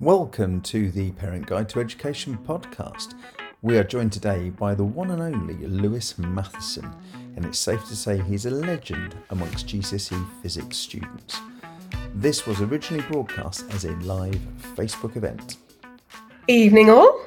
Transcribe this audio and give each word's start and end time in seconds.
Welcome 0.00 0.60
to 0.62 0.90
the 0.90 1.12
Parent 1.12 1.46
Guide 1.46 1.68
to 1.68 1.78
Education 1.78 2.36
podcast. 2.44 3.14
We 3.62 3.78
are 3.78 3.84
joined 3.84 4.12
today 4.12 4.50
by 4.50 4.74
the 4.74 4.82
one 4.82 5.12
and 5.12 5.22
only 5.22 5.54
Lewis 5.68 6.18
Matheson, 6.18 6.90
and 7.36 7.44
it's 7.44 7.60
safe 7.60 7.84
to 7.86 7.94
say 7.94 8.20
he's 8.20 8.44
a 8.44 8.50
legend 8.50 9.16
amongst 9.30 9.68
GCSE 9.68 10.42
physics 10.42 10.78
students. 10.78 11.40
This 12.12 12.44
was 12.44 12.60
originally 12.60 13.04
broadcast 13.04 13.66
as 13.70 13.84
a 13.84 13.92
live 13.98 14.40
Facebook 14.74 15.14
event. 15.16 15.58
Evening, 16.48 16.90
all. 16.90 17.24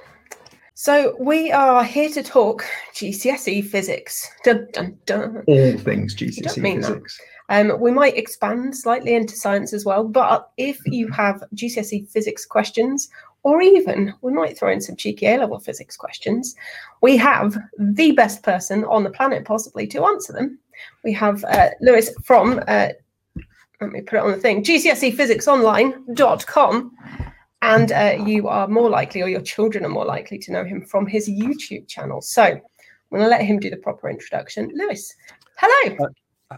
So, 0.74 1.16
we 1.22 1.54
are 1.54 1.86
here 1.86 2.10
to 2.10 2.22
talk 2.22 2.66
GCSE 2.94 3.66
physics. 3.66 4.30
Dun, 4.44 4.68
dun, 4.74 4.98
dun. 5.06 5.44
All 5.48 5.78
things 5.78 6.14
GCSE 6.14 6.62
mean 6.62 6.82
that. 6.82 7.02
Um, 7.50 7.80
we 7.80 7.92
might 7.92 8.18
expand 8.18 8.76
slightly 8.76 9.14
into 9.16 9.36
science 9.36 9.74
as 9.74 9.86
well, 9.86 10.04
but 10.04 10.52
if 10.58 10.80
you 10.86 11.08
have 11.10 11.44
GCSE 11.56 12.10
physics 12.10 12.46
questions, 12.46 13.10
or 13.44 13.62
even 13.62 14.14
we 14.22 14.34
might 14.34 14.58
throw 14.58 14.72
in 14.72 14.82
some 14.82 14.98
cheeky 14.98 15.28
A 15.28 15.38
level 15.38 15.60
physics 15.60 15.96
questions, 15.96 16.56
we 17.02 17.16
have 17.18 17.58
the 17.78 18.12
best 18.12 18.44
person 18.44 18.84
on 18.86 19.04
the 19.04 19.10
planet 19.10 19.46
possibly 19.46 19.88
to 19.88 20.06
answer 20.06 20.34
them. 20.34 20.60
We 21.04 21.14
have 21.14 21.44
uh, 21.46 21.70
Lewis 21.80 22.14
from, 22.24 22.62
uh, 22.68 22.90
let 23.80 23.92
me 23.92 24.02
put 24.02 24.18
it 24.18 24.24
on 24.24 24.32
the 24.32 24.38
thing, 24.38 24.64
GCSEphysicsonline.com. 24.64 26.98
And 27.64 27.92
uh, 27.92 28.18
you 28.24 28.48
are 28.48 28.68
more 28.68 28.88
likely, 28.90 29.24
or 29.24 29.30
your 29.30 29.42
children 29.42 29.84
are 29.84 29.90
more 29.90 30.06
likely 30.06 30.38
to 30.40 30.52
know 30.52 30.64
him 30.64 30.86
from 30.86 31.08
his 31.08 31.28
YouTube 31.28 31.88
channel. 31.88 32.22
So 32.22 32.44
I'm 32.44 32.62
going 33.10 33.24
to 33.24 33.30
let 33.30 33.42
him 33.42 33.60
do 33.60 33.70
the 33.70 33.78
proper 33.78 34.10
introduction. 34.10 34.70
Lewis, 34.76 35.16
hello. 35.56 36.10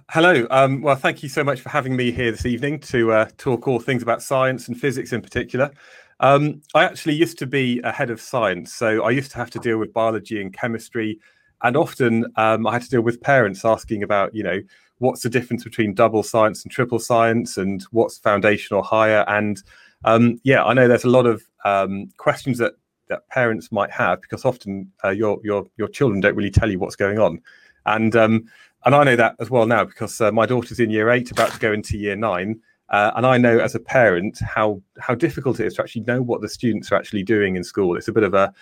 Hello. 0.09 0.45
Um, 0.51 0.83
well, 0.83 0.95
thank 0.95 1.23
you 1.23 1.29
so 1.29 1.43
much 1.43 1.61
for 1.61 1.69
having 1.69 1.95
me 1.95 2.11
here 2.11 2.31
this 2.31 2.45
evening 2.45 2.79
to 2.81 3.11
uh, 3.11 3.29
talk 3.37 3.67
all 3.67 3.79
things 3.79 4.03
about 4.03 4.21
science 4.21 4.67
and 4.67 4.79
physics 4.79 5.13
in 5.13 5.21
particular. 5.21 5.71
Um, 6.19 6.61
I 6.75 6.83
actually 6.83 7.15
used 7.15 7.39
to 7.39 7.47
be 7.47 7.81
a 7.83 7.91
head 7.91 8.11
of 8.11 8.21
science, 8.21 8.71
so 8.71 9.03
I 9.03 9.09
used 9.09 9.31
to 9.31 9.37
have 9.37 9.49
to 9.51 9.59
deal 9.59 9.79
with 9.79 9.91
biology 9.91 10.39
and 10.39 10.53
chemistry, 10.53 11.19
and 11.63 11.75
often 11.75 12.25
um, 12.35 12.67
I 12.67 12.73
had 12.73 12.83
to 12.83 12.89
deal 12.89 13.01
with 13.01 13.19
parents 13.21 13.65
asking 13.65 14.03
about, 14.03 14.35
you 14.35 14.43
know, 14.43 14.61
what's 14.99 15.23
the 15.23 15.29
difference 15.29 15.63
between 15.63 15.95
double 15.95 16.21
science 16.21 16.63
and 16.63 16.71
triple 16.71 16.99
science, 16.99 17.57
and 17.57 17.81
what's 17.89 18.19
foundation 18.19 18.77
or 18.77 18.83
higher. 18.83 19.25
And 19.27 19.59
um, 20.05 20.39
yeah, 20.43 20.63
I 20.63 20.73
know 20.73 20.87
there's 20.87 21.03
a 21.03 21.09
lot 21.09 21.25
of 21.25 21.41
um, 21.65 22.11
questions 22.17 22.59
that 22.59 22.73
that 23.07 23.27
parents 23.29 23.71
might 23.71 23.89
have 23.89 24.21
because 24.21 24.45
often 24.45 24.91
uh, 25.03 25.09
your 25.09 25.39
your 25.43 25.65
your 25.77 25.87
children 25.87 26.21
don't 26.21 26.35
really 26.35 26.51
tell 26.51 26.69
you 26.69 26.77
what's 26.77 26.95
going 26.95 27.17
on, 27.17 27.41
and 27.87 28.15
um, 28.15 28.45
and 28.85 28.95
I 28.95 29.03
know 29.03 29.15
that 29.15 29.35
as 29.39 29.49
well 29.49 29.65
now 29.65 29.83
because 29.83 30.19
uh, 30.21 30.31
my 30.31 30.45
daughter's 30.45 30.79
in 30.79 30.89
year 30.89 31.09
eight, 31.09 31.31
about 31.31 31.51
to 31.51 31.59
go 31.59 31.73
into 31.73 31.97
year 31.97 32.15
nine, 32.15 32.59
uh, 32.89 33.11
and 33.15 33.25
I 33.25 33.37
know 33.37 33.59
as 33.59 33.75
a 33.75 33.79
parent 33.79 34.39
how 34.39 34.81
how 34.99 35.15
difficult 35.15 35.59
it 35.59 35.67
is 35.67 35.75
to 35.75 35.81
actually 35.81 36.03
know 36.03 36.21
what 36.21 36.41
the 36.41 36.49
students 36.49 36.91
are 36.91 36.95
actually 36.95 37.23
doing 37.23 37.55
in 37.55 37.63
school. 37.63 37.95
It's 37.95 38.07
a 38.07 38.13
bit 38.13 38.23
of 38.23 38.33
a 38.33 38.53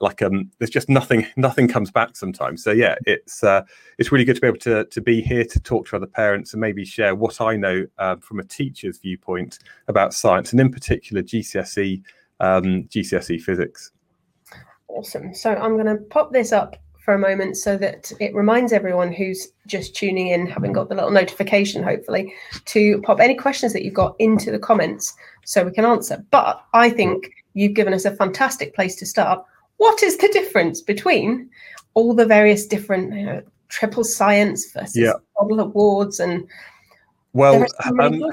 like 0.00 0.20
um, 0.20 0.50
there's 0.58 0.70
just 0.70 0.88
nothing 0.88 1.26
nothing 1.36 1.68
comes 1.68 1.90
back 1.90 2.16
sometimes. 2.16 2.62
So 2.62 2.72
yeah, 2.72 2.96
it's 3.06 3.42
uh, 3.42 3.62
it's 3.98 4.12
really 4.12 4.24
good 4.24 4.34
to 4.34 4.40
be 4.40 4.46
able 4.48 4.58
to 4.58 4.84
to 4.84 5.00
be 5.00 5.20
here 5.20 5.44
to 5.44 5.60
talk 5.60 5.88
to 5.88 5.96
other 5.96 6.06
parents 6.06 6.52
and 6.52 6.60
maybe 6.60 6.84
share 6.84 7.14
what 7.14 7.40
I 7.40 7.56
know 7.56 7.86
uh, 7.98 8.16
from 8.16 8.40
a 8.40 8.44
teacher's 8.44 8.98
viewpoint 8.98 9.58
about 9.88 10.12
science 10.12 10.52
and 10.52 10.60
in 10.60 10.70
particular 10.70 11.22
GCSE 11.22 12.02
um, 12.40 12.84
GCSE 12.84 13.40
physics. 13.40 13.92
Awesome. 14.88 15.34
So 15.34 15.54
I'm 15.54 15.74
going 15.74 15.86
to 15.86 16.02
pop 16.04 16.32
this 16.32 16.52
up 16.52 16.76
for 17.04 17.14
a 17.14 17.18
moment 17.18 17.56
so 17.56 17.76
that 17.76 18.12
it 18.20 18.34
reminds 18.34 18.72
everyone 18.72 19.12
who's 19.12 19.48
just 19.66 19.94
tuning 19.94 20.28
in, 20.28 20.46
having 20.46 20.72
got 20.72 20.88
the 20.88 20.94
little 20.94 21.10
notification, 21.10 21.82
hopefully, 21.82 22.32
to 22.66 23.00
pop 23.02 23.18
any 23.18 23.34
questions 23.34 23.72
that 23.72 23.84
you've 23.84 23.92
got 23.94 24.14
into 24.20 24.52
the 24.52 24.58
comments 24.58 25.14
so 25.44 25.64
we 25.64 25.72
can 25.72 25.84
answer. 25.84 26.24
But 26.30 26.64
I 26.74 26.90
think 26.90 27.32
you've 27.54 27.74
given 27.74 27.92
us 27.92 28.04
a 28.04 28.14
fantastic 28.14 28.74
place 28.74 28.94
to 28.96 29.06
start. 29.06 29.44
What 29.78 30.02
is 30.02 30.16
the 30.18 30.28
difference 30.28 30.80
between 30.80 31.50
all 31.94 32.14
the 32.14 32.24
various 32.24 32.66
different 32.66 33.12
you 33.12 33.26
know, 33.26 33.42
triple 33.68 34.04
science 34.04 34.70
versus 34.72 34.96
Yeah. 34.96 35.14
double 35.40 35.58
awards 35.58 36.20
and 36.20 36.46
Well, 37.32 37.54
there 37.54 37.62
are 37.62 37.84
so 37.84 37.92
many 37.94 38.22
um, 38.22 38.30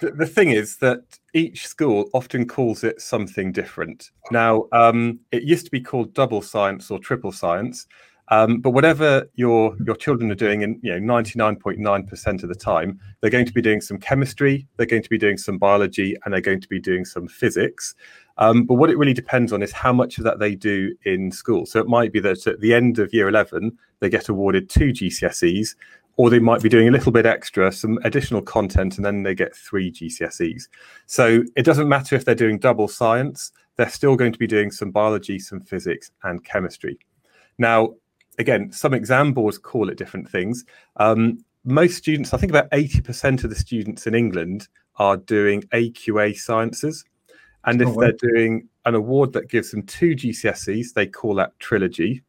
the, 0.00 0.10
the 0.10 0.26
thing 0.26 0.50
is 0.50 0.76
that 0.78 1.02
each 1.34 1.66
school 1.66 2.08
often 2.14 2.46
calls 2.46 2.84
it 2.84 3.00
something 3.00 3.52
different. 3.52 4.10
Now, 4.30 4.66
um, 4.72 5.18
it 5.32 5.42
used 5.42 5.64
to 5.66 5.70
be 5.70 5.80
called 5.80 6.14
double 6.14 6.40
science 6.40 6.90
or 6.90 6.98
triple 6.98 7.32
science, 7.32 7.86
um, 8.28 8.60
but 8.60 8.70
whatever 8.70 9.28
your 9.34 9.76
your 9.84 9.96
children 9.96 10.30
are 10.30 10.36
doing, 10.36 10.62
in 10.62 10.80
you 10.82 10.92
know 10.92 10.98
ninety 10.98 11.32
nine 11.36 11.56
point 11.56 11.78
nine 11.78 12.06
percent 12.06 12.42
of 12.42 12.48
the 12.48 12.54
time, 12.54 12.98
they're 13.20 13.30
going 13.30 13.44
to 13.44 13.52
be 13.52 13.60
doing 13.60 13.82
some 13.82 13.98
chemistry, 13.98 14.66
they're 14.76 14.86
going 14.86 15.02
to 15.02 15.10
be 15.10 15.18
doing 15.18 15.36
some 15.36 15.58
biology, 15.58 16.16
and 16.24 16.32
they're 16.32 16.40
going 16.40 16.60
to 16.60 16.68
be 16.68 16.80
doing 16.80 17.04
some 17.04 17.28
physics. 17.28 17.94
Um, 18.38 18.64
but 18.64 18.74
what 18.74 18.90
it 18.90 18.98
really 18.98 19.14
depends 19.14 19.52
on 19.52 19.62
is 19.62 19.72
how 19.72 19.92
much 19.92 20.18
of 20.18 20.24
that 20.24 20.38
they 20.38 20.54
do 20.54 20.94
in 21.04 21.30
school. 21.30 21.66
So 21.66 21.78
it 21.80 21.86
might 21.86 22.12
be 22.12 22.20
that 22.20 22.46
at 22.46 22.60
the 22.60 22.72
end 22.72 22.98
of 22.98 23.12
year 23.12 23.28
eleven, 23.28 23.76
they 24.00 24.08
get 24.08 24.28
awarded 24.28 24.70
two 24.70 24.92
GCSEs, 24.92 25.74
or 26.16 26.30
they 26.30 26.38
might 26.38 26.62
be 26.62 26.68
doing 26.68 26.88
a 26.88 26.92
little 26.92 27.10
bit 27.12 27.26
extra, 27.26 27.72
some 27.72 27.98
additional 28.04 28.40
content, 28.40 28.96
and 28.96 29.04
then 29.04 29.22
they 29.22 29.34
get 29.34 29.54
three 29.54 29.90
GCSEs. 29.90 30.68
So 31.06 31.42
it 31.56 31.64
doesn't 31.64 31.88
matter 31.88 32.14
if 32.14 32.24
they're 32.24 32.34
doing 32.34 32.58
double 32.58 32.86
science, 32.88 33.52
they're 33.76 33.88
still 33.90 34.16
going 34.16 34.32
to 34.32 34.38
be 34.38 34.46
doing 34.46 34.70
some 34.70 34.90
biology, 34.90 35.38
some 35.38 35.60
physics, 35.60 36.12
and 36.22 36.44
chemistry. 36.44 36.98
Now, 37.58 37.94
again, 38.38 38.70
some 38.70 38.94
exam 38.94 39.32
boards 39.32 39.58
call 39.58 39.88
it 39.88 39.98
different 39.98 40.28
things. 40.30 40.64
Um, 40.96 41.44
most 41.64 41.96
students, 41.96 42.32
I 42.32 42.36
think 42.36 42.50
about 42.50 42.70
80% 42.70 43.42
of 43.42 43.50
the 43.50 43.56
students 43.56 44.06
in 44.06 44.14
England 44.14 44.68
are 44.96 45.16
doing 45.16 45.62
AQA 45.72 46.36
sciences. 46.36 47.04
And 47.64 47.80
if 47.80 47.88
Oh, 47.88 47.92
wow. 47.92 48.00
they're 48.02 48.30
doing 48.30 48.68
an 48.84 48.94
award 48.94 49.32
that 49.32 49.48
gives 49.48 49.70
them 49.70 49.82
two 49.84 50.14
GCSEs, 50.14 50.92
they 50.92 51.06
call 51.06 51.34
that 51.36 51.58
trilogy, 51.58 52.22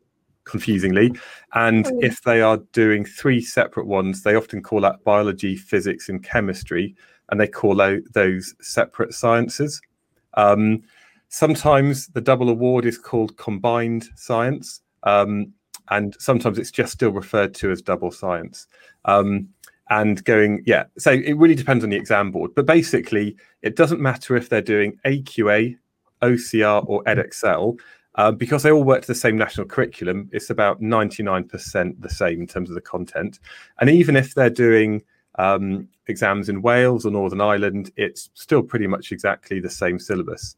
confusingly. 0.46 1.12
And 1.54 1.88
Oh. 1.88 2.00
if 2.02 2.22
they 2.24 2.42
are 2.42 2.58
doing 2.72 3.04
three 3.06 3.42
separate 3.42 3.88
ones, 3.88 4.24
they 4.24 4.36
often 4.36 4.62
call 4.62 4.82
that 4.82 5.04
biology, 5.04 5.56
physics, 5.56 6.10
and 6.10 6.24
chemistry, 6.24 6.96
and 7.30 7.40
they 7.40 7.48
call 7.48 7.82
out 7.82 8.02
those 8.14 8.56
separate 8.62 9.14
sciences. 9.14 9.82
Um, 10.36 10.84
sometimes 11.30 12.08
the 12.08 12.22
double 12.22 12.50
award 12.50 12.86
is 12.86 12.98
called 12.98 13.38
combined 13.38 14.08
science, 14.16 14.82
um, 15.04 15.54
and 15.90 16.16
sometimes 16.20 16.58
it's 16.58 16.72
just 16.72 16.94
still 16.94 17.12
referred 17.12 17.54
to 17.56 17.72
as 17.72 17.82
double 17.82 18.12
science. 18.12 18.68
Um, 19.06 19.50
and 19.90 20.24
going, 20.24 20.64
yeah, 20.66 20.86
so 20.98 21.12
it 21.12 21.34
really 21.38 21.54
depends 21.54 21.84
on 21.84 21.92
the 21.92 21.96
exam 21.96 22.32
board. 22.32 22.52
But 22.56 22.66
basically, 22.66 23.36
it 23.62 23.76
doesn't 23.76 24.02
matter 24.02 24.36
if 24.36 24.50
they're 24.50 24.62
doing 24.62 24.98
AQA, 25.06 25.78
OCR, 26.24 26.84
or 26.88 27.04
Edexcel, 27.04 27.78
uh, 28.16 28.32
because 28.32 28.64
they 28.64 28.72
all 28.72 28.84
work 28.84 29.02
to 29.02 29.08
the 29.08 29.16
same 29.16 29.38
national 29.38 29.68
curriculum. 29.68 30.30
It's 30.32 30.50
about 30.50 30.82
99% 30.82 32.02
the 32.02 32.10
same 32.10 32.42
in 32.42 32.48
terms 32.48 32.70
of 32.70 32.76
the 32.76 32.82
content. 32.82 33.40
And 33.80 33.90
even 33.90 34.16
if 34.16 34.34
they're 34.34 34.50
doing 34.50 35.04
um, 35.36 35.88
exams 36.08 36.50
in 36.50 36.62
Wales 36.62 37.06
or 37.06 37.12
Northern 37.12 37.42
Ireland, 37.42 37.92
it's 37.98 38.30
still 38.34 38.64
pretty 38.64 38.88
much 38.88 39.12
exactly 39.12 39.60
the 39.60 39.70
same 39.70 40.00
syllabus. 40.00 40.56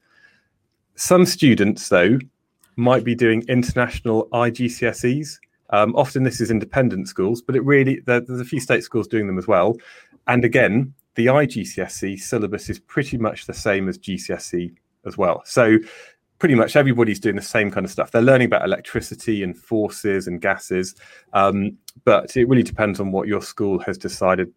Some 0.95 1.25
students, 1.25 1.89
though, 1.89 2.19
might 2.75 3.03
be 3.03 3.15
doing 3.15 3.43
international 3.47 4.27
IGCSEs. 4.33 5.39
Um, 5.71 5.95
often 5.95 6.23
this 6.23 6.39
is 6.39 6.49
independent 6.49 7.07
schools, 7.07 7.41
but 7.41 7.55
it 7.55 7.63
really 7.63 7.99
there, 8.05 8.21
there's 8.21 8.39
a 8.39 8.45
few 8.45 8.59
state 8.59 8.83
schools 8.83 9.07
doing 9.07 9.27
them 9.27 9.37
as 9.37 9.47
well. 9.47 9.75
And 10.27 10.45
again, 10.45 10.93
the 11.15 11.25
IGCSE 11.25 12.19
syllabus 12.19 12.69
is 12.69 12.79
pretty 12.79 13.17
much 13.17 13.47
the 13.47 13.53
same 13.53 13.89
as 13.89 13.97
GCSE 13.97 14.73
as 15.05 15.17
well. 15.17 15.41
So 15.45 15.77
pretty 16.39 16.55
much 16.55 16.75
everybody's 16.75 17.19
doing 17.19 17.35
the 17.35 17.41
same 17.41 17.71
kind 17.71 17.85
of 17.85 17.91
stuff. 17.91 18.11
They're 18.11 18.21
learning 18.21 18.47
about 18.47 18.63
electricity 18.63 19.43
and 19.43 19.57
forces 19.57 20.27
and 20.27 20.41
gases, 20.41 20.95
um, 21.33 21.77
but 22.03 22.35
it 22.37 22.47
really 22.47 22.63
depends 22.63 22.99
on 22.99 23.11
what 23.11 23.27
your 23.27 23.41
school 23.41 23.79
has 23.79 23.97
decided. 23.97 24.51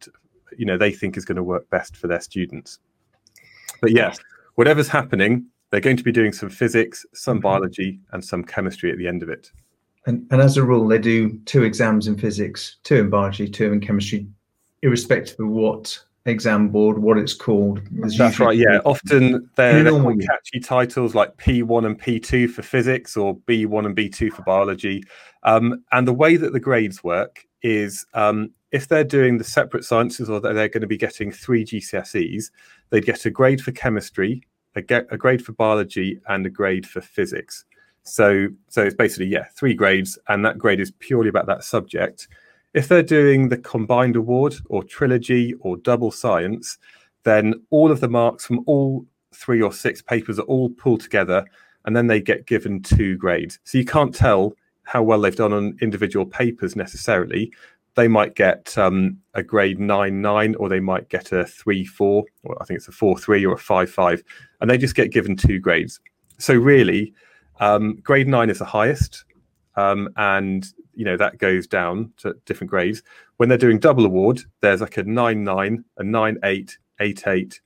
You 0.57 0.67
know, 0.67 0.77
they 0.77 0.93
think 0.93 1.17
is 1.17 1.25
going 1.25 1.37
to 1.37 1.43
work 1.43 1.69
best 1.71 1.97
for 1.97 2.07
their 2.07 2.21
students. 2.21 2.79
But 3.81 3.93
yeah, 3.93 4.13
whatever's 4.57 4.89
happening, 4.89 5.47
they're 5.71 5.81
going 5.81 5.97
to 5.97 6.05
be 6.05 6.13
doing 6.13 6.33
some 6.33 6.51
physics, 6.51 7.07
some 7.15 7.39
Mhm. 7.39 7.43
biology, 7.43 8.01
and 8.13 8.23
some 8.25 8.45
chemistry 8.45 8.91
at 8.91 8.99
the 8.99 9.07
end 9.09 9.23
of 9.23 9.29
it. 9.31 9.51
And, 10.07 10.27
and 10.31 10.41
as 10.41 10.57
a 10.57 10.65
rule, 10.65 10.87
they 10.89 10.99
do 10.99 11.39
two 11.45 11.63
exams 11.63 12.09
in 12.09 12.19
physics, 12.19 12.79
two 12.85 12.97
in 12.97 13.11
biology, 13.11 13.49
two 13.49 13.73
in 13.73 13.81
chemistry, 13.81 14.27
irrespective 14.83 15.39
of 15.41 15.49
what 15.49 15.99
exam 16.27 16.69
board, 16.69 16.99
what 16.99 17.19
it's 17.19 17.35
called. 17.35 17.81
There's 17.91 18.17
That's 18.17 18.39
right. 18.39 18.57
Yeah, 18.57 18.81
often 18.85 19.49
they're, 19.57 19.83
they're 19.83 20.17
catchy 20.17 20.61
titles 20.61 21.15
like 21.15 21.37
P1 21.37 21.87
and 21.87 22.01
P2 22.01 22.51
for 22.51 22.63
physics 22.63 23.17
or 23.17 23.37
B1 23.37 23.87
and 23.87 23.97
B2 23.97 24.33
for 24.33 24.43
biology. 24.43 25.03
Um, 25.43 25.83
and 25.93 26.07
the 26.07 26.13
way 26.13 26.37
that 26.37 26.53
the 26.53 26.61
grades 26.61 27.03
work 27.03 27.47
is 27.63 28.07
um, 28.15 28.51
if 28.73 28.89
they're 28.89 29.05
doing 29.05 29.39
the 29.39 29.45
separate 29.45 29.85
sciences 29.85 30.29
or 30.29 30.41
they're 30.41 30.55
going 30.69 30.81
to 30.81 30.87
be 30.87 30.99
getting 30.99 31.33
three 31.33 31.65
GCSEs, 31.65 32.51
they'd 32.91 33.07
get 33.07 33.25
a 33.25 33.31
grade 33.31 33.61
for 33.61 33.73
chemistry, 33.73 34.47
a, 34.77 34.83
get, 34.83 35.07
a 35.11 35.17
grade 35.17 35.45
for 35.45 35.53
biology, 35.53 36.21
and 36.29 36.45
a 36.47 36.51
grade 36.51 36.87
for 36.87 37.01
physics. 37.01 37.65
So, 38.03 38.49
so 38.69 38.83
it's 38.83 38.95
basically 38.95 39.27
yeah, 39.27 39.45
three 39.57 39.75
grades, 39.75 40.19
and 40.29 40.45
that 40.45 40.59
grade 40.59 40.81
is 40.81 40.93
purely 40.93 41.29
about 41.29 41.47
that 41.47 41.65
subject. 41.65 42.29
If 42.73 42.89
they're 42.89 43.03
doing 43.03 43.49
the 43.49 43.59
combined 43.59 44.17
award 44.17 44.55
or 44.69 44.85
trilogy 44.85 45.55
or 45.61 45.77
double 45.77 46.11
science, 46.11 46.79
then 47.25 47.55
all 47.71 47.91
of 47.91 48.01
the 48.01 48.09
marks 48.09 48.47
from 48.47 48.63
all 48.67 49.05
three 49.35 49.61
or 49.61 49.73
six 49.73 50.01
papers 50.03 50.39
are 50.39 50.43
all 50.43 50.71
pulled 50.71 51.01
together 51.01 51.45
and 51.85 51.97
then 51.97 52.07
they 52.07 52.21
get 52.21 52.47
given 52.47 52.83
two 52.83 53.17
grades. 53.17 53.59
So 53.65 53.79
you 53.79 53.85
can't 53.85 54.15
tell 54.15 54.55
how 54.85 55.03
well 55.03 55.21
they've 55.21 55.35
done 55.35 55.53
on 55.53 55.77
individual 55.81 56.27
papers 56.27 56.77
necessarily. 56.77 57.53
They 57.95 58.09
might 58.09 58.35
get 58.35 58.77
um, 58.79 59.19
a 59.35 59.43
grade 59.43 59.81
nine 59.81 60.21
nine, 60.23 60.55
or 60.57 60.69
they 60.69 60.81
might 60.81 61.09
get 61.09 61.33
a 61.33 61.45
three 61.45 61.85
four, 61.85 62.25
or 62.45 62.57
I 62.61 62.65
think 62.65 62.79
it's 62.79 62.89
a 62.89 62.93
four 62.93 63.19
three 63.19 63.45
or 63.45 63.55
a 63.55 63.59
five 63.59 63.91
five, 63.91 64.23
and 64.61 64.71
they 64.71 64.79
just 64.79 64.95
get 64.95 65.11
given 65.11 65.37
two 65.37 65.59
grades. 65.59 66.01
So 66.39 66.55
really, 66.55 67.13
um, 67.59 67.97
grade 67.97 68.29
nine 68.29 68.49
is 68.49 68.59
the 68.59 68.65
highest, 68.65 69.25
um, 69.77 70.09
and 70.17 70.67
you 70.95 71.05
know 71.05 71.17
that 71.17 71.39
goes 71.39 71.67
down 71.67 72.13
to 72.19 72.35
different 72.45 72.71
grades. 72.71 73.03
When 73.37 73.49
they're 73.49 73.59
doing 73.59 73.79
double 73.79 74.05
award, 74.05 74.43
there's 74.61 74.81
like 74.81 74.97
a 74.97 75.05
nine 75.05 75.45
nine, 75.45 75.85
a 75.97 76.05
nine 76.05 76.39
eight, 76.45 76.79
eight 77.01 77.27
eight, 77.27 77.61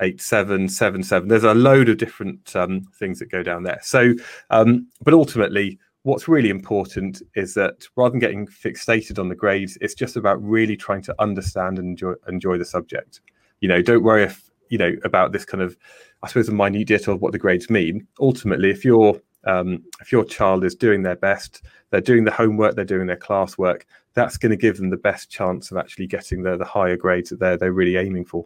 eight 0.00 0.20
seven, 0.20 0.68
seven 0.68 1.02
seven. 1.02 1.28
There's 1.28 1.44
a 1.44 1.54
load 1.54 1.88
of 1.88 1.98
different 1.98 2.54
um, 2.56 2.82
things 2.98 3.18
that 3.18 3.30
go 3.30 3.42
down 3.42 3.62
there. 3.62 3.80
So, 3.82 4.14
um, 4.50 4.88
but 5.02 5.14
ultimately, 5.14 5.78
what's 6.02 6.28
really 6.28 6.50
important 6.50 7.22
is 7.34 7.54
that 7.54 7.86
rather 7.96 8.10
than 8.10 8.20
getting 8.20 8.46
fixated 8.46 9.18
on 9.18 9.28
the 9.28 9.34
grades, 9.34 9.76
it's 9.80 9.94
just 9.94 10.16
about 10.16 10.42
really 10.42 10.76
trying 10.76 11.02
to 11.02 11.14
understand 11.20 11.78
and 11.78 11.88
enjoy 11.88 12.14
enjoy 12.28 12.58
the 12.58 12.64
subject. 12.64 13.20
You 13.60 13.68
know, 13.68 13.82
don't 13.82 14.02
worry 14.02 14.24
if 14.24 14.50
you 14.68 14.78
know 14.78 14.94
about 15.04 15.32
this 15.32 15.44
kind 15.44 15.62
of, 15.62 15.76
I 16.22 16.28
suppose, 16.28 16.48
a 16.48 16.52
minute 16.52 16.88
detail 16.88 17.14
of 17.14 17.22
what 17.22 17.32
the 17.32 17.38
grades 17.38 17.70
mean. 17.70 18.06
Ultimately, 18.20 18.70
if 18.70 18.84
you're 18.84 19.20
um, 19.46 19.82
if 20.00 20.12
your 20.12 20.24
child 20.24 20.64
is 20.64 20.74
doing 20.74 21.02
their 21.02 21.16
best, 21.16 21.62
they're 21.90 22.00
doing 22.00 22.24
the 22.24 22.30
homework, 22.30 22.76
they're 22.76 22.84
doing 22.84 23.06
their 23.06 23.16
classwork, 23.16 23.82
that's 24.14 24.36
going 24.36 24.50
to 24.50 24.56
give 24.56 24.76
them 24.76 24.90
the 24.90 24.96
best 24.96 25.30
chance 25.30 25.70
of 25.70 25.76
actually 25.76 26.06
getting 26.06 26.42
the, 26.42 26.56
the 26.56 26.64
higher 26.64 26.96
grades 26.96 27.30
that 27.30 27.40
they're, 27.40 27.56
they're 27.56 27.72
really 27.72 27.96
aiming 27.96 28.24
for. 28.24 28.44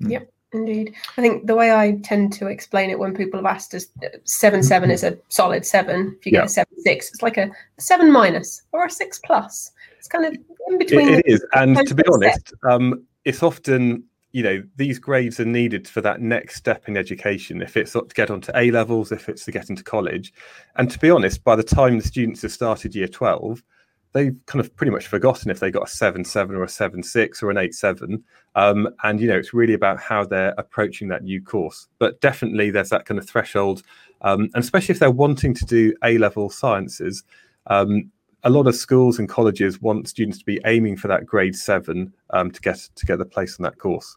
Yep. 0.00 0.28
Indeed. 0.54 0.94
I 1.16 1.22
think 1.22 1.46
the 1.46 1.54
way 1.54 1.72
I 1.72 1.98
tend 2.02 2.34
to 2.34 2.48
explain 2.48 2.90
it 2.90 2.98
when 2.98 3.14
people 3.14 3.38
have 3.38 3.46
asked 3.46 3.72
is 3.72 3.90
seven 4.24 4.62
seven 4.62 4.90
is 4.90 5.02
a 5.02 5.16
solid 5.28 5.64
seven. 5.64 6.14
If 6.18 6.26
you 6.26 6.32
get 6.32 6.38
yeah. 6.38 6.44
a 6.44 6.48
seven 6.48 6.78
six, 6.80 7.08
it's 7.08 7.22
like 7.22 7.38
a, 7.38 7.44
a, 7.78 7.80
seven 7.80 8.12
minus 8.12 8.60
or 8.72 8.84
a 8.84 8.90
six 8.90 9.18
plus. 9.18 9.72
It's 9.96 10.08
kind 10.08 10.26
of 10.26 10.36
in 10.68 10.78
between. 10.78 11.08
it, 11.08 11.20
it 11.20 11.26
is. 11.26 11.46
And 11.54 11.76
to 11.86 11.94
be 11.94 12.02
honest, 12.06 12.52
um, 12.68 13.02
it's 13.24 13.42
often 13.42 14.04
you 14.32 14.42
know 14.42 14.62
these 14.76 14.98
grades 14.98 15.38
are 15.38 15.44
needed 15.44 15.86
for 15.86 16.00
that 16.00 16.20
next 16.20 16.56
step 16.56 16.88
in 16.88 16.96
education 16.96 17.62
if 17.62 17.76
it's 17.76 17.92
to 17.92 18.04
get 18.14 18.30
onto 18.30 18.50
a 18.54 18.70
levels 18.70 19.12
if 19.12 19.28
it's 19.28 19.44
to 19.44 19.52
get 19.52 19.70
into 19.70 19.84
college. 19.84 20.32
And 20.76 20.90
to 20.90 20.98
be 20.98 21.10
honest 21.10 21.44
by 21.44 21.56
the 21.56 21.62
time 21.62 21.98
the 21.98 22.04
students 22.04 22.42
have 22.42 22.52
started 22.52 22.94
year 22.94 23.08
12 23.08 23.62
they've 24.12 24.36
kind 24.46 24.60
of 24.60 24.74
pretty 24.76 24.90
much 24.90 25.06
forgotten 25.06 25.50
if 25.50 25.60
they 25.60 25.70
got 25.70 25.88
a 25.88 25.90
7 25.90 26.24
7 26.24 26.54
or 26.54 26.64
a 26.64 26.68
7 26.68 27.02
6 27.02 27.42
or 27.42 27.50
an 27.50 27.58
8 27.58 27.74
7 27.74 28.24
um, 28.54 28.88
and 29.04 29.20
you 29.20 29.28
know 29.28 29.38
it's 29.38 29.54
really 29.54 29.74
about 29.74 30.00
how 30.00 30.24
they're 30.24 30.54
approaching 30.58 31.08
that 31.08 31.24
new 31.24 31.42
course. 31.42 31.88
But 31.98 32.20
definitely 32.20 32.70
there's 32.70 32.90
that 32.90 33.06
kind 33.06 33.18
of 33.18 33.28
threshold. 33.28 33.82
Um, 34.20 34.42
and 34.54 34.62
especially 34.62 34.92
if 34.92 34.98
they're 34.98 35.10
wanting 35.10 35.54
to 35.54 35.64
do 35.64 35.94
a 36.04 36.18
level 36.18 36.48
sciences 36.48 37.24
um, 37.66 38.10
a 38.44 38.50
lot 38.50 38.66
of 38.66 38.74
schools 38.74 39.18
and 39.18 39.28
colleges 39.28 39.80
want 39.80 40.08
students 40.08 40.38
to 40.38 40.44
be 40.44 40.60
aiming 40.66 40.96
for 40.96 41.08
that 41.08 41.26
grade 41.26 41.56
seven 41.56 42.12
um, 42.30 42.50
to 42.50 42.60
get 42.60 42.88
to 42.94 43.06
get 43.06 43.18
the 43.18 43.24
place 43.24 43.58
on 43.58 43.64
that 43.64 43.78
course 43.78 44.16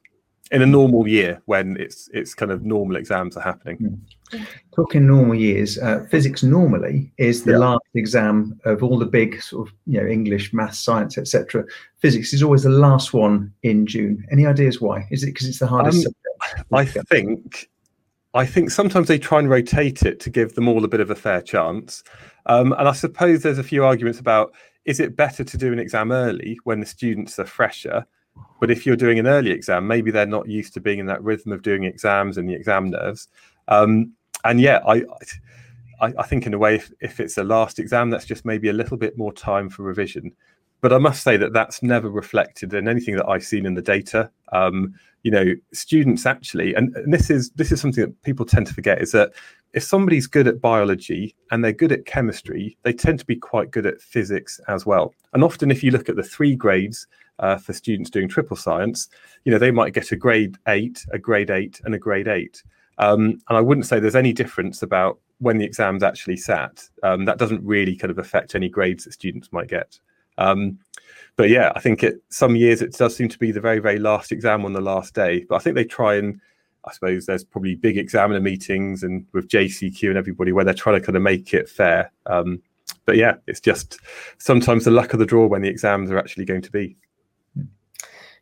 in 0.52 0.62
a 0.62 0.66
normal 0.66 1.08
year 1.08 1.42
when 1.46 1.76
it's 1.80 2.10
it's 2.14 2.34
kind 2.34 2.52
of 2.52 2.64
normal 2.64 2.98
exams 2.98 3.36
are 3.36 3.42
happening. 3.42 3.78
Mm. 4.32 4.46
Talking 4.76 5.08
normal 5.08 5.36
years, 5.36 5.78
uh, 5.78 6.06
physics 6.10 6.44
normally 6.44 7.12
is 7.18 7.44
the 7.44 7.54
yeah. 7.54 7.58
last 7.60 7.86
exam 7.94 8.60
of 8.66 8.84
all 8.84 9.00
the 9.00 9.06
big 9.06 9.42
sort 9.42 9.68
of 9.68 9.74
you 9.86 10.00
know 10.00 10.08
English, 10.08 10.54
math, 10.54 10.76
science, 10.76 11.18
etc. 11.18 11.64
Physics 12.00 12.34
is 12.34 12.44
always 12.44 12.64
the 12.64 12.70
last 12.70 13.14
one 13.14 13.52
in 13.64 13.86
June. 13.86 14.26
Any 14.32 14.46
ideas 14.46 14.82
why? 14.82 15.08
Is 15.10 15.24
it 15.24 15.28
because 15.28 15.48
it's 15.48 15.60
the 15.60 15.68
hardest 15.68 16.06
um, 16.06 16.14
subject? 16.14 16.72
I 16.72 16.86
think 16.86 17.70
I 18.34 18.46
think 18.46 18.70
sometimes 18.70 19.08
they 19.08 19.18
try 19.18 19.40
and 19.40 19.50
rotate 19.50 20.04
it 20.04 20.20
to 20.20 20.30
give 20.30 20.56
them 20.56 20.68
all 20.68 20.84
a 20.84 20.90
bit 20.90 21.00
of 21.00 21.10
a 21.10 21.16
fair 21.16 21.42
chance. 21.42 22.04
Um, 22.48 22.74
and 22.74 22.88
I 22.88 22.94
suppose 22.94 23.42
there's 23.42 23.58
a 23.58 23.64
few 23.64 23.84
arguments 23.84 24.20
about 24.20 24.54
is 24.86 25.00
it 25.00 25.16
better 25.16 25.44
to 25.44 25.58
do 25.58 25.74
an 25.74 25.80
exam 25.80 26.12
early 26.12 26.60
when 26.64 26.80
the 26.80 26.86
students 26.86 27.40
are 27.40 27.46
fresher? 27.46 28.06
But 28.60 28.70
if 28.70 28.86
you're 28.86 28.96
doing 28.96 29.20
an 29.20 29.28
early 29.28 29.52
exam, 29.52 29.88
maybe 29.88 30.12
they're 30.12 30.26
not 30.26 30.48
used 30.48 30.74
to 30.76 30.80
being 30.80 31.00
in 31.00 31.06
that 31.08 31.24
rhythm 31.24 31.52
of 31.52 31.62
doing 31.62 31.84
exams 31.84 32.38
and 32.38 32.48
the 32.48 32.54
exam 32.54 32.90
nerves. 32.90 33.28
Um, 33.68 34.14
and 34.44 34.62
yeah, 34.62 34.80
I, 34.88 35.04
I, 36.02 36.14
I, 36.20 36.24
think 36.24 36.46
in 36.46 36.54
a 36.54 36.58
way, 36.58 36.76
if, 36.76 36.92
if 37.00 37.20
it's 37.20 37.38
a 37.38 37.44
last 37.44 37.80
exam, 37.80 38.10
that's 38.10 38.26
just 38.26 38.46
maybe 38.46 38.70
a 38.70 38.74
little 38.74 38.98
bit 38.98 39.18
more 39.18 39.34
time 39.34 39.70
for 39.70 39.84
revision. 39.84 40.32
But 40.82 40.94
I 40.94 41.00
must 41.00 41.24
say 41.24 41.36
that 41.38 41.54
that's 41.54 41.82
never 41.82 42.10
reflected 42.10 42.74
in 42.74 42.88
anything 42.88 43.16
that 43.16 43.28
I've 43.28 43.44
seen 43.44 43.66
in 43.66 43.74
the 43.74 43.82
data. 43.82 44.30
Um, 44.52 44.94
you 45.24 45.32
know, 45.32 45.56
students 45.74 46.28
actually, 46.28 46.76
and, 46.76 46.96
and 46.96 47.12
this 47.12 47.32
is 47.32 47.50
this 47.52 47.72
is 47.72 47.82
something 47.82 48.04
that 48.04 48.22
people 48.22 48.46
tend 48.46 48.68
to 48.68 48.74
forget, 48.74 49.02
is 49.02 49.12
that 49.14 49.32
if 49.76 49.84
somebody's 49.84 50.26
good 50.26 50.48
at 50.48 50.62
biology 50.62 51.36
and 51.52 51.64
they're 51.64 51.74
good 51.74 51.92
at 51.92 52.06
chemistry, 52.06 52.78
they 52.84 52.94
tend 52.94 53.20
to 53.20 53.26
be 53.26 53.36
quite 53.36 53.72
good 53.72 53.86
at 53.86 54.02
physics 54.02 54.60
as 54.70 54.86
well. 54.86 55.14
And 55.34 55.44
often, 55.44 55.70
if 55.70 55.84
you 55.84 55.92
look 55.92 56.08
at 56.08 56.16
the 56.16 56.24
three 56.24 56.56
grades 56.56 57.06
uh, 57.40 57.58
for 57.58 57.74
students 57.74 58.10
doing 58.10 58.30
triple 58.30 58.56
science, 58.56 59.10
you 59.44 59.52
know, 59.52 59.58
they 59.60 59.72
might 59.72 59.94
get 59.94 60.14
a 60.14 60.16
grade 60.16 60.58
eight, 60.70 61.06
a 61.12 61.20
grade 61.20 61.50
eight, 61.50 61.82
and 61.84 61.94
a 61.94 62.00
grade 62.00 62.30
eight. 62.30 62.64
Um, 63.00 63.42
and 63.50 63.58
I 63.58 63.60
wouldn't 63.60 63.86
say 63.86 64.00
there's 64.00 64.16
any 64.16 64.32
difference 64.32 64.82
about 64.82 65.20
when 65.40 65.58
the 65.58 65.66
exam's 65.66 66.04
actually 66.04 66.38
sat. 66.38 66.88
Um, 67.04 67.26
that 67.26 67.38
doesn't 67.38 67.62
really 67.62 67.98
kind 67.98 68.12
of 68.12 68.18
affect 68.18 68.56
any 68.56 68.70
grades 68.70 69.04
that 69.04 69.12
students 69.12 69.52
might 69.52 69.68
get. 69.68 70.00
Um, 70.38 70.80
but 71.36 71.50
yeah, 71.50 71.74
I 71.76 71.82
think 71.82 72.02
it 72.02 72.22
some 72.30 72.56
years 72.56 72.82
it 72.82 72.94
does 72.94 73.14
seem 73.14 73.28
to 73.28 73.40
be 73.40 73.52
the 73.52 73.60
very, 73.60 73.80
very 73.80 74.00
last 74.00 74.32
exam 74.32 74.64
on 74.64 74.72
the 74.72 74.80
last 74.80 75.14
day. 75.14 75.46
But 75.50 75.56
I 75.56 75.60
think 75.60 75.76
they 75.76 75.84
try 75.84 76.16
and 76.16 76.40
I 76.88 76.94
suppose 76.94 77.26
there's 77.26 77.44
probably 77.44 77.76
big 77.76 77.98
examiner 77.98 78.40
meetings 78.40 79.04
and 79.04 79.26
with 79.34 79.48
JCQ 79.48 80.10
and 80.10 80.18
everybody 80.18 80.52
where 80.52 80.64
they're 80.64 80.74
trying 80.74 81.00
to 81.00 81.06
kind 81.06 81.16
of 81.16 81.24
make 81.24 81.54
it 81.54 81.70
fair. 81.70 82.12
Um, 82.28 82.62
but 83.06 83.18
yeah, 83.18 83.36
it's 83.48 83.60
just 83.60 84.00
sometimes 84.38 84.86
the 84.86 84.92
luck 84.92 85.14
of 85.14 85.20
the 85.20 85.26
draw 85.26 85.48
when 85.48 85.62
the 85.62 85.70
exams 85.70 86.12
are 86.12 86.18
actually 86.18 86.46
going 86.46 86.62
to 86.62 86.72
be. 86.72 86.96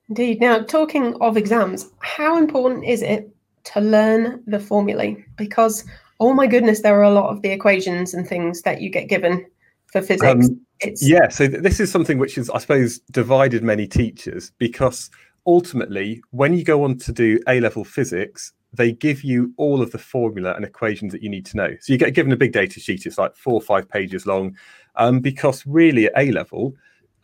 Indeed. 0.09 0.41
Now, 0.41 0.59
talking 0.59 1.15
of 1.21 1.37
exams, 1.37 1.89
how 1.99 2.37
important 2.37 2.85
is 2.85 3.01
it 3.01 3.29
to 3.65 3.79
learn 3.79 4.43
the 4.45 4.59
formulae? 4.59 5.23
Because, 5.37 5.85
oh 6.19 6.33
my 6.33 6.47
goodness, 6.47 6.81
there 6.81 6.99
are 6.99 7.03
a 7.03 7.11
lot 7.11 7.29
of 7.29 7.41
the 7.41 7.51
equations 7.51 8.13
and 8.13 8.27
things 8.27 8.61
that 8.63 8.81
you 8.81 8.89
get 8.89 9.07
given 9.07 9.45
for 9.91 10.01
physics. 10.01 10.49
Um, 10.49 10.59
yeah, 10.99 11.29
so 11.29 11.47
th- 11.47 11.63
this 11.63 11.79
is 11.79 11.89
something 11.89 12.17
which 12.17 12.37
is, 12.37 12.49
I 12.49 12.57
suppose, 12.57 12.99
divided 13.11 13.63
many 13.63 13.87
teachers 13.87 14.51
because 14.57 15.09
ultimately, 15.45 16.21
when 16.31 16.53
you 16.53 16.63
go 16.63 16.83
on 16.83 16.97
to 16.99 17.11
do 17.11 17.39
A 17.47 17.59
level 17.59 17.83
physics, 17.83 18.53
they 18.73 18.91
give 18.91 19.23
you 19.23 19.53
all 19.57 19.81
of 19.81 19.91
the 19.91 19.99
formula 19.99 20.53
and 20.55 20.65
equations 20.65 21.11
that 21.13 21.21
you 21.21 21.29
need 21.29 21.45
to 21.45 21.57
know. 21.57 21.69
So 21.79 21.93
you 21.93 21.99
get 21.99 22.15
given 22.15 22.31
a 22.31 22.37
big 22.37 22.53
data 22.53 22.79
sheet, 22.79 23.05
it's 23.05 23.17
like 23.17 23.35
four 23.35 23.53
or 23.53 23.61
five 23.61 23.87
pages 23.87 24.25
long, 24.25 24.57
um, 24.95 25.19
because 25.19 25.65
really 25.67 26.07
at 26.07 26.13
A 26.17 26.31
level, 26.31 26.75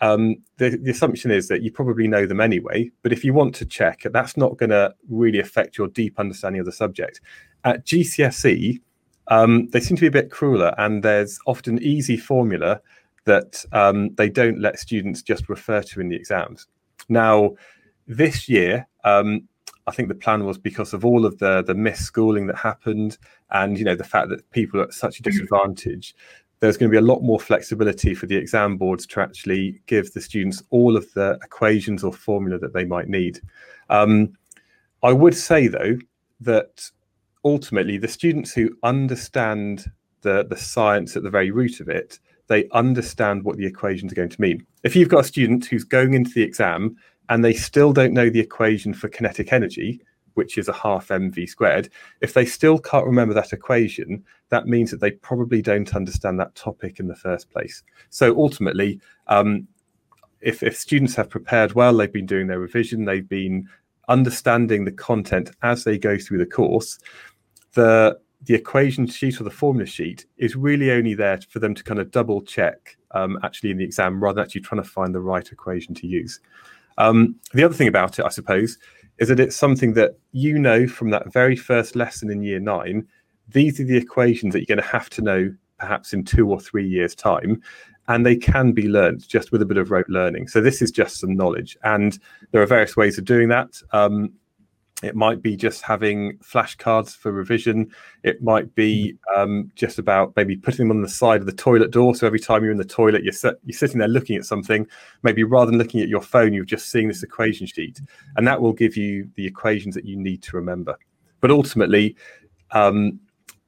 um, 0.02 0.38
the, 0.58 0.78
the, 0.82 0.92
assumption 0.92 1.32
is 1.32 1.48
that 1.50 1.62
you 1.62 1.72
probably 1.72 2.08
know 2.08 2.26
them 2.26 2.40
anyway. 2.40 2.90
But 3.02 3.12
if 3.12 3.24
you 3.24 3.34
want 3.34 3.54
to 3.56 3.66
check, 3.66 4.04
that's 4.06 4.38
not 4.38 4.58
going 4.58 4.70
to 4.70 4.94
really 5.10 5.40
affect 5.40 5.78
your 5.78 5.88
deep 5.88 6.20
understanding 6.20 6.60
of 6.60 6.66
the 6.66 6.72
subject. 6.72 7.20
At 7.66 7.86
GCSE, 7.86 8.80
um, 9.28 9.68
they 9.68 9.80
seem 9.80 9.98
to 9.98 10.02
be 10.02 10.08
a 10.08 10.12
bit 10.12 10.32
crueler, 10.32 10.74
and 10.78 11.04
there's 11.04 11.38
often 11.46 11.82
easy 11.82 12.16
formula 12.16 12.82
that 13.26 13.66
um, 13.74 14.14
they 14.16 14.30
don't 14.30 14.62
let 14.62 14.80
students 14.80 15.22
just 15.22 15.50
refer 15.50 15.82
to 15.82 16.00
in 16.00 16.10
the 16.10 16.16
exams. 16.16 16.68
Now, 17.10 17.56
this 18.10 18.50
year, 18.50 18.86
um, 19.06 19.48
I 19.88 19.92
think 19.92 20.10
the 20.10 20.16
plan 20.16 20.46
was 20.46 20.58
because 20.58 20.94
of 20.94 21.06
all 21.06 21.26
of 21.26 21.38
the 21.40 21.64
the 21.64 21.74
missed 21.74 22.14
misschooling 22.14 22.48
that 22.48 22.58
happened, 22.58 23.18
and 23.52 23.78
you 23.78 23.86
know 23.86 23.96
the 23.96 24.04
fact 24.04 24.30
that 24.30 24.50
people 24.52 24.82
are 24.82 24.84
at 24.84 24.94
such 24.94 25.20
a 25.20 25.24
disadvantage 25.24 26.14
there's 26.60 26.78
going 26.78 26.92
to 26.92 26.94
be 26.94 27.04
a 27.04 27.14
lot 27.14 27.22
more 27.22 27.40
flexibility 27.40 28.14
for 28.14 28.26
the 28.26 28.36
exam 28.36 28.78
boards 28.78 29.06
to 29.08 29.22
actually 29.22 29.82
give 29.86 30.12
the 30.14 30.22
students 30.22 30.62
all 30.72 30.98
of 30.98 31.12
the 31.14 31.40
equations 31.44 32.04
or 32.04 32.12
formula 32.12 32.60
that 32.60 32.74
they 32.74 32.86
might 32.86 33.08
need. 33.08 33.40
Um, 33.90 34.34
I 35.02 35.14
would 35.14 35.36
say, 35.36 35.68
though, 35.68 35.98
that 36.42 36.90
ultimately 37.46 37.98
the 37.98 38.08
students 38.08 38.52
who 38.52 38.70
understand 38.84 39.90
the, 40.22 40.46
the 40.50 40.58
science 40.58 41.16
at 41.16 41.24
the 41.24 41.30
very 41.30 41.52
root 41.52 41.80
of 41.80 41.88
it, 41.88 42.20
they 42.48 42.68
understand 42.72 43.44
what 43.44 43.58
the 43.58 43.66
equations 43.66 44.12
are 44.12 44.16
going 44.16 44.30
to 44.30 44.42
mean. 44.42 44.66
If 44.84 44.96
you've 44.96 45.10
got 45.10 45.22
a 45.22 45.28
student 45.28 45.66
who's 45.66 45.86
going 45.86 46.14
into 46.14 46.32
the 46.32 46.44
exam 46.44 46.98
and 47.30 47.44
they 47.44 47.54
still 47.54 47.94
don't 47.94 48.14
know 48.14 48.30
the 48.30 48.40
equation 48.40 48.94
for 48.94 49.08
kinetic 49.08 49.54
energy, 49.54 50.02
which 50.34 50.58
is 50.58 50.68
a 50.68 50.74
half 50.74 51.08
mv 51.10 51.48
squared, 51.48 51.90
if 52.22 52.34
they 52.34 52.46
still 52.46 52.80
can't 52.80 53.06
remember 53.06 53.34
that 53.34 53.54
equation, 53.54 54.24
that 54.50 54.68
means 54.68 54.92
that 54.92 55.00
they 55.00 55.12
probably 55.12 55.62
don't 55.62 55.96
understand 55.96 56.40
that 56.40 56.56
topic 56.56 57.00
in 57.00 57.08
the 57.08 57.16
first 57.16 57.50
place. 57.52 57.84
So 58.10 58.36
ultimately, 58.38 59.00
um, 59.28 59.68
if, 60.42 60.64
if 60.64 60.78
students 60.78 61.16
have 61.16 61.30
prepared 61.30 61.74
well, 61.74 61.96
they've 61.96 62.12
been 62.12 62.26
doing 62.26 62.48
their 62.48 62.60
revision, 62.60 63.06
they've 63.06 63.28
been 63.28 63.68
understanding 64.08 64.86
the 64.86 64.92
content 64.92 65.52
as 65.62 65.84
they 65.84 65.98
go 65.98 66.18
through 66.18 66.40
the 66.40 66.46
course, 66.46 67.00
the 67.74 68.20
the 68.44 68.56
equation 68.56 69.06
sheet 69.06 69.42
or 69.42 69.44
the 69.44 69.50
formula 69.50 69.86
sheet 69.86 70.26
is 70.38 70.56
really 70.56 70.92
only 70.92 71.14
there 71.14 71.40
for 71.50 71.60
them 71.60 71.76
to 71.76 71.84
kind 71.84 72.00
of 72.00 72.10
double 72.10 72.42
check 72.42 72.98
um, 73.12 73.38
actually 73.44 73.70
in 73.70 73.78
the 73.78 73.84
exam 73.84 74.24
rather 74.24 74.36
than 74.36 74.46
actually 74.46 74.62
trying 74.62 74.82
to 74.82 74.88
find 74.88 75.14
the 75.14 75.20
right 75.20 75.52
equation 75.52 75.94
to 75.94 76.08
use. 76.08 76.40
Um, 77.00 77.36
the 77.54 77.64
other 77.64 77.74
thing 77.74 77.88
about 77.88 78.20
it, 78.20 78.26
I 78.26 78.30
suppose, 78.30 78.78
is 79.18 79.30
that 79.30 79.40
it's 79.40 79.56
something 79.56 79.94
that 79.94 80.20
you 80.32 80.60
know 80.60 80.88
from 80.88 81.10
that 81.10 81.32
very 81.34 81.56
first 81.56 81.96
lesson 81.96 82.30
in 82.30 82.44
year 82.44 82.60
nine. 82.60 83.08
These 83.48 83.80
are 83.80 83.86
the 83.86 83.98
equations 83.98 84.54
that 84.54 84.60
you're 84.60 84.76
going 84.76 84.86
to 84.86 84.92
have 84.92 85.10
to 85.12 85.22
know 85.22 85.54
perhaps 85.80 86.14
in 86.14 86.24
two 86.24 86.48
or 86.50 86.60
three 86.60 86.88
years' 86.88 87.16
time. 87.16 87.62
And 88.08 88.26
they 88.26 88.36
can 88.36 88.72
be 88.72 88.88
learned 88.88 89.28
just 89.28 89.52
with 89.52 89.62
a 89.62 89.66
bit 89.66 89.78
of 89.78 89.92
rote 89.92 90.10
learning. 90.10 90.48
So, 90.48 90.62
this 90.62 90.82
is 90.82 90.92
just 90.92 91.20
some 91.20 91.36
knowledge. 91.36 91.78
And 91.84 92.18
there 92.52 92.62
are 92.62 92.68
various 92.68 92.98
ways 92.98 93.18
of 93.18 93.26
doing 93.26 93.50
that. 93.50 93.82
Um, 93.92 94.34
it 95.02 95.16
might 95.16 95.42
be 95.42 95.56
just 95.56 95.82
having 95.82 96.38
flashcards 96.40 97.16
for 97.16 97.32
revision. 97.32 97.90
It 98.24 98.44
might 98.44 98.74
be 98.76 99.16
um, 99.34 99.72
just 99.76 99.98
about 99.98 100.34
maybe 100.36 100.58
putting 100.58 100.88
them 100.88 100.98
on 100.98 101.02
the 101.02 101.10
side 101.10 101.40
of 101.40 101.46
the 101.46 101.54
toilet 101.54 101.92
door. 101.92 102.16
So 102.16 102.28
every 102.28 102.40
time 102.40 102.64
you're 102.64 102.72
in 102.72 102.78
the 102.78 102.84
toilet, 102.84 103.24
you're, 103.24 103.32
set, 103.32 103.56
you're 103.64 103.78
sitting 103.78 104.00
there 104.00 104.10
looking 104.10 104.36
at 104.36 104.46
something. 104.46 104.86
Maybe 105.24 105.44
rather 105.44 105.72
than 105.72 105.80
looking 105.80 106.02
at 106.02 106.10
your 106.10 106.22
phone, 106.22 106.54
you're 106.54 106.66
just 106.66 106.92
seeing 106.92 107.08
this 107.08 107.24
equation 107.24 107.66
sheet, 107.66 108.02
and 108.36 108.46
that 108.48 108.62
will 108.62 108.74
give 108.74 108.98
you 108.98 109.30
the 109.36 109.46
equations 109.46 109.96
that 109.96 110.06
you 110.06 110.18
need 110.18 110.42
to 110.44 110.58
remember. 110.58 110.98
But 111.40 111.52
ultimately, 111.52 112.18
um, 112.72 113.20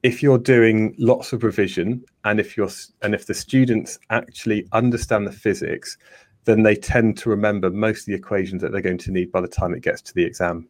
if 0.02 0.22
you're 0.22 0.38
doing 0.38 0.94
lots 0.98 1.32
of 1.32 1.44
revision, 1.44 2.04
and 2.24 2.40
if 2.40 2.56
you're 2.56 2.70
and 3.00 3.14
if 3.14 3.26
the 3.26 3.34
students 3.34 3.98
actually 4.10 4.66
understand 4.72 5.26
the 5.26 5.32
physics, 5.32 5.96
then 6.44 6.62
they 6.62 6.74
tend 6.74 7.16
to 7.18 7.30
remember 7.30 7.70
most 7.70 8.00
of 8.00 8.06
the 8.06 8.14
equations 8.14 8.60
that 8.60 8.72
they're 8.72 8.82
going 8.82 8.98
to 8.98 9.12
need 9.12 9.30
by 9.32 9.40
the 9.40 9.48
time 9.48 9.72
it 9.72 9.82
gets 9.82 10.02
to 10.02 10.14
the 10.14 10.24
exam. 10.24 10.68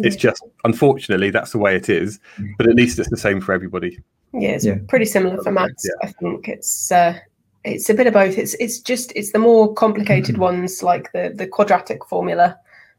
It's 0.00 0.16
just 0.16 0.42
unfortunately 0.64 1.30
that's 1.30 1.52
the 1.52 1.58
way 1.58 1.76
it 1.76 1.88
is, 1.88 2.18
mm. 2.36 2.48
but 2.56 2.66
at 2.68 2.74
least 2.74 2.98
it's 2.98 3.10
the 3.10 3.16
same 3.16 3.40
for 3.40 3.52
everybody. 3.52 3.98
Yeah, 4.32 4.50
it's 4.50 4.64
yeah. 4.64 4.78
pretty 4.88 5.04
similar 5.04 5.42
for 5.42 5.52
maths. 5.52 5.86
Yeah. 5.86 6.08
I 6.08 6.12
think 6.12 6.48
it's 6.48 6.90
uh, 6.90 7.18
it's 7.64 7.90
a 7.90 7.94
bit 7.94 8.06
of 8.06 8.14
both. 8.14 8.38
It's 8.38 8.54
it's 8.54 8.80
just 8.80 9.12
it's 9.14 9.32
the 9.32 9.38
more 9.38 9.72
complicated 9.74 10.34
mm-hmm. 10.34 10.42
ones 10.42 10.82
like 10.82 11.12
the 11.12 11.32
the 11.34 11.46
quadratic 11.46 12.04
formula 12.06 12.58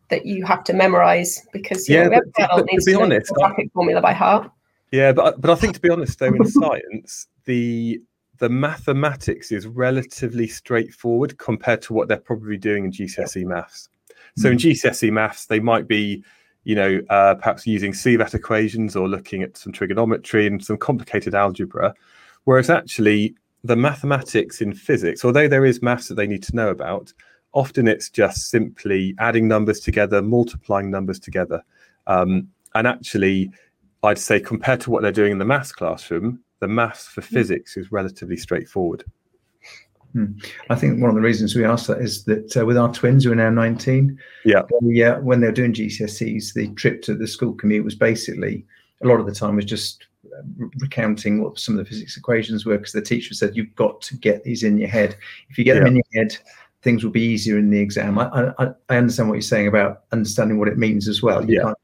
that 0.09 0.25
you 0.25 0.45
have 0.45 0.63
to 0.65 0.73
memorize 0.73 1.45
because 1.51 1.89
yeah, 1.89 2.03
know, 2.03 2.21
but, 2.37 2.49
but, 2.55 2.67
to 2.67 2.81
be 2.85 2.93
honest, 2.93 3.31
quadratic 3.33 3.67
I, 3.67 3.73
formula 3.73 4.01
by 4.01 4.13
heart. 4.13 4.51
Yeah, 4.91 5.11
but 5.11 5.41
but 5.41 5.49
I 5.49 5.55
think 5.55 5.73
to 5.73 5.81
be 5.81 5.89
honest 5.89 6.19
though, 6.19 6.27
in 6.27 6.45
science, 6.47 7.27
the 7.45 7.99
the 8.37 8.49
mathematics 8.49 9.51
is 9.51 9.67
relatively 9.67 10.47
straightforward 10.47 11.37
compared 11.37 11.81
to 11.83 11.93
what 11.93 12.07
they're 12.07 12.17
probably 12.17 12.57
doing 12.57 12.85
in 12.85 12.91
GCSE 12.91 13.45
maths. 13.45 13.89
So 14.35 14.49
in 14.49 14.57
GCSE 14.57 15.11
maths, 15.11 15.45
they 15.45 15.59
might 15.59 15.87
be 15.87 16.23
you 16.63 16.75
know, 16.75 17.01
uh, 17.09 17.35
perhaps 17.35 17.67
using 17.67 17.91
SUVAT 17.91 18.33
equations 18.33 18.95
or 18.95 19.07
looking 19.07 19.43
at 19.43 19.57
some 19.57 19.73
trigonometry 19.73 20.47
and 20.47 20.63
some 20.63 20.77
complicated 20.77 21.35
algebra. 21.35 21.93
Whereas 22.45 22.69
actually, 22.69 23.35
the 23.63 23.75
mathematics 23.75 24.61
in 24.61 24.73
physics, 24.73 25.23
although 25.23 25.47
there 25.47 25.65
is 25.65 25.81
maths 25.81 26.07
that 26.07 26.15
they 26.15 26.27
need 26.27 26.43
to 26.43 26.55
know 26.55 26.69
about, 26.69 27.13
often 27.53 27.87
it's 27.87 28.09
just 28.09 28.49
simply 28.49 29.15
adding 29.19 29.47
numbers 29.47 29.79
together, 29.79 30.21
multiplying 30.21 30.89
numbers 30.89 31.19
together. 31.19 31.63
Um, 32.07 32.49
and 32.75 32.87
actually, 32.87 33.51
I'd 34.03 34.17
say 34.17 34.39
compared 34.39 34.81
to 34.81 34.91
what 34.91 35.01
they're 35.01 35.11
doing 35.11 35.31
in 35.31 35.37
the 35.37 35.45
maths 35.45 35.71
classroom, 35.71 36.39
the 36.59 36.67
maths 36.67 37.07
for 37.07 37.21
hmm. 37.21 37.33
physics 37.33 37.77
is 37.77 37.91
relatively 37.91 38.37
straightforward. 38.37 39.03
Hmm. 40.13 40.25
I 40.69 40.75
think 40.75 41.01
one 41.01 41.09
of 41.09 41.15
the 41.15 41.21
reasons 41.21 41.55
we 41.55 41.65
asked 41.65 41.87
that 41.87 41.99
is 41.99 42.23
that 42.25 42.55
uh, 42.55 42.65
with 42.65 42.77
our 42.77 42.93
twins 42.93 43.23
who 43.23 43.31
are 43.31 43.35
now 43.35 43.49
19, 43.49 44.17
yeah, 44.45 44.61
we, 44.81 45.03
uh, 45.03 45.19
when 45.21 45.41
they 45.41 45.47
were 45.47 45.53
doing 45.53 45.73
GCSEs, 45.73 46.53
the 46.53 46.67
trip 46.75 47.01
to 47.03 47.15
the 47.15 47.27
school 47.27 47.53
commute 47.53 47.83
was 47.83 47.95
basically 47.95 48.63
a 49.01 49.07
lot 49.07 49.19
of 49.19 49.25
the 49.25 49.33
time 49.33 49.55
was 49.55 49.65
just 49.65 50.05
uh, 50.25 50.41
recounting 50.79 51.41
what 51.41 51.59
some 51.59 51.77
of 51.77 51.83
the 51.83 51.89
physics 51.89 52.15
equations 52.15 52.65
were 52.65 52.77
because 52.77 52.93
the 52.93 53.01
teacher 53.01 53.33
said 53.33 53.55
you've 53.55 53.75
got 53.75 54.01
to 54.01 54.15
get 54.15 54.43
these 54.43 54.63
in 54.63 54.77
your 54.77 54.89
head. 54.89 55.15
If 55.49 55.57
you 55.57 55.63
get 55.63 55.77
yeah. 55.77 55.83
them 55.83 55.87
in 55.87 55.95
your 55.95 56.23
head, 56.23 56.37
things 56.83 57.03
will 57.03 57.11
be 57.11 57.21
easier 57.21 57.57
in 57.57 57.69
the 57.69 57.79
exam. 57.79 58.19
I, 58.19 58.53
I, 58.59 58.67
I, 58.89 58.97
understand 58.97 59.29
what 59.29 59.35
you're 59.35 59.41
saying 59.41 59.67
about 59.67 60.03
understanding 60.11 60.59
what 60.59 60.67
it 60.67 60.77
means 60.77 61.07
as 61.07 61.23
well. 61.23 61.43
You 61.49 61.57
yeah. 61.57 61.63
can't 61.63 61.77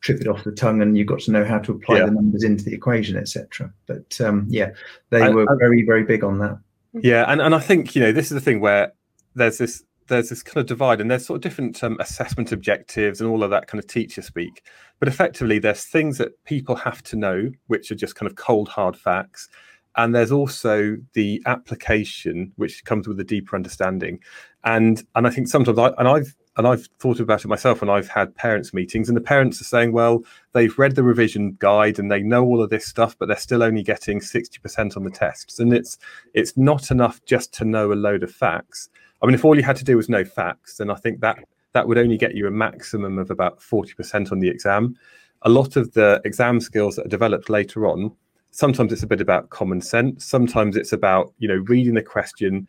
trip 0.00 0.20
it 0.20 0.28
off 0.28 0.44
the 0.44 0.52
tongue 0.52 0.82
and 0.82 0.98
you've 0.98 1.06
got 1.06 1.20
to 1.20 1.30
know 1.30 1.44
how 1.44 1.58
to 1.58 1.72
apply 1.72 1.98
yeah. 1.98 2.06
the 2.06 2.10
numbers 2.12 2.44
into 2.44 2.64
the 2.64 2.74
equation, 2.74 3.16
etc. 3.16 3.72
But 3.86 4.20
um, 4.20 4.46
yeah, 4.48 4.70
they 5.10 5.22
I, 5.22 5.30
were 5.30 5.46
very, 5.58 5.82
very 5.82 6.04
big 6.04 6.24
on 6.24 6.38
that. 6.38 6.58
Yeah, 7.02 7.24
and, 7.30 7.40
and 7.40 7.54
I 7.54 7.58
think 7.60 7.94
you 7.94 8.02
know 8.02 8.12
this 8.12 8.26
is 8.26 8.30
the 8.34 8.40
thing 8.40 8.60
where 8.60 8.92
there's 9.34 9.58
this 9.58 9.82
there's 10.08 10.28
this 10.28 10.42
kind 10.42 10.58
of 10.58 10.66
divide, 10.66 11.00
and 11.00 11.10
there's 11.10 11.26
sort 11.26 11.38
of 11.38 11.42
different 11.42 11.82
um, 11.82 11.96
assessment 12.00 12.52
objectives 12.52 13.20
and 13.20 13.28
all 13.28 13.42
of 13.42 13.50
that 13.50 13.66
kind 13.66 13.82
of 13.82 13.88
teacher 13.88 14.22
speak. 14.22 14.62
But 14.98 15.08
effectively, 15.08 15.58
there's 15.58 15.84
things 15.84 16.18
that 16.18 16.42
people 16.44 16.76
have 16.76 17.02
to 17.04 17.16
know, 17.16 17.50
which 17.66 17.90
are 17.90 17.96
just 17.96 18.14
kind 18.14 18.30
of 18.30 18.36
cold 18.36 18.68
hard 18.68 18.96
facts, 18.96 19.48
and 19.96 20.14
there's 20.14 20.32
also 20.32 20.96
the 21.14 21.42
application, 21.46 22.52
which 22.56 22.84
comes 22.84 23.08
with 23.08 23.20
a 23.20 23.24
deeper 23.24 23.56
understanding. 23.56 24.20
And 24.64 25.02
and 25.14 25.26
I 25.26 25.30
think 25.30 25.48
sometimes 25.48 25.78
I 25.78 25.88
and 25.98 26.08
I've 26.08 26.34
and 26.56 26.66
I've 26.66 26.88
thought 26.98 27.20
about 27.20 27.44
it 27.44 27.48
myself 27.48 27.80
when 27.80 27.90
I've 27.90 28.08
had 28.08 28.34
parents' 28.34 28.72
meetings, 28.72 29.08
and 29.08 29.16
the 29.16 29.22
parents 29.22 29.60
are 29.60 29.64
saying, 29.64 29.92
well, 29.92 30.24
they've 30.52 30.78
read 30.78 30.94
the 30.94 31.02
revision 31.02 31.56
guide 31.58 31.98
and 31.98 32.10
they 32.10 32.22
know 32.22 32.44
all 32.44 32.62
of 32.62 32.70
this 32.70 32.86
stuff, 32.86 33.16
but 33.18 33.26
they're 33.26 33.36
still 33.36 33.62
only 33.62 33.82
getting 33.82 34.20
60% 34.20 34.96
on 34.96 35.04
the 35.04 35.10
tests. 35.10 35.58
And 35.58 35.72
it's 35.72 35.98
it's 36.34 36.56
not 36.56 36.90
enough 36.90 37.24
just 37.26 37.52
to 37.54 37.64
know 37.64 37.92
a 37.92 37.94
load 37.94 38.22
of 38.22 38.30
facts. 38.30 38.88
I 39.22 39.26
mean, 39.26 39.34
if 39.34 39.44
all 39.44 39.56
you 39.56 39.62
had 39.62 39.76
to 39.76 39.84
do 39.84 39.96
was 39.96 40.08
know 40.08 40.24
facts, 40.24 40.76
then 40.78 40.90
I 40.90 40.94
think 40.94 41.20
that 41.20 41.38
that 41.72 41.86
would 41.88 41.98
only 41.98 42.16
get 42.16 42.34
you 42.34 42.46
a 42.46 42.50
maximum 42.50 43.18
of 43.18 43.30
about 43.30 43.60
40% 43.60 44.32
on 44.32 44.38
the 44.38 44.48
exam. 44.48 44.96
A 45.42 45.50
lot 45.50 45.76
of 45.76 45.92
the 45.92 46.22
exam 46.24 46.60
skills 46.60 46.96
that 46.96 47.04
are 47.04 47.10
developed 47.10 47.50
later 47.50 47.86
on, 47.86 48.12
sometimes 48.50 48.92
it's 48.92 49.02
a 49.02 49.06
bit 49.06 49.20
about 49.20 49.50
common 49.50 49.82
sense, 49.82 50.24
sometimes 50.24 50.76
it's 50.76 50.92
about, 50.92 51.34
you 51.38 51.46
know, 51.46 51.62
reading 51.66 51.92
the 51.94 52.02
question, 52.02 52.66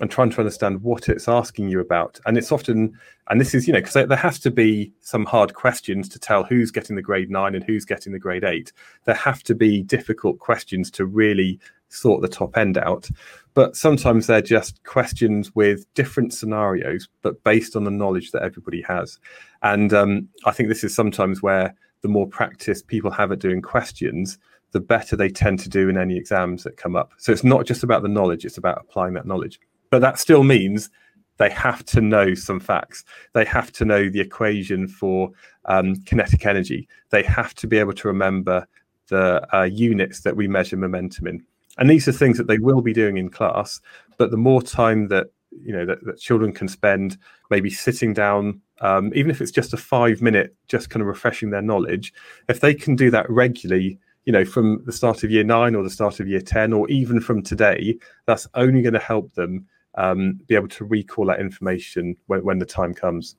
and 0.00 0.10
trying 0.10 0.30
to 0.30 0.38
understand 0.38 0.82
what 0.82 1.08
it's 1.08 1.28
asking 1.28 1.68
you 1.68 1.80
about. 1.80 2.20
And 2.24 2.38
it's 2.38 2.52
often, 2.52 2.92
and 3.28 3.40
this 3.40 3.54
is, 3.54 3.66
you 3.66 3.72
know, 3.72 3.80
because 3.80 3.94
there 3.94 4.16
has 4.16 4.38
to 4.40 4.50
be 4.50 4.92
some 5.00 5.24
hard 5.24 5.54
questions 5.54 6.08
to 6.10 6.18
tell 6.18 6.44
who's 6.44 6.70
getting 6.70 6.96
the 6.96 7.02
grade 7.02 7.30
nine 7.30 7.54
and 7.54 7.64
who's 7.64 7.84
getting 7.84 8.12
the 8.12 8.18
grade 8.18 8.44
eight. 8.44 8.72
There 9.04 9.14
have 9.14 9.42
to 9.44 9.54
be 9.54 9.82
difficult 9.82 10.38
questions 10.38 10.90
to 10.92 11.06
really 11.06 11.58
sort 11.88 12.22
the 12.22 12.28
top 12.28 12.56
end 12.56 12.78
out. 12.78 13.10
But 13.54 13.74
sometimes 13.74 14.26
they're 14.26 14.42
just 14.42 14.82
questions 14.84 15.54
with 15.54 15.92
different 15.94 16.32
scenarios, 16.32 17.08
but 17.22 17.42
based 17.42 17.74
on 17.74 17.84
the 17.84 17.90
knowledge 17.90 18.30
that 18.30 18.42
everybody 18.42 18.82
has. 18.82 19.18
And 19.62 19.92
um, 19.92 20.28
I 20.44 20.52
think 20.52 20.68
this 20.68 20.84
is 20.84 20.94
sometimes 20.94 21.42
where 21.42 21.74
the 22.02 22.08
more 22.08 22.28
practice 22.28 22.82
people 22.82 23.10
have 23.10 23.32
at 23.32 23.40
doing 23.40 23.62
questions, 23.62 24.38
the 24.70 24.80
better 24.80 25.16
they 25.16 25.30
tend 25.30 25.58
to 25.60 25.68
do 25.68 25.88
in 25.88 25.96
any 25.96 26.16
exams 26.16 26.62
that 26.62 26.76
come 26.76 26.94
up. 26.94 27.12
So 27.16 27.32
it's 27.32 27.42
not 27.42 27.66
just 27.66 27.82
about 27.82 28.02
the 28.02 28.08
knowledge, 28.08 28.44
it's 28.44 28.58
about 28.58 28.78
applying 28.80 29.14
that 29.14 29.26
knowledge 29.26 29.58
but 29.90 30.00
that 30.00 30.18
still 30.18 30.44
means 30.44 30.90
they 31.38 31.50
have 31.50 31.84
to 31.86 32.00
know 32.00 32.34
some 32.34 32.60
facts. 32.60 33.04
They 33.32 33.44
have 33.44 33.72
to 33.72 33.84
know 33.84 34.08
the 34.08 34.20
equation 34.20 34.88
for 34.88 35.30
um, 35.66 35.96
kinetic 36.02 36.44
energy. 36.44 36.88
They 37.10 37.22
have 37.22 37.54
to 37.56 37.66
be 37.66 37.78
able 37.78 37.94
to 37.94 38.08
remember 38.08 38.66
the 39.08 39.46
uh, 39.56 39.62
units 39.62 40.20
that 40.20 40.36
we 40.36 40.48
measure 40.48 40.76
momentum 40.76 41.26
in. 41.26 41.44
And 41.78 41.88
these 41.88 42.08
are 42.08 42.12
things 42.12 42.38
that 42.38 42.48
they 42.48 42.58
will 42.58 42.82
be 42.82 42.92
doing 42.92 43.16
in 43.16 43.30
class. 43.30 43.80
But 44.16 44.30
the 44.30 44.36
more 44.36 44.62
time 44.62 45.08
that 45.08 45.28
you 45.50 45.72
know 45.72 45.86
that, 45.86 46.04
that 46.04 46.18
children 46.18 46.52
can 46.52 46.68
spend 46.68 47.16
maybe 47.50 47.70
sitting 47.70 48.12
down, 48.12 48.60
um, 48.80 49.12
even 49.14 49.30
if 49.30 49.40
it's 49.40 49.50
just 49.50 49.72
a 49.72 49.78
five 49.78 50.20
minute, 50.20 50.54
just 50.66 50.90
kind 50.90 51.00
of 51.00 51.06
refreshing 51.06 51.50
their 51.50 51.62
knowledge, 51.62 52.12
if 52.48 52.60
they 52.60 52.74
can 52.74 52.96
do 52.96 53.10
that 53.12 53.30
regularly, 53.30 53.98
you 54.24 54.32
know, 54.32 54.44
from 54.44 54.82
the 54.84 54.92
start 54.92 55.24
of 55.24 55.30
year 55.30 55.44
nine 55.44 55.74
or 55.74 55.82
the 55.82 55.90
start 55.90 56.20
of 56.20 56.28
year 56.28 56.40
10, 56.40 56.72
or 56.72 56.88
even 56.90 57.20
from 57.20 57.42
today, 57.42 57.96
that's 58.26 58.46
only 58.54 58.82
going 58.82 58.92
to 58.92 58.98
help 58.98 59.32
them 59.32 59.66
um, 59.98 60.40
be 60.46 60.54
able 60.54 60.68
to 60.68 60.84
recall 60.84 61.26
that 61.26 61.40
information 61.40 62.16
when, 62.26 62.42
when 62.44 62.58
the 62.58 62.66
time 62.66 62.94
comes. 62.94 63.36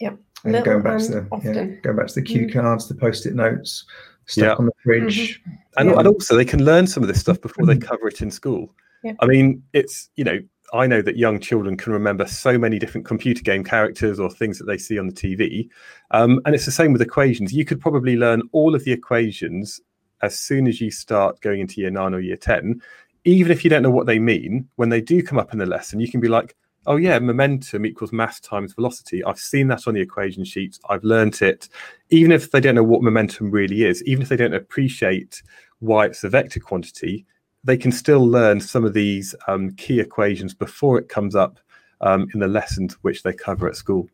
Yeah. 0.00 0.14
And 0.42 0.64
going 0.64 0.82
back 0.82 0.98
to 1.00 1.08
the 1.08 1.28
yeah, 1.44 1.64
going 1.82 1.96
back 1.96 2.06
to 2.08 2.14
the 2.14 2.22
cue 2.22 2.46
mm-hmm. 2.46 2.58
cards, 2.58 2.88
the 2.88 2.94
post-it 2.94 3.34
notes, 3.34 3.84
stuck 4.24 4.44
yeah. 4.44 4.54
on 4.54 4.66
the 4.66 4.72
fridge. 4.82 5.38
Mm-hmm. 5.38 5.50
And, 5.76 5.90
yeah. 5.90 5.98
and 5.98 6.08
also 6.08 6.34
they 6.34 6.46
can 6.46 6.64
learn 6.64 6.86
some 6.86 7.02
of 7.02 7.08
this 7.08 7.20
stuff 7.20 7.40
before 7.40 7.66
they 7.66 7.74
mm-hmm. 7.74 7.86
cover 7.86 8.08
it 8.08 8.22
in 8.22 8.30
school. 8.30 8.74
Yeah. 9.04 9.12
I 9.20 9.26
mean, 9.26 9.62
it's 9.74 10.08
you 10.16 10.24
know, 10.24 10.38
I 10.72 10.86
know 10.86 11.02
that 11.02 11.18
young 11.18 11.38
children 11.40 11.76
can 11.76 11.92
remember 11.92 12.26
so 12.26 12.56
many 12.56 12.78
different 12.78 13.06
computer 13.06 13.42
game 13.42 13.62
characters 13.62 14.18
or 14.18 14.30
things 14.30 14.58
that 14.58 14.64
they 14.64 14.78
see 14.78 14.98
on 14.98 15.06
the 15.06 15.12
TV. 15.12 15.68
Um, 16.12 16.40
and 16.46 16.54
it's 16.54 16.64
the 16.64 16.72
same 16.72 16.94
with 16.94 17.02
equations. 17.02 17.52
You 17.52 17.66
could 17.66 17.80
probably 17.80 18.16
learn 18.16 18.42
all 18.52 18.74
of 18.74 18.84
the 18.84 18.92
equations 18.92 19.78
as 20.22 20.38
soon 20.38 20.66
as 20.66 20.80
you 20.80 20.90
start 20.90 21.40
going 21.40 21.60
into 21.60 21.80
year 21.80 21.90
nine 21.90 22.14
or 22.14 22.20
year 22.20 22.36
10 22.36 22.80
even 23.24 23.52
if 23.52 23.64
you 23.64 23.70
don't 23.70 23.82
know 23.82 23.90
what 23.90 24.06
they 24.06 24.18
mean, 24.18 24.68
when 24.76 24.88
they 24.88 25.00
do 25.00 25.22
come 25.22 25.38
up 25.38 25.52
in 25.52 25.58
the 25.58 25.66
lesson, 25.66 26.00
you 26.00 26.10
can 26.10 26.20
be 26.20 26.28
like, 26.28 26.56
oh 26.86 26.96
yeah, 26.96 27.18
momentum 27.18 27.84
equals 27.84 28.12
mass 28.12 28.40
times 28.40 28.72
velocity. 28.72 29.22
I've 29.24 29.38
seen 29.38 29.68
that 29.68 29.86
on 29.86 29.94
the 29.94 30.00
equation 30.00 30.44
sheets. 30.44 30.80
I've 30.88 31.04
learnt 31.04 31.42
it. 31.42 31.68
Even 32.10 32.32
if 32.32 32.50
they 32.50 32.60
don't 32.60 32.74
know 32.74 32.82
what 32.82 33.02
momentum 33.02 33.50
really 33.50 33.84
is, 33.84 34.02
even 34.04 34.22
if 34.22 34.28
they 34.28 34.36
don't 34.36 34.54
appreciate 34.54 35.42
why 35.80 36.06
it's 36.06 36.24
a 36.24 36.28
vector 36.28 36.60
quantity, 36.60 37.26
they 37.64 37.76
can 37.76 37.92
still 37.92 38.26
learn 38.26 38.60
some 38.60 38.84
of 38.84 38.94
these 38.94 39.34
um, 39.46 39.72
key 39.72 40.00
equations 40.00 40.54
before 40.54 40.98
it 40.98 41.08
comes 41.08 41.34
up 41.34 41.58
um, 42.00 42.26
in 42.32 42.40
the 42.40 42.48
lessons 42.48 42.94
which 43.02 43.22
they 43.22 43.32
cover 43.32 43.68
at 43.68 43.76
school. 43.76 44.08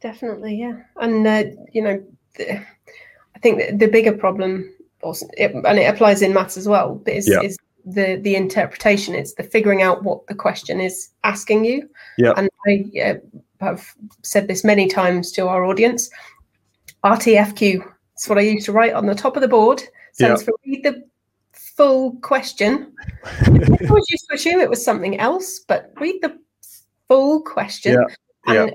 Definitely, 0.00 0.56
yeah. 0.56 0.78
And, 1.00 1.26
uh, 1.26 1.44
you 1.72 1.82
know, 1.82 2.02
the, 2.36 2.56
I 2.56 3.38
think 3.40 3.78
the, 3.78 3.86
bigger 3.86 4.12
problem, 4.12 4.74
also, 5.02 5.26
it, 5.36 5.52
and 5.52 5.78
it 5.78 5.84
applies 5.84 6.22
in 6.22 6.34
maths 6.34 6.56
as 6.56 6.66
well, 6.66 7.00
is, 7.06 7.28
yeah. 7.28 7.42
is 7.42 7.56
the 7.84 8.16
the 8.22 8.34
interpretation 8.34 9.14
it's 9.14 9.34
the 9.34 9.42
figuring 9.42 9.82
out 9.82 10.02
what 10.02 10.26
the 10.26 10.34
question 10.34 10.80
is 10.80 11.10
asking 11.24 11.64
you 11.64 11.88
yeah 12.18 12.32
and 12.36 12.48
I, 12.66 13.20
have 13.60 13.94
said 14.22 14.48
this 14.48 14.64
many 14.64 14.88
times 14.88 15.30
to 15.32 15.46
our 15.46 15.64
audience. 15.64 16.10
RTFQ. 17.04 17.84
It's 18.14 18.28
what 18.28 18.38
I 18.38 18.42
used 18.42 18.66
to 18.66 18.72
write 18.72 18.94
on 18.94 19.06
the 19.06 19.14
top 19.14 19.36
of 19.36 19.42
the 19.42 19.48
board. 19.48 19.82
Stands 20.12 20.42
for 20.42 20.52
read 20.66 20.82
the 20.82 21.02
full 21.52 22.16
question. 22.16 22.92
I 23.24 23.86
always 23.88 24.10
used 24.10 24.26
to 24.28 24.34
assume 24.34 24.60
it 24.60 24.68
was 24.68 24.84
something 24.84 25.18
else, 25.18 25.60
but 25.60 25.92
read 26.00 26.20
the 26.20 26.38
full 27.08 27.42
question. 27.42 28.04
Yeah. 28.46 28.62
And, 28.62 28.74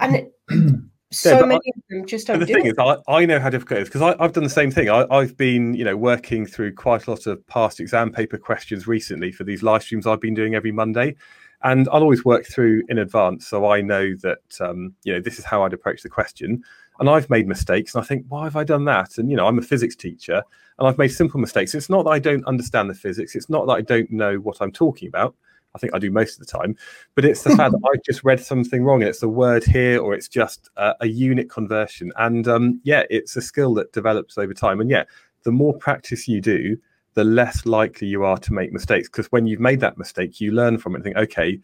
and 0.00 0.16
it, 0.16 0.32
so 1.12 1.44
many 1.44 1.54
I, 1.54 1.70
of 1.76 1.82
them 1.88 2.06
just 2.06 2.26
don't 2.26 2.38
the 2.38 2.46
do 2.46 2.54
thing 2.54 2.66
it. 2.66 2.70
is 2.70 2.78
I, 2.78 2.96
I 3.08 3.26
know 3.26 3.40
how 3.40 3.50
difficult 3.50 3.78
it 3.78 3.82
is 3.82 3.88
because 3.88 4.14
i've 4.20 4.32
done 4.32 4.44
the 4.44 4.50
same 4.50 4.70
thing. 4.70 4.88
I, 4.88 5.06
i've 5.10 5.36
been 5.36 5.74
you 5.74 5.84
know 5.84 5.96
working 5.96 6.46
through 6.46 6.74
quite 6.74 7.06
a 7.06 7.10
lot 7.10 7.26
of 7.26 7.44
past 7.46 7.80
exam 7.80 8.12
paper 8.12 8.38
questions 8.38 8.86
recently 8.86 9.32
for 9.32 9.44
these 9.44 9.62
live 9.62 9.82
streams 9.82 10.06
i've 10.06 10.20
been 10.20 10.34
doing 10.34 10.54
every 10.54 10.72
monday 10.72 11.16
and 11.62 11.88
i'll 11.88 12.02
always 12.02 12.24
work 12.24 12.46
through 12.46 12.82
in 12.88 12.98
advance 12.98 13.46
so 13.46 13.68
i 13.68 13.80
know 13.80 14.14
that 14.22 14.60
um, 14.60 14.94
you 15.02 15.12
know 15.12 15.20
this 15.20 15.38
is 15.38 15.44
how 15.44 15.64
i'd 15.64 15.72
approach 15.72 16.02
the 16.02 16.08
question. 16.08 16.62
And 17.00 17.08
i've 17.08 17.30
made 17.30 17.48
mistakes 17.48 17.94
and 17.94 18.04
i 18.04 18.06
think 18.06 18.26
why 18.28 18.44
have 18.44 18.56
i 18.56 18.62
done 18.64 18.84
that? 18.84 19.18
And 19.18 19.30
you 19.30 19.36
know 19.36 19.46
i'm 19.46 19.58
a 19.58 19.62
physics 19.62 19.96
teacher 19.96 20.42
and 20.78 20.86
i've 20.86 20.98
made 20.98 21.08
simple 21.08 21.40
mistakes. 21.40 21.74
It's 21.74 21.90
not 21.90 22.04
that 22.04 22.10
i 22.10 22.18
don't 22.18 22.44
understand 22.44 22.88
the 22.88 22.94
physics. 22.94 23.34
It's 23.34 23.48
not 23.48 23.66
that 23.66 23.72
i 23.72 23.80
don't 23.80 24.10
know 24.10 24.36
what 24.36 24.58
i'm 24.60 24.70
talking 24.70 25.08
about 25.08 25.34
I 25.74 25.78
think 25.78 25.94
I 25.94 25.98
do 25.98 26.10
most 26.10 26.40
of 26.40 26.46
the 26.46 26.52
time, 26.52 26.76
but 27.14 27.24
it's 27.24 27.42
the 27.42 27.56
fact 27.56 27.72
that 27.72 27.80
I 27.84 27.98
just 28.04 28.24
read 28.24 28.40
something 28.40 28.84
wrong 28.84 29.02
it's 29.02 29.22
a 29.22 29.28
word 29.28 29.64
here 29.64 30.00
or 30.00 30.14
it's 30.14 30.28
just 30.28 30.68
a, 30.76 30.94
a 31.00 31.06
unit 31.06 31.48
conversion. 31.48 32.12
And 32.16 32.48
um, 32.48 32.80
yeah, 32.84 33.04
it's 33.10 33.36
a 33.36 33.42
skill 33.42 33.74
that 33.74 33.92
develops 33.92 34.36
over 34.36 34.54
time. 34.54 34.80
And 34.80 34.90
yeah, 34.90 35.04
the 35.44 35.52
more 35.52 35.74
practice 35.74 36.28
you 36.28 36.40
do, 36.40 36.76
the 37.14 37.24
less 37.24 37.66
likely 37.66 38.08
you 38.08 38.24
are 38.24 38.38
to 38.38 38.52
make 38.52 38.72
mistakes. 38.72 39.08
Because 39.08 39.26
when 39.26 39.46
you've 39.46 39.60
made 39.60 39.80
that 39.80 39.98
mistake, 39.98 40.40
you 40.40 40.52
learn 40.52 40.78
from 40.78 40.94
it 40.94 40.96
and 40.96 41.04
think, 41.04 41.16
okay, 41.16 41.60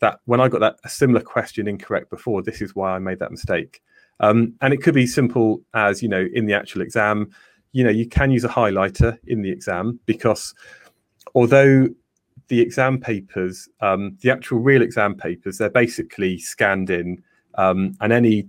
that 0.00 0.20
when 0.24 0.40
I 0.40 0.48
got 0.48 0.60
that 0.60 0.76
a 0.84 0.88
similar 0.88 1.20
question 1.20 1.68
incorrect 1.68 2.10
before, 2.10 2.42
this 2.42 2.60
is 2.60 2.74
why 2.74 2.94
I 2.94 2.98
made 2.98 3.18
that 3.20 3.30
mistake. 3.30 3.80
Um, 4.20 4.54
and 4.60 4.72
it 4.72 4.82
could 4.82 4.94
be 4.94 5.06
simple 5.06 5.62
as 5.74 6.02
you 6.02 6.08
know 6.08 6.26
in 6.32 6.46
the 6.46 6.54
actual 6.54 6.82
exam, 6.82 7.30
you 7.72 7.82
know 7.82 7.90
you 7.90 8.06
can 8.06 8.30
use 8.30 8.44
a 8.44 8.48
highlighter 8.48 9.18
in 9.26 9.42
the 9.42 9.50
exam 9.50 9.98
because 10.06 10.54
although 11.34 11.88
the 12.48 12.60
exam 12.60 12.98
papers, 12.98 13.68
um, 13.80 14.16
the 14.20 14.30
actual 14.30 14.58
real 14.58 14.82
exam 14.82 15.14
papers, 15.14 15.58
they're 15.58 15.70
basically 15.70 16.38
scanned 16.38 16.90
in, 16.90 17.22
um, 17.54 17.94
and 18.00 18.12
any 18.12 18.48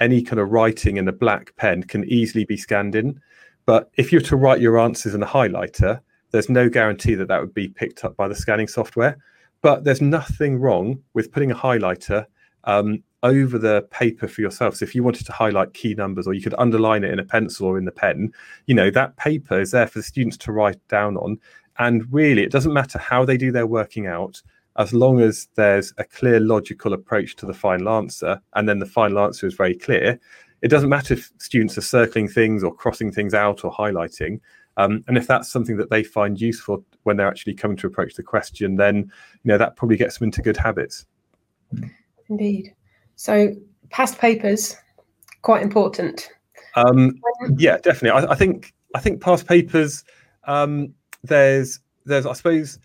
any 0.00 0.22
kind 0.22 0.40
of 0.40 0.50
writing 0.50 0.96
in 0.96 1.06
a 1.06 1.12
black 1.12 1.54
pen 1.56 1.82
can 1.82 2.04
easily 2.04 2.44
be 2.44 2.56
scanned 2.56 2.94
in. 2.94 3.20
But 3.66 3.90
if 3.96 4.10
you're 4.10 4.20
to 4.22 4.36
write 4.36 4.60
your 4.60 4.80
answers 4.80 5.14
in 5.14 5.22
a 5.22 5.26
highlighter, 5.26 6.00
there's 6.32 6.48
no 6.48 6.68
guarantee 6.68 7.14
that 7.14 7.28
that 7.28 7.40
would 7.40 7.54
be 7.54 7.68
picked 7.68 8.04
up 8.04 8.16
by 8.16 8.26
the 8.26 8.34
scanning 8.34 8.66
software. 8.66 9.16
But 9.60 9.84
there's 9.84 10.00
nothing 10.00 10.58
wrong 10.58 11.00
with 11.14 11.30
putting 11.30 11.52
a 11.52 11.54
highlighter 11.54 12.26
um, 12.64 13.02
over 13.22 13.58
the 13.58 13.86
paper 13.90 14.26
for 14.26 14.40
yourself. 14.40 14.76
So 14.76 14.84
if 14.84 14.94
you 14.94 15.04
wanted 15.04 15.26
to 15.26 15.32
highlight 15.32 15.74
key 15.74 15.94
numbers, 15.94 16.26
or 16.26 16.34
you 16.34 16.42
could 16.42 16.54
underline 16.58 17.04
it 17.04 17.12
in 17.12 17.20
a 17.20 17.24
pencil 17.24 17.68
or 17.68 17.78
in 17.78 17.84
the 17.84 17.92
pen, 17.92 18.32
you 18.66 18.74
know 18.74 18.90
that 18.90 19.16
paper 19.16 19.60
is 19.60 19.70
there 19.70 19.86
for 19.86 20.00
the 20.00 20.02
students 20.02 20.36
to 20.38 20.52
write 20.52 20.80
down 20.88 21.16
on, 21.16 21.38
and 21.78 22.10
really, 22.12 22.42
it 22.42 22.52
doesn't 22.52 22.72
matter 22.72 22.98
how 22.98 23.24
they 23.24 23.36
do 23.36 23.52
their 23.52 23.66
working 23.66 24.06
out, 24.06 24.42
as 24.76 24.92
long 24.92 25.20
as 25.20 25.48
there's 25.54 25.92
a 25.98 26.04
clear 26.04 26.40
logical 26.40 26.92
approach 26.92 27.36
to 27.36 27.46
the 27.46 27.54
final 27.54 27.88
answer, 27.90 28.40
and 28.54 28.68
then 28.68 28.78
the 28.78 28.86
final 28.86 29.18
answer 29.18 29.46
is 29.46 29.54
very 29.54 29.74
clear. 29.74 30.18
It 30.62 30.68
doesn't 30.68 30.88
matter 30.88 31.14
if 31.14 31.30
students 31.38 31.76
are 31.76 31.82
circling 31.82 32.28
things 32.28 32.62
or 32.62 32.72
crossing 32.72 33.10
things 33.10 33.34
out 33.34 33.64
or 33.64 33.72
highlighting. 33.72 34.40
Um, 34.76 35.04
and 35.08 35.18
if 35.18 35.26
that's 35.26 35.50
something 35.50 35.76
that 35.76 35.90
they 35.90 36.02
find 36.02 36.40
useful 36.40 36.84
when 37.02 37.16
they're 37.16 37.28
actually 37.28 37.54
coming 37.54 37.76
to 37.78 37.86
approach 37.86 38.14
the 38.14 38.22
question, 38.22 38.76
then 38.76 38.96
you 38.96 39.48
know 39.48 39.58
that 39.58 39.76
probably 39.76 39.96
gets 39.96 40.18
them 40.18 40.26
into 40.26 40.40
good 40.40 40.56
habits. 40.56 41.04
Indeed. 42.28 42.74
So 43.16 43.54
past 43.90 44.18
papers, 44.18 44.76
quite 45.42 45.62
important. 45.62 46.30
Um, 46.74 47.20
yeah, 47.56 47.78
definitely. 47.78 48.10
I, 48.10 48.32
I, 48.32 48.34
think 48.34 48.72
I 48.94 49.00
think 49.00 49.20
past 49.20 49.46
papers. 49.46 50.04
Um, 50.44 50.94
there's 51.22 51.80
there's 52.04 52.26
I 52.26 52.32
suppose 52.32 52.78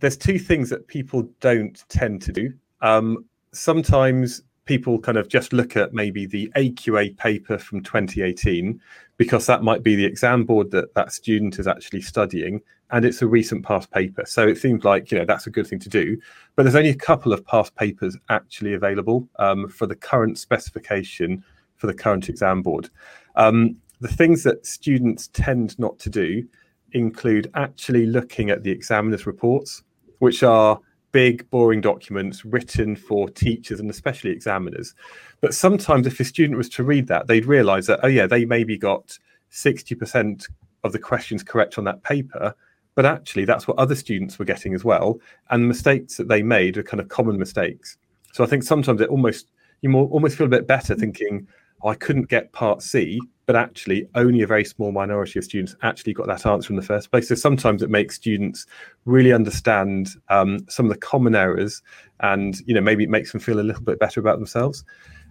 there's 0.00 0.16
two 0.16 0.38
things 0.38 0.70
that 0.70 0.86
people 0.88 1.28
don't 1.40 1.82
tend 1.88 2.22
to 2.22 2.32
do. 2.32 2.52
Um, 2.82 3.24
sometimes 3.52 4.42
people 4.66 4.98
kind 4.98 5.18
of 5.18 5.28
just 5.28 5.52
look 5.52 5.76
at 5.76 5.92
maybe 5.92 6.26
the 6.26 6.50
AQA 6.56 7.16
paper 7.16 7.58
from 7.58 7.82
2018 7.82 8.80
because 9.18 9.46
that 9.46 9.62
might 9.62 9.82
be 9.82 9.94
the 9.94 10.04
exam 10.04 10.44
board 10.44 10.70
that 10.70 10.94
that 10.94 11.12
student 11.12 11.58
is 11.58 11.66
actually 11.66 12.00
studying 12.00 12.60
and 12.90 13.04
it's 13.04 13.22
a 13.22 13.26
recent 13.26 13.64
past 13.64 13.90
paper. 13.90 14.24
So 14.26 14.46
it 14.46 14.58
seems 14.58 14.84
like 14.84 15.10
you 15.10 15.18
know 15.18 15.24
that's 15.24 15.46
a 15.46 15.50
good 15.50 15.66
thing 15.66 15.80
to 15.80 15.88
do. 15.88 16.18
But 16.54 16.64
there's 16.64 16.76
only 16.76 16.90
a 16.90 16.94
couple 16.94 17.32
of 17.32 17.44
past 17.46 17.74
papers 17.74 18.16
actually 18.28 18.74
available 18.74 19.28
um, 19.38 19.68
for 19.68 19.86
the 19.86 19.96
current 19.96 20.38
specification 20.38 21.44
for 21.76 21.86
the 21.86 21.94
current 21.94 22.28
exam 22.28 22.62
board. 22.62 22.88
Um, 23.36 23.76
the 24.00 24.08
things 24.08 24.42
that 24.44 24.66
students 24.66 25.28
tend 25.32 25.78
not 25.78 25.98
to 26.00 26.10
do 26.10 26.46
include 26.94 27.50
actually 27.54 28.06
looking 28.06 28.50
at 28.50 28.62
the 28.62 28.70
examiner's 28.70 29.26
reports, 29.26 29.82
which 30.20 30.42
are 30.42 30.80
big, 31.12 31.48
boring 31.50 31.80
documents 31.80 32.44
written 32.44 32.96
for 32.96 33.28
teachers 33.28 33.78
and 33.78 33.88
especially 33.88 34.30
examiners. 34.30 34.94
But 35.40 35.54
sometimes, 35.54 36.06
if 36.06 36.18
a 36.18 36.24
student 36.24 36.56
was 36.56 36.68
to 36.70 36.82
read 36.82 37.06
that, 37.08 37.26
they'd 37.26 37.46
realize 37.46 37.86
that, 37.86 38.00
oh, 38.02 38.08
yeah, 38.08 38.26
they 38.26 38.44
maybe 38.44 38.76
got 38.76 39.16
60% 39.52 40.48
of 40.82 40.92
the 40.92 40.98
questions 40.98 41.42
correct 41.42 41.78
on 41.78 41.84
that 41.84 42.02
paper. 42.02 42.54
But 42.94 43.06
actually, 43.06 43.44
that's 43.44 43.68
what 43.68 43.78
other 43.78 43.94
students 43.94 44.38
were 44.38 44.44
getting 44.44 44.74
as 44.74 44.84
well. 44.84 45.20
And 45.50 45.68
mistakes 45.68 46.16
that 46.16 46.28
they 46.28 46.42
made 46.42 46.76
are 46.78 46.82
kind 46.82 47.00
of 47.00 47.08
common 47.08 47.38
mistakes. 47.38 47.96
So 48.32 48.42
I 48.42 48.46
think 48.48 48.62
sometimes 48.64 49.00
it 49.00 49.08
almost, 49.08 49.52
you 49.82 49.88
more, 49.88 50.08
almost 50.08 50.36
feel 50.36 50.46
a 50.46 50.50
bit 50.50 50.66
better 50.66 50.94
thinking, 50.94 51.46
I 51.84 51.94
couldn't 51.94 52.28
get 52.28 52.52
part 52.52 52.82
C, 52.82 53.20
but 53.46 53.56
actually 53.56 54.08
only 54.14 54.42
a 54.42 54.46
very 54.46 54.64
small 54.64 54.90
minority 54.90 55.38
of 55.38 55.44
students 55.44 55.76
actually 55.82 56.14
got 56.14 56.26
that 56.28 56.46
answer 56.46 56.72
in 56.72 56.76
the 56.76 56.82
first 56.82 57.10
place. 57.10 57.28
So 57.28 57.34
sometimes 57.34 57.82
it 57.82 57.90
makes 57.90 58.16
students 58.16 58.66
really 59.04 59.32
understand 59.32 60.08
um, 60.30 60.60
some 60.68 60.86
of 60.86 60.92
the 60.92 60.98
common 60.98 61.34
errors, 61.34 61.82
and 62.20 62.56
you 62.66 62.74
know 62.74 62.80
maybe 62.80 63.04
it 63.04 63.10
makes 63.10 63.32
them 63.32 63.40
feel 63.40 63.60
a 63.60 63.62
little 63.62 63.82
bit 63.82 63.98
better 63.98 64.20
about 64.20 64.38
themselves. 64.38 64.84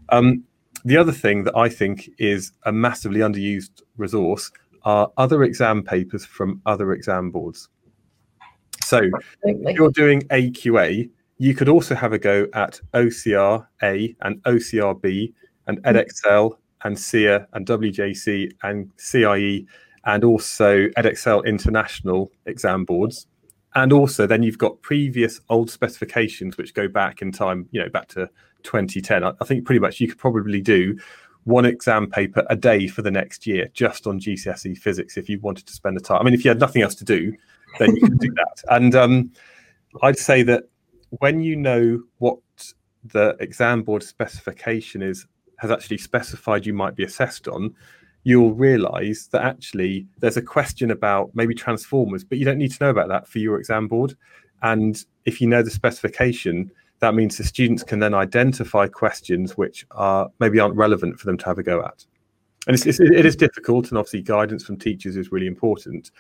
Um, 0.10 0.44
the 0.86 0.98
other 0.98 1.12
thing 1.12 1.44
that 1.46 1.58
I 1.58 1.70
think 1.70 2.10
is 2.20 2.52
a 2.64 2.72
massively 2.72 3.22
underused 3.22 3.82
resource 3.98 4.52
are 4.84 5.12
other 5.18 5.44
exam 5.44 5.82
papers 5.82 6.26
from 6.26 6.62
other 6.66 6.92
exam 6.92 7.32
boards. 7.32 7.70
So 8.84 8.98
Absolutely. 8.98 9.72
if 9.72 9.78
you're 9.78 9.92
doing 9.92 10.22
AQA, 10.24 11.10
you 11.38 11.56
could 11.56 11.70
also 11.70 11.96
have 11.96 12.14
a 12.14 12.20
go 12.20 12.48
at 12.54 12.80
OCR 12.94 13.66
A 13.82 14.16
and 14.22 14.44
OCR 14.44 15.02
B 15.02 15.34
and 15.68 15.82
mm-hmm. 15.82 15.96
Edexcel 15.96 16.58
and 16.84 16.98
SEER 16.98 17.48
and 17.54 17.66
WJEC 17.66 18.52
and 18.64 18.92
CIE 18.98 19.66
and 20.06 20.24
also 20.24 20.88
Edexcel 20.98 21.46
International 21.46 22.32
exam 22.46 22.86
boards. 22.86 23.28
And 23.76 23.92
also 23.92 24.28
then 24.28 24.44
you've 24.44 24.58
got 24.58 24.82
previous 24.82 25.42
old 25.50 25.70
specifications 25.70 26.58
which 26.58 26.74
go 26.74 26.88
back 26.88 27.22
in 27.22 27.32
time, 27.32 27.68
you 27.72 27.82
know, 27.82 27.90
back 27.90 28.08
to 28.10 28.30
2010. 28.64 29.24
I, 29.24 29.34
I 29.42 29.46
think 29.46 29.66
pretty 29.66 29.80
much 29.80 30.00
you 30.00 30.08
could 30.08 30.18
probably 30.18 30.62
do 30.62 30.98
one 31.46 31.66
exam 31.66 32.10
paper 32.10 32.46
a 32.50 32.56
day 32.56 32.88
for 32.88 33.02
the 33.02 33.12
next 33.12 33.46
year 33.46 33.70
just 33.74 34.08
on 34.08 34.20
GCSE 34.20 34.78
physics 34.78 35.18
if 35.18 35.28
you 35.28 35.40
wanted 35.40 35.66
to 35.68 35.74
spend 35.74 35.98
the 35.98 36.02
time. 36.02 36.20
I 36.22 36.24
mean, 36.24 36.34
if 36.34 36.46
you 36.46 36.50
had 36.50 36.60
nothing 36.60 36.82
else 36.82 36.96
to 36.96 37.06
do, 37.06 37.34
then 37.80 37.96
you 37.96 38.02
could 38.02 38.20
do 38.20 38.32
that. 38.36 38.64
And 38.70 38.96
um, 38.96 39.32
I'd 40.02 40.18
say 40.18 40.44
that 40.44 40.66
when 41.20 41.42
you 41.42 41.56
know 41.56 42.02
what 42.20 42.40
the 43.06 43.36
exam 43.40 43.84
board 43.84 44.04
specification 44.04 45.02
is 45.02 45.26
has 45.58 45.72
actually 45.72 45.98
specified 45.98 46.66
you 46.66 46.74
might 46.74 46.96
be 46.96 47.04
assessed 47.04 47.48
on, 47.48 47.74
you'll 48.24 48.54
realize 48.54 49.28
that 49.32 49.42
actually 49.42 50.08
there's 50.20 50.38
a 50.38 50.42
question 50.42 50.92
about 50.92 51.30
maybe 51.34 51.54
transformers, 51.54 52.24
but 52.24 52.38
you 52.38 52.46
don't 52.46 52.58
need 52.58 52.72
to 52.72 52.84
know 52.84 52.90
about 52.90 53.10
that 53.10 53.28
for 53.28 53.40
your 53.40 53.58
exam 53.58 53.88
board. 53.88 54.16
And 54.62 55.04
if 55.26 55.42
you 55.42 55.48
know 55.48 55.62
the 55.62 55.70
specification, 55.70 56.72
that 57.00 57.16
means 57.16 57.38
the 57.38 57.44
students 57.44 57.84
can 57.84 58.00
then 58.00 58.14
identify 58.14 58.88
questions 58.88 59.58
which 59.58 59.86
are 59.92 60.30
maybe 60.40 60.60
aren't 60.60 60.76
relevant 60.76 61.20
for 61.20 61.26
them 61.26 61.38
to 61.38 61.46
have 61.46 61.58
a 61.58 61.64
go 61.64 61.82
at. 61.84 62.06
And 62.66 62.74
it's, 62.74 62.86
it's, 62.86 63.02
it 63.02 63.26
is 63.26 63.36
difficult, 63.36 63.90
and 63.90 63.98
obviously 63.98 64.22
guidance 64.22 64.64
from 64.64 64.78
teachers 64.78 65.18
is 65.18 65.34
really 65.34 65.48
important. 65.48 66.12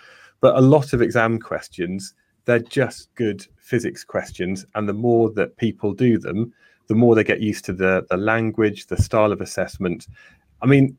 But 0.41 0.58
a 0.58 0.62
lot 0.62 0.91
of 0.91 1.02
exam 1.02 1.39
questions, 1.39 2.15
they're 2.43 2.60
just 2.60 3.15
good 3.15 3.48
physics 3.56 4.04
questions, 4.04 4.65
and 4.76 4.89
the 4.89 4.93
more 4.93 5.32
that 5.32 5.56
people 5.56 5.93
do 5.93 6.17
them, 6.17 6.54
the 6.88 6.96
more 6.96 7.15
they 7.15 7.24
get 7.24 7.41
used 7.41 7.65
to 7.65 7.74
the 7.74 8.06
the 8.10 8.17
language, 8.17 8.88
the 8.88 9.02
style 9.02 9.32
of 9.32 9.41
assessment. 9.41 10.08
I 10.62 10.65
mean, 10.65 10.98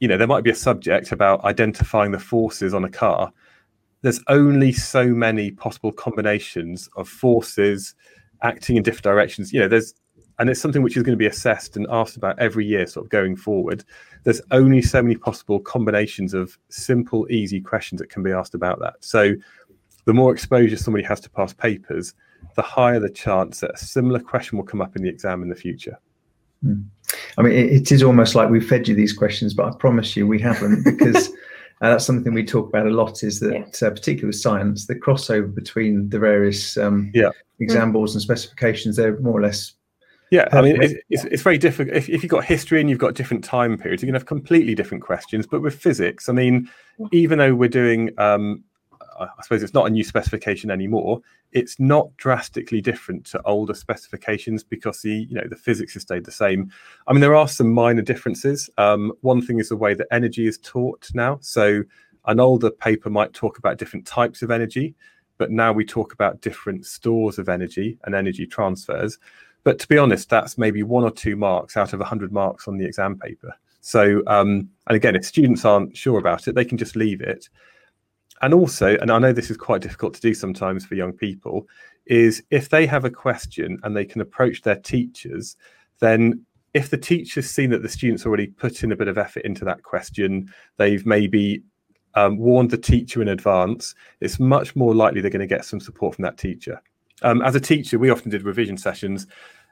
you 0.00 0.08
know, 0.08 0.16
there 0.16 0.26
might 0.26 0.44
be 0.44 0.50
a 0.50 0.54
subject 0.54 1.12
about 1.12 1.44
identifying 1.44 2.12
the 2.12 2.18
forces 2.18 2.74
on 2.74 2.84
a 2.84 2.90
car. 2.90 3.32
There's 4.02 4.20
only 4.28 4.72
so 4.72 5.06
many 5.06 5.50
possible 5.50 5.92
combinations 5.92 6.88
of 6.96 7.08
forces 7.08 7.94
acting 8.42 8.76
in 8.76 8.82
different 8.82 9.04
directions. 9.04 9.52
You 9.52 9.60
know, 9.60 9.68
there's 9.68 9.94
and 10.38 10.50
it's 10.50 10.60
something 10.60 10.82
which 10.82 10.96
is 10.96 11.02
going 11.02 11.16
to 11.16 11.22
be 11.22 11.26
assessed 11.26 11.76
and 11.76 11.86
asked 11.90 12.16
about 12.16 12.38
every 12.38 12.66
year, 12.66 12.86
sort 12.86 13.06
of 13.06 13.10
going 13.10 13.36
forward. 13.36 13.84
There's 14.24 14.42
only 14.50 14.82
so 14.82 15.00
many 15.02 15.16
possible 15.16 15.60
combinations 15.60 16.34
of 16.34 16.58
simple, 16.70 17.30
easy 17.30 17.60
questions 17.60 18.00
that 18.00 18.10
can 18.10 18.22
be 18.22 18.32
asked 18.32 18.54
about 18.54 18.80
that. 18.80 18.94
So, 19.00 19.34
the 20.06 20.12
more 20.12 20.32
exposure 20.32 20.76
somebody 20.76 21.04
has 21.04 21.20
to 21.20 21.30
past 21.30 21.56
papers, 21.56 22.14
the 22.56 22.62
higher 22.62 23.00
the 23.00 23.10
chance 23.10 23.60
that 23.60 23.72
a 23.74 23.78
similar 23.78 24.20
question 24.20 24.58
will 24.58 24.64
come 24.64 24.80
up 24.80 24.96
in 24.96 25.02
the 25.02 25.08
exam 25.08 25.42
in 25.42 25.48
the 25.48 25.54
future. 25.54 25.98
I 27.36 27.42
mean, 27.42 27.52
it, 27.52 27.72
it 27.72 27.92
is 27.92 28.02
almost 28.02 28.34
like 28.34 28.48
we've 28.48 28.66
fed 28.66 28.88
you 28.88 28.94
these 28.94 29.12
questions, 29.12 29.54
but 29.54 29.66
I 29.66 29.76
promise 29.76 30.16
you 30.16 30.26
we 30.26 30.40
haven't 30.40 30.84
because 30.84 31.28
uh, 31.28 31.90
that's 31.90 32.06
something 32.06 32.32
we 32.32 32.44
talk 32.44 32.68
about 32.68 32.86
a 32.86 32.90
lot. 32.90 33.22
Is 33.22 33.40
that 33.40 33.52
yeah. 33.52 33.86
uh, 33.86 33.90
particularly 33.90 34.28
with 34.28 34.36
science, 34.36 34.86
the 34.86 34.94
crossover 34.94 35.54
between 35.54 36.08
the 36.08 36.18
various 36.18 36.76
um, 36.76 37.10
yeah. 37.14 37.30
exam 37.60 37.92
boards 37.92 38.14
and 38.14 38.22
specifications, 38.22 38.96
they're 38.96 39.18
more 39.20 39.38
or 39.38 39.42
less. 39.42 39.74
Yeah, 40.30 40.48
I 40.52 40.62
mean, 40.62 40.82
it's, 40.82 40.94
it's, 41.10 41.24
it's 41.24 41.42
very 41.42 41.58
difficult. 41.58 41.96
If, 41.96 42.08
if 42.08 42.22
you've 42.22 42.30
got 42.30 42.44
history 42.44 42.80
and 42.80 42.88
you've 42.88 42.98
got 42.98 43.14
different 43.14 43.44
time 43.44 43.76
periods, 43.76 44.02
you're 44.02 44.08
going 44.08 44.14
to 44.14 44.20
have 44.20 44.26
completely 44.26 44.74
different 44.74 45.04
questions. 45.04 45.46
But 45.46 45.60
with 45.60 45.74
physics, 45.74 46.28
I 46.28 46.32
mean, 46.32 46.68
even 47.12 47.38
though 47.38 47.54
we're 47.54 47.68
doing 47.68 48.10
um, 48.18 48.64
I 49.20 49.42
suppose 49.42 49.62
it's 49.62 49.74
not 49.74 49.86
a 49.86 49.90
new 49.90 50.04
specification 50.04 50.70
anymore. 50.70 51.20
It's 51.52 51.78
not 51.78 52.16
drastically 52.16 52.80
different 52.80 53.24
to 53.26 53.42
older 53.44 53.74
specifications 53.74 54.64
because 54.64 55.02
the 55.02 55.26
you 55.28 55.34
know 55.34 55.46
the 55.48 55.56
physics 55.56 55.94
has 55.94 56.02
stayed 56.02 56.24
the 56.24 56.32
same. 56.32 56.70
I 57.06 57.12
mean, 57.12 57.20
there 57.20 57.34
are 57.34 57.48
some 57.48 57.72
minor 57.72 58.02
differences. 58.02 58.68
Um, 58.78 59.12
one 59.20 59.42
thing 59.42 59.58
is 59.60 59.68
the 59.68 59.76
way 59.76 59.94
that 59.94 60.06
energy 60.10 60.46
is 60.46 60.58
taught 60.58 61.08
now. 61.14 61.38
So 61.40 61.82
an 62.26 62.40
older 62.40 62.70
paper 62.70 63.10
might 63.10 63.32
talk 63.32 63.58
about 63.58 63.78
different 63.78 64.06
types 64.06 64.42
of 64.42 64.50
energy, 64.50 64.94
but 65.38 65.50
now 65.50 65.72
we 65.72 65.84
talk 65.84 66.12
about 66.12 66.40
different 66.40 66.86
stores 66.86 67.38
of 67.38 67.48
energy 67.48 67.98
and 68.04 68.14
energy 68.14 68.46
transfers. 68.46 69.18
But 69.62 69.78
to 69.78 69.88
be 69.88 69.98
honest, 69.98 70.28
that's 70.28 70.58
maybe 70.58 70.82
one 70.82 71.04
or 71.04 71.10
two 71.10 71.36
marks 71.36 71.76
out 71.76 71.92
of 71.92 72.00
100 72.00 72.32
marks 72.32 72.68
on 72.68 72.76
the 72.76 72.84
exam 72.84 73.18
paper. 73.18 73.54
So, 73.80 74.22
um, 74.26 74.70
and 74.86 74.96
again, 74.96 75.16
if 75.16 75.24
students 75.24 75.64
aren't 75.64 75.96
sure 75.96 76.18
about 76.18 76.48
it, 76.48 76.54
they 76.54 76.64
can 76.64 76.78
just 76.78 76.96
leave 76.96 77.20
it 77.20 77.48
and 78.42 78.54
also, 78.54 78.96
and 78.98 79.10
I 79.10 79.18
know 79.18 79.32
this 79.32 79.50
is 79.50 79.56
quite 79.56 79.82
difficult 79.82 80.14
to 80.14 80.20
do 80.20 80.34
sometimes 80.34 80.84
for 80.84 80.94
young 80.94 81.12
people, 81.12 81.66
is 82.06 82.42
if 82.50 82.68
they 82.68 82.86
have 82.86 83.04
a 83.04 83.10
question 83.10 83.78
and 83.82 83.96
they 83.96 84.04
can 84.04 84.20
approach 84.20 84.62
their 84.62 84.76
teachers, 84.76 85.56
then 86.00 86.44
if 86.74 86.90
the 86.90 86.98
teacher's 86.98 87.48
seen 87.48 87.70
that 87.70 87.82
the 87.82 87.88
students 87.88 88.26
already 88.26 88.48
put 88.48 88.82
in 88.82 88.92
a 88.92 88.96
bit 88.96 89.08
of 89.08 89.16
effort 89.16 89.44
into 89.44 89.64
that 89.64 89.82
question, 89.82 90.52
they've 90.76 91.06
maybe 91.06 91.62
um, 92.14 92.36
warned 92.36 92.70
the 92.70 92.78
teacher 92.78 93.22
in 93.22 93.28
advance, 93.28 93.94
it's 94.20 94.40
much 94.40 94.74
more 94.76 94.94
likely 94.94 95.20
they're 95.20 95.30
going 95.30 95.40
to 95.40 95.46
get 95.46 95.64
some 95.64 95.80
support 95.80 96.14
from 96.14 96.24
that 96.24 96.36
teacher. 96.36 96.82
Um, 97.22 97.42
as 97.42 97.54
a 97.54 97.60
teacher, 97.60 97.98
we 97.98 98.10
often 98.10 98.30
did 98.30 98.42
revision 98.42 98.76
sessions, 98.76 99.26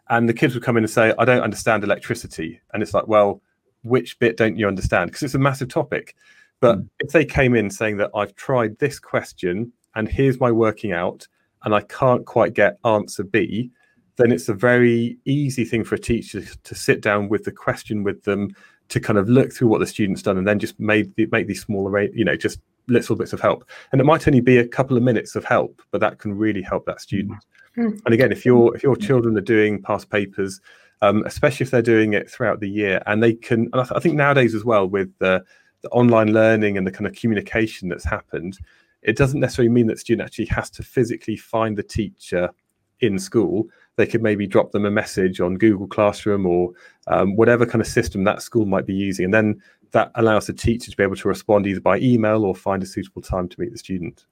and 0.08 0.28
the 0.28 0.34
kids 0.34 0.54
would 0.54 0.62
come 0.62 0.76
in 0.76 0.84
and 0.84 0.90
say, 0.90 1.12
I 1.18 1.24
don't 1.24 1.42
understand 1.42 1.84
electricity. 1.84 2.60
And 2.72 2.82
it's 2.82 2.94
like, 2.94 3.08
well, 3.08 3.40
which 3.82 4.18
bit 4.18 4.36
don't 4.36 4.56
you 4.56 4.66
understand? 4.68 5.10
Because 5.10 5.22
it's 5.22 5.34
a 5.34 5.38
massive 5.38 5.68
topic. 5.68 6.16
But 6.62 6.78
mm. 6.78 6.88
if 7.00 7.10
they 7.10 7.26
came 7.26 7.54
in 7.54 7.68
saying 7.68 7.98
that 7.98 8.10
I've 8.14 8.34
tried 8.36 8.78
this 8.78 8.98
question 8.98 9.70
and 9.94 10.08
here's 10.08 10.40
my 10.40 10.50
working 10.50 10.92
out 10.92 11.26
and 11.64 11.74
I 11.74 11.82
can't 11.82 12.24
quite 12.24 12.54
get 12.54 12.78
answer 12.86 13.24
B, 13.24 13.70
then 14.16 14.32
it's 14.32 14.48
a 14.48 14.54
very 14.54 15.18
easy 15.26 15.64
thing 15.64 15.84
for 15.84 15.96
a 15.96 15.98
teacher 15.98 16.42
to 16.42 16.74
sit 16.74 17.02
down 17.02 17.28
with 17.28 17.44
the 17.44 17.52
question 17.52 18.04
with 18.04 18.22
them 18.22 18.54
to 18.88 19.00
kind 19.00 19.18
of 19.18 19.28
look 19.28 19.52
through 19.52 19.68
what 19.68 19.80
the 19.80 19.86
student's 19.86 20.22
done 20.22 20.38
and 20.38 20.46
then 20.46 20.58
just 20.58 20.78
make 20.78 21.10
make 21.32 21.48
these 21.48 21.62
smaller, 21.62 22.02
you 22.14 22.24
know, 22.24 22.36
just 22.36 22.60
little 22.86 23.16
bits 23.16 23.32
of 23.32 23.40
help. 23.40 23.68
And 23.90 24.00
it 24.00 24.04
might 24.04 24.28
only 24.28 24.40
be 24.40 24.58
a 24.58 24.68
couple 24.68 24.96
of 24.96 25.02
minutes 25.02 25.34
of 25.34 25.44
help, 25.44 25.82
but 25.90 26.00
that 26.00 26.18
can 26.18 26.34
really 26.34 26.62
help 26.62 26.86
that 26.86 27.00
student. 27.00 27.38
Mm. 27.76 28.00
And 28.04 28.14
again, 28.14 28.30
if 28.30 28.44
your 28.46 28.74
if 28.76 28.82
your 28.84 28.96
children 28.96 29.36
are 29.36 29.42
doing 29.56 29.82
past 29.82 30.10
papers, 30.10 30.60
um, 31.00 31.24
especially 31.26 31.64
if 31.64 31.70
they're 31.70 31.82
doing 31.82 32.12
it 32.12 32.30
throughout 32.30 32.60
the 32.60 32.68
year, 32.68 33.02
and 33.06 33.20
they 33.20 33.32
can, 33.32 33.62
and 33.72 33.76
I, 33.76 33.84
th- 33.84 33.96
I 33.96 33.98
think 33.98 34.14
nowadays 34.14 34.54
as 34.54 34.64
well 34.64 34.86
with 34.86 35.10
the 35.18 35.42
the 35.82 35.90
online 35.90 36.32
learning 36.32 36.78
and 36.78 36.86
the 36.86 36.92
kind 36.92 37.06
of 37.06 37.14
communication 37.14 37.88
that's 37.88 38.04
happened, 38.04 38.58
it 39.02 39.16
doesn't 39.16 39.40
necessarily 39.40 39.72
mean 39.72 39.86
that 39.88 39.98
student 39.98 40.26
actually 40.26 40.46
has 40.46 40.70
to 40.70 40.82
physically 40.82 41.36
find 41.36 41.76
the 41.76 41.82
teacher 41.82 42.50
in 43.00 43.18
school. 43.18 43.66
They 43.96 44.06
could 44.06 44.22
maybe 44.22 44.46
drop 44.46 44.70
them 44.70 44.86
a 44.86 44.90
message 44.90 45.40
on 45.40 45.58
Google 45.58 45.88
Classroom 45.88 46.46
or 46.46 46.70
um, 47.08 47.36
whatever 47.36 47.66
kind 47.66 47.82
of 47.82 47.88
system 47.88 48.24
that 48.24 48.42
school 48.42 48.64
might 48.64 48.86
be 48.86 48.94
using, 48.94 49.26
and 49.26 49.34
then 49.34 49.60
that 49.90 50.10
allows 50.14 50.46
the 50.46 50.52
teacher 50.54 50.90
to 50.90 50.96
be 50.96 51.02
able 51.02 51.16
to 51.16 51.28
respond 51.28 51.66
either 51.66 51.80
by 51.80 51.98
email 51.98 52.44
or 52.44 52.54
find 52.54 52.82
a 52.82 52.86
suitable 52.86 53.20
time 53.20 53.48
to 53.48 53.60
meet 53.60 53.72
the 53.72 53.78
student. 53.78 54.24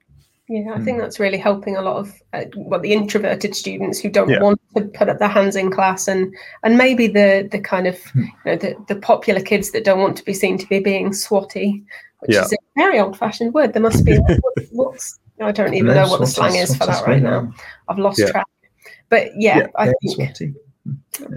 Yeah, 0.51 0.73
I 0.73 0.79
think 0.81 0.97
hmm. 0.97 1.03
that's 1.03 1.17
really 1.17 1.37
helping 1.37 1.77
a 1.77 1.81
lot 1.81 1.95
of 1.95 2.21
uh, 2.33 2.43
well 2.57 2.81
the 2.81 2.91
introverted 2.91 3.55
students 3.55 3.99
who 3.99 4.09
don't 4.09 4.27
yeah. 4.27 4.41
want 4.41 4.59
to 4.75 4.83
put 4.83 5.07
up 5.07 5.17
their 5.17 5.29
hands 5.29 5.55
in 5.55 5.71
class, 5.71 6.09
and 6.09 6.35
and 6.63 6.77
maybe 6.77 7.07
the 7.07 7.47
the 7.49 7.57
kind 7.57 7.87
of 7.87 7.97
hmm. 8.07 8.23
you 8.23 8.31
know 8.45 8.55
the, 8.57 8.75
the 8.89 8.97
popular 8.97 9.39
kids 9.39 9.71
that 9.71 9.85
don't 9.85 10.01
want 10.01 10.17
to 10.17 10.25
be 10.25 10.33
seen 10.33 10.57
to 10.57 10.67
be 10.67 10.81
being 10.81 11.11
swotty, 11.11 11.81
which 12.19 12.35
yeah. 12.35 12.43
is 12.43 12.51
a 12.51 12.57
very 12.75 12.99
old 12.99 13.17
fashioned 13.17 13.53
word. 13.53 13.71
There 13.71 13.81
must 13.81 14.03
be 14.03 14.19
what's 14.71 15.19
I 15.39 15.53
don't 15.53 15.73
even 15.73 15.95
know 15.95 16.09
what 16.09 16.19
the 16.19 16.27
slang 16.27 16.57
is 16.57 16.75
for 16.75 16.85
that 16.85 17.07
right 17.07 17.23
now. 17.23 17.49
I've 17.87 17.97
lost 17.97 18.19
yeah. 18.19 18.31
track. 18.31 18.47
But 19.07 19.29
yeah, 19.37 19.67
I 19.77 19.93
think 20.03 20.57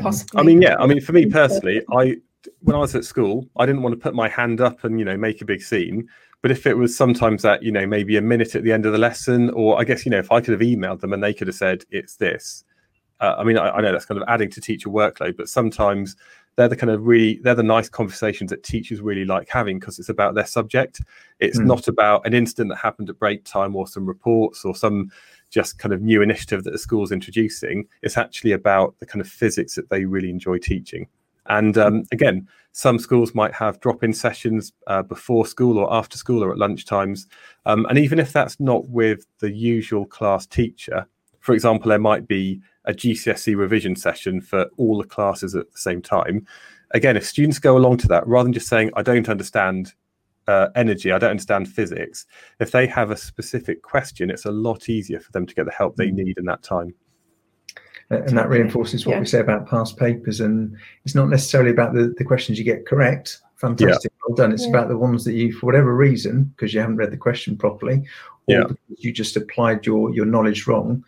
possibly. 0.00 0.40
I 0.40 0.42
mean, 0.42 0.60
yeah, 0.60 0.74
I 0.80 0.88
mean 0.88 1.00
for 1.00 1.12
me 1.12 1.26
personally, 1.30 1.82
I 1.92 2.16
when 2.62 2.74
I 2.74 2.80
was 2.80 2.96
at 2.96 3.04
school, 3.04 3.48
I 3.56 3.64
didn't 3.64 3.82
want 3.82 3.92
to 3.92 4.00
put 4.00 4.16
my 4.16 4.28
hand 4.28 4.60
up 4.60 4.82
and 4.82 4.98
you 4.98 5.04
know 5.04 5.16
make 5.16 5.40
a 5.40 5.44
big 5.44 5.62
scene. 5.62 6.08
But 6.44 6.50
if 6.50 6.66
it 6.66 6.76
was 6.76 6.94
sometimes 6.94 7.40
that, 7.40 7.62
you 7.62 7.72
know, 7.72 7.86
maybe 7.86 8.18
a 8.18 8.20
minute 8.20 8.54
at 8.54 8.64
the 8.64 8.72
end 8.72 8.84
of 8.84 8.92
the 8.92 8.98
lesson, 8.98 9.48
or 9.52 9.80
I 9.80 9.84
guess, 9.84 10.04
you 10.04 10.10
know, 10.10 10.18
if 10.18 10.30
I 10.30 10.42
could 10.42 10.52
have 10.52 10.60
emailed 10.60 11.00
them 11.00 11.14
and 11.14 11.22
they 11.22 11.32
could 11.32 11.46
have 11.46 11.56
said, 11.56 11.84
it's 11.90 12.16
this. 12.16 12.64
Uh, 13.18 13.36
I 13.38 13.44
mean, 13.44 13.56
I, 13.56 13.70
I, 13.70 13.80
know 13.80 13.90
that's 13.90 14.04
kind 14.04 14.20
of 14.20 14.28
adding 14.28 14.50
to 14.50 14.60
teacher 14.60 14.90
workload, 14.90 15.38
but 15.38 15.48
sometimes 15.48 16.16
they're 16.56 16.68
the 16.68 16.76
kind 16.76 16.90
of 16.90 17.06
really, 17.06 17.40
they're 17.42 17.54
the 17.54 17.62
nice 17.62 17.88
conversations 17.88 18.50
that 18.50 18.62
teachers 18.62 19.00
really 19.00 19.24
like 19.24 19.48
having 19.48 19.78
because 19.78 19.98
it's 19.98 20.10
about 20.10 20.34
their 20.34 20.44
subject. 20.44 21.00
It's 21.40 21.58
mm. 21.58 21.64
not 21.64 21.88
about 21.88 22.26
an 22.26 22.34
incident 22.34 22.68
that 22.68 22.76
happened 22.76 23.08
at 23.08 23.18
break 23.18 23.44
time 23.44 23.74
or 23.74 23.86
some 23.86 24.04
reports 24.04 24.66
or 24.66 24.74
some 24.74 25.10
just 25.48 25.78
kind 25.78 25.94
of 25.94 26.02
new 26.02 26.20
initiative 26.20 26.64
that 26.64 26.72
the 26.72 26.78
school's 26.78 27.10
introducing. 27.10 27.88
It's 28.02 28.18
actually 28.18 28.52
about 28.52 28.94
the 28.98 29.06
kind 29.06 29.22
of 29.22 29.28
physics 29.28 29.76
that 29.76 29.88
they 29.88 30.04
really 30.04 30.28
enjoy 30.28 30.58
teaching. 30.58 31.06
And 31.46 31.76
um, 31.78 32.04
again, 32.12 32.48
some 32.72 32.98
schools 32.98 33.34
might 33.34 33.54
have 33.54 33.80
drop-in 33.80 34.12
sessions 34.12 34.72
uh, 34.86 35.02
before 35.02 35.46
school 35.46 35.78
or 35.78 35.92
after 35.92 36.16
school 36.16 36.42
or 36.42 36.50
at 36.50 36.58
lunch 36.58 36.86
times. 36.86 37.26
Um, 37.66 37.86
and 37.86 37.98
even 37.98 38.18
if 38.18 38.32
that's 38.32 38.58
not 38.58 38.88
with 38.88 39.26
the 39.38 39.50
usual 39.50 40.06
class 40.06 40.46
teacher, 40.46 41.06
for 41.40 41.54
example, 41.54 41.90
there 41.90 41.98
might 41.98 42.26
be 42.26 42.60
a 42.86 42.92
GCSE 42.92 43.56
revision 43.56 43.94
session 43.96 44.40
for 44.40 44.66
all 44.76 44.98
the 44.98 45.06
classes 45.06 45.54
at 45.54 45.70
the 45.70 45.78
same 45.78 46.02
time. 46.02 46.46
Again, 46.92 47.16
if 47.16 47.26
students 47.26 47.58
go 47.58 47.76
along 47.76 47.98
to 47.98 48.08
that, 48.08 48.26
rather 48.26 48.44
than 48.44 48.52
just 48.52 48.68
saying, 48.68 48.90
I 48.96 49.02
don't 49.02 49.28
understand 49.28 49.92
uh, 50.46 50.68
energy, 50.74 51.12
I 51.12 51.18
don't 51.18 51.30
understand 51.30 51.68
physics, 51.68 52.26
if 52.60 52.70
they 52.70 52.86
have 52.86 53.10
a 53.10 53.16
specific 53.16 53.82
question, 53.82 54.30
it's 54.30 54.44
a 54.46 54.50
lot 54.50 54.88
easier 54.88 55.20
for 55.20 55.32
them 55.32 55.46
to 55.46 55.54
get 55.54 55.66
the 55.66 55.72
help 55.72 55.96
they 55.96 56.08
mm. 56.08 56.14
need 56.14 56.38
in 56.38 56.44
that 56.46 56.62
time 56.62 56.94
and 58.10 58.36
that 58.36 58.48
reinforces 58.48 59.06
what 59.06 59.14
yeah. 59.14 59.20
we 59.20 59.26
say 59.26 59.40
about 59.40 59.68
past 59.68 59.96
papers 59.96 60.40
and 60.40 60.76
it's 61.04 61.14
not 61.14 61.28
necessarily 61.28 61.70
about 61.70 61.94
the, 61.94 62.14
the 62.18 62.24
questions 62.24 62.58
you 62.58 62.64
get 62.64 62.86
correct 62.86 63.40
fantastic 63.56 64.12
yeah. 64.12 64.18
well 64.26 64.36
done 64.36 64.52
it's 64.52 64.64
yeah. 64.64 64.70
about 64.70 64.88
the 64.88 64.96
ones 64.96 65.24
that 65.24 65.32
you 65.32 65.52
for 65.52 65.66
whatever 65.66 65.94
reason 65.94 66.44
because 66.44 66.74
you 66.74 66.80
haven't 66.80 66.96
read 66.96 67.10
the 67.10 67.16
question 67.16 67.56
properly 67.56 68.04
or 68.46 68.54
yeah. 68.54 68.64
you 68.98 69.12
just 69.12 69.36
applied 69.36 69.84
your 69.86 70.14
your 70.14 70.26
knowledge 70.26 70.66
wrong 70.66 71.02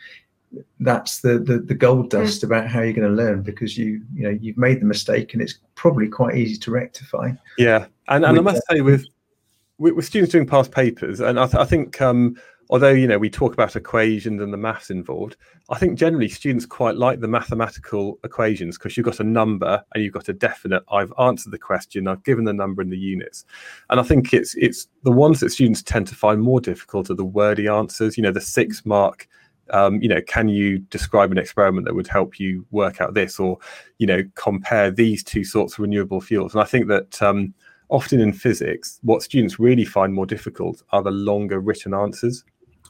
that's 0.80 1.20
the 1.20 1.38
the, 1.38 1.58
the 1.58 1.74
gold 1.74 2.08
dust 2.10 2.42
about 2.42 2.66
how 2.66 2.80
you're 2.80 2.92
going 2.92 3.08
to 3.08 3.14
learn 3.14 3.42
because 3.42 3.76
you 3.76 4.02
you 4.14 4.22
know 4.22 4.38
you've 4.40 4.56
made 4.56 4.80
the 4.80 4.86
mistake 4.86 5.32
and 5.34 5.42
it's 5.42 5.58
probably 5.74 6.08
quite 6.08 6.36
easy 6.36 6.56
to 6.56 6.70
rectify 6.70 7.30
yeah 7.58 7.86
and, 8.08 8.24
and 8.24 8.38
i 8.38 8.40
must 8.40 8.62
say 8.70 8.80
with, 8.80 9.04
with, 9.78 9.94
with 9.94 10.04
students 10.04 10.32
doing 10.32 10.46
past 10.46 10.70
papers 10.70 11.20
and 11.20 11.38
i, 11.38 11.46
th- 11.46 11.56
I 11.56 11.64
think 11.64 12.00
um 12.00 12.36
although 12.70 12.90
you 12.90 13.06
know 13.06 13.18
we 13.18 13.30
talk 13.30 13.52
about 13.52 13.76
equations 13.76 14.40
and 14.40 14.52
the 14.52 14.56
maths 14.56 14.90
involved 14.90 15.36
i 15.70 15.78
think 15.78 15.98
generally 15.98 16.28
students 16.28 16.66
quite 16.66 16.96
like 16.96 17.20
the 17.20 17.28
mathematical 17.28 18.18
equations 18.24 18.76
because 18.76 18.96
you've 18.96 19.06
got 19.06 19.20
a 19.20 19.24
number 19.24 19.82
and 19.94 20.02
you've 20.02 20.12
got 20.12 20.28
a 20.28 20.32
definite 20.32 20.82
i've 20.92 21.12
answered 21.18 21.52
the 21.52 21.58
question 21.58 22.08
i've 22.08 22.24
given 22.24 22.44
the 22.44 22.52
number 22.52 22.82
in 22.82 22.90
the 22.90 22.98
units. 22.98 23.44
And 23.90 24.00
i 24.00 24.02
think 24.02 24.32
it's 24.32 24.54
it's 24.56 24.88
the 25.02 25.12
ones 25.12 25.40
that 25.40 25.50
students 25.50 25.82
tend 25.82 26.06
to 26.08 26.14
find 26.14 26.42
more 26.42 26.60
difficult 26.60 27.10
are 27.10 27.14
the 27.14 27.24
wordy 27.24 27.68
answers 27.68 28.16
you 28.16 28.22
know 28.22 28.32
the 28.32 28.40
six 28.40 28.84
mark 28.84 29.28
um, 29.70 30.00
you 30.00 30.08
know 30.08 30.20
can 30.22 30.48
you 30.48 30.78
describe 30.78 31.32
an 31.32 31.38
experiment 31.38 31.86
that 31.86 31.94
would 31.94 32.06
help 32.06 32.38
you 32.38 32.64
work 32.70 33.00
out 33.00 33.14
this? 33.14 33.40
or 33.40 33.58
you 33.98 34.06
know 34.06 34.22
compare 34.34 34.90
these 34.90 35.24
two 35.24 35.44
sorts 35.44 35.74
of 35.74 35.80
renewable 35.80 36.20
fuels. 36.20 36.54
And 36.54 36.62
i 36.62 36.64
think 36.64 36.88
that 36.88 37.20
um, 37.22 37.52
often 37.88 38.20
in 38.20 38.32
physics 38.32 38.98
what 39.02 39.22
students 39.22 39.58
really 39.58 39.84
find 39.84 40.12
more 40.12 40.26
difficult 40.26 40.82
are 40.90 41.02
the 41.02 41.10
longer 41.10 41.60
written 41.60 41.94
answers 41.94 42.44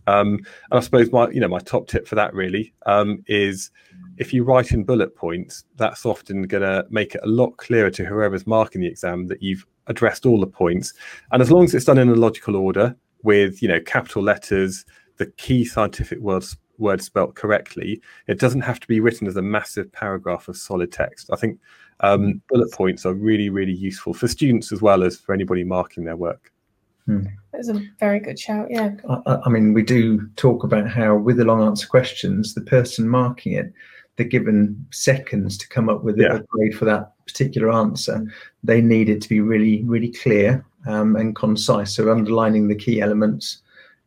um, 0.06 0.34
and 0.70 0.78
I 0.78 0.80
suppose 0.80 1.10
my, 1.12 1.28
you 1.30 1.40
know, 1.40 1.48
my 1.48 1.58
top 1.58 1.88
tip 1.88 2.06
for 2.06 2.14
that 2.14 2.34
really 2.34 2.72
um, 2.86 3.22
is 3.26 3.70
if 4.18 4.32
you 4.32 4.44
write 4.44 4.72
in 4.72 4.84
bullet 4.84 5.16
points, 5.16 5.64
that's 5.76 6.06
often 6.06 6.42
going 6.42 6.62
to 6.62 6.86
make 6.90 7.14
it 7.14 7.20
a 7.24 7.28
lot 7.28 7.56
clearer 7.56 7.90
to 7.90 8.04
whoever's 8.04 8.46
marking 8.46 8.80
the 8.80 8.86
exam 8.86 9.26
that 9.26 9.42
you've 9.42 9.66
addressed 9.88 10.26
all 10.26 10.40
the 10.40 10.46
points. 10.46 10.92
And 11.32 11.42
as 11.42 11.50
long 11.50 11.64
as 11.64 11.74
it's 11.74 11.84
done 11.84 11.98
in 11.98 12.08
a 12.08 12.14
logical 12.14 12.56
order 12.56 12.96
with, 13.22 13.62
you 13.62 13.68
know, 13.68 13.80
capital 13.80 14.22
letters, 14.22 14.84
the 15.16 15.26
key 15.26 15.64
scientific 15.64 16.20
words 16.20 16.56
words 16.78 17.06
spelt 17.06 17.34
correctly, 17.34 18.02
it 18.26 18.38
doesn't 18.38 18.60
have 18.60 18.78
to 18.78 18.86
be 18.86 19.00
written 19.00 19.26
as 19.26 19.36
a 19.36 19.42
massive 19.42 19.90
paragraph 19.92 20.46
of 20.46 20.56
solid 20.58 20.92
text. 20.92 21.30
I 21.32 21.36
think 21.36 21.58
um, 22.00 22.42
bullet 22.50 22.70
points 22.72 23.06
are 23.06 23.14
really, 23.14 23.48
really 23.48 23.72
useful 23.72 24.12
for 24.12 24.28
students 24.28 24.72
as 24.72 24.82
well 24.82 25.02
as 25.02 25.16
for 25.16 25.32
anybody 25.32 25.64
marking 25.64 26.04
their 26.04 26.16
work. 26.16 26.52
Hmm. 27.06 27.26
That's 27.52 27.68
a 27.68 27.80
very 27.98 28.20
good 28.20 28.38
shout. 28.38 28.68
Yeah. 28.70 28.94
I, 29.08 29.38
I, 29.44 29.48
mean, 29.48 29.72
we 29.72 29.82
do 29.82 30.26
talk 30.36 30.64
about 30.64 30.88
how 30.90 31.16
with 31.16 31.36
the 31.36 31.44
long 31.44 31.62
answer 31.62 31.86
questions, 31.86 32.54
the 32.54 32.60
person 32.60 33.08
marking 33.08 33.52
it, 33.52 33.72
they're 34.16 34.26
given 34.26 34.86
seconds 34.90 35.56
to 35.58 35.68
come 35.68 35.88
up 35.88 36.02
with 36.02 36.18
Yeah. 36.18 36.36
a 36.36 36.40
grade 36.40 36.76
for 36.76 36.84
that 36.86 37.12
particular 37.26 37.72
answer. 37.72 38.26
They 38.64 38.80
need 38.80 39.08
it 39.08 39.22
to 39.22 39.28
be 39.28 39.40
really, 39.40 39.84
really 39.84 40.10
clear 40.10 40.64
um, 40.86 41.16
and 41.16 41.34
concise. 41.34 41.94
So 41.94 42.10
underlining 42.10 42.68
the 42.68 42.74
key 42.74 43.00
elements, 43.00 43.62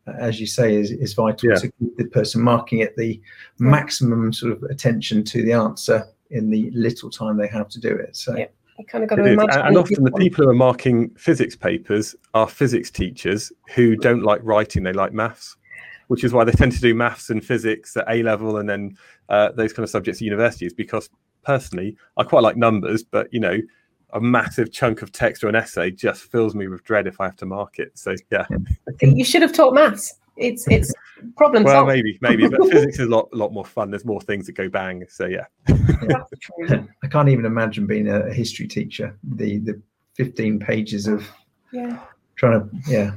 uh, 0.08 0.14
as 0.20 0.40
you 0.40 0.48
say, 0.48 0.76
is, 0.76 0.92
is 0.92 1.14
vital 1.14 1.50
Yeah. 1.50 1.56
to 1.56 1.72
keep 1.80 1.98
the 1.98 2.06
person 2.06 2.42
marking 2.42 2.80
it 2.80 2.96
the 2.98 3.22
maximum 3.60 4.34
sort 4.34 4.52
of 4.52 4.64
attention 4.64 5.24
to 5.26 5.42
the 5.44 5.54
answer 5.54 6.06
in 6.32 6.50
the 6.50 6.70
little 6.72 7.10
time 7.10 7.38
they 7.38 7.48
have 7.48 7.70
to 7.70 7.80
do 7.80 7.90
it. 7.96 8.16
So 8.16 8.38
Yeah. 8.38 8.48
You 8.80 8.86
kind 8.86 9.04
of 9.04 9.10
got 9.10 9.20
It 9.20 9.24
to 9.24 9.28
is. 9.28 9.34
imagine. 9.34 9.60
And, 9.60 9.68
and 9.68 9.78
often 9.78 10.04
the 10.06 10.12
people 10.14 10.46
who 10.46 10.50
are 10.50 10.56
marking 10.56 11.10
physics 11.12 11.56
papers 11.56 12.16
are 12.34 12.48
physics 12.48 12.90
teachers 12.90 13.52
who 13.76 13.98
don't 13.98 14.24
like 14.24 14.40
writing, 14.42 14.84
they 14.84 14.94
like 14.94 15.12
maths, 15.12 15.58
which 16.08 16.24
is 16.24 16.32
why 16.32 16.46
they 16.46 16.54
tend 16.54 16.72
to 16.72 16.80
do 16.80 16.96
maths 16.96 17.30
and 17.30 17.44
physics 17.46 17.98
at 17.98 18.06
A 18.10 18.24
level 18.24 18.58
and 18.58 18.70
then 18.70 18.98
uh, 19.28 19.52
those 19.52 19.74
kind 19.74 19.84
of 19.84 19.90
subjects 19.90 20.22
at 20.22 20.26
universities. 20.26 20.74
Because 20.74 21.10
personally, 21.44 21.98
I 22.18 22.24
quite 22.24 22.42
like 22.42 22.56
numbers, 22.56 23.04
but 23.04 23.28
you 23.34 23.42
know, 23.42 23.58
a 24.14 24.22
massive 24.22 24.72
chunk 24.72 25.02
of 25.02 25.12
text 25.12 25.44
or 25.44 25.50
an 25.50 25.56
essay 25.56 25.92
just 25.92 26.24
fills 26.24 26.56
me 26.56 26.68
with 26.68 26.84
dread 26.84 27.06
if 27.06 27.20
I 27.20 27.26
have 27.26 27.36
to 27.38 27.46
mark 27.46 27.80
it. 27.80 27.92
So 27.96 28.16
yeah, 28.32 28.46
You 29.02 29.26
should 29.26 29.42
have 29.42 29.54
taught 29.54 29.74
maths. 29.74 30.16
It's 30.40 30.68
it's 30.70 30.94
problem 31.36 31.64
well, 31.64 31.76
solved. 31.76 31.88
maybe, 31.90 32.18
maybe, 32.22 32.48
but 32.48 32.68
physics 32.72 33.00
is 33.00 33.08
a 33.08 33.10
lot, 33.10 33.32
lot 33.34 33.52
more 33.52 33.66
fun. 33.66 33.92
There's 33.92 34.06
more 34.06 34.22
things 34.22 34.46
that 34.46 34.54
go 34.54 34.70
bang. 34.70 35.04
So 35.10 35.26
yeah, 35.26 35.46
I 37.04 37.08
can't 37.10 37.30
even 37.30 37.46
imagine 37.46 37.86
being 37.86 38.08
a, 38.08 38.22
a 38.22 38.34
history 38.34 38.68
teacher. 38.68 39.18
The 39.36 39.60
the 39.60 39.82
15 40.16 40.60
pages 40.60 41.08
of 41.08 41.28
Yeah. 41.72 42.00
trying 42.36 42.60
to 42.60 42.70
yeah 42.88 43.12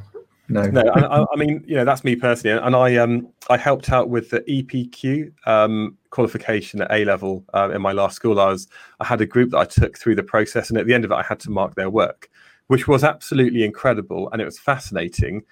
no 0.49 0.69
no, 0.69 0.83
I, 0.83 1.21
I- 1.21 1.27
I 1.33 1.37
mean, 1.37 1.65
you 1.67 1.77
know, 1.77 1.85
that's 1.85 2.05
me 2.05 2.15
personally, 2.17 2.59
and 2.61 2.77
I 2.77 2.97
um 2.97 3.29
I 3.49 3.57
helped 3.57 3.91
out 3.91 4.09
with 4.11 4.31
the 4.31 4.41
EPQ 4.43 5.33
um 5.47 5.97
qualification 6.11 6.83
at 6.83 6.91
A 6.93 7.05
level 7.05 7.45
uh, 7.55 7.71
in 7.73 7.81
my 7.81 7.93
last 7.93 8.17
school. 8.17 8.39
I 8.41 8.49
was 8.51 8.69
I 9.01 9.05
had 9.05 9.21
a 9.21 9.27
group 9.27 9.51
that 9.51 9.59
I 9.59 9.65
took 9.65 9.97
through 9.97 10.17
the 10.17 10.23
process, 10.23 10.69
and 10.71 10.79
at 10.79 10.87
the 10.87 10.95
end 10.95 11.05
of 11.05 11.13
it, 11.13 11.15
I 11.15 11.23
had 11.23 11.41
to 11.41 11.51
mark 11.51 11.75
their 11.77 11.89
work, 11.91 12.29
which 12.67 12.87
was 12.89 13.05
absolutely 13.05 13.63
incredible, 13.65 14.29
and 14.33 14.43
it 14.43 14.45
was 14.45 14.59
fascinating. 14.59 15.43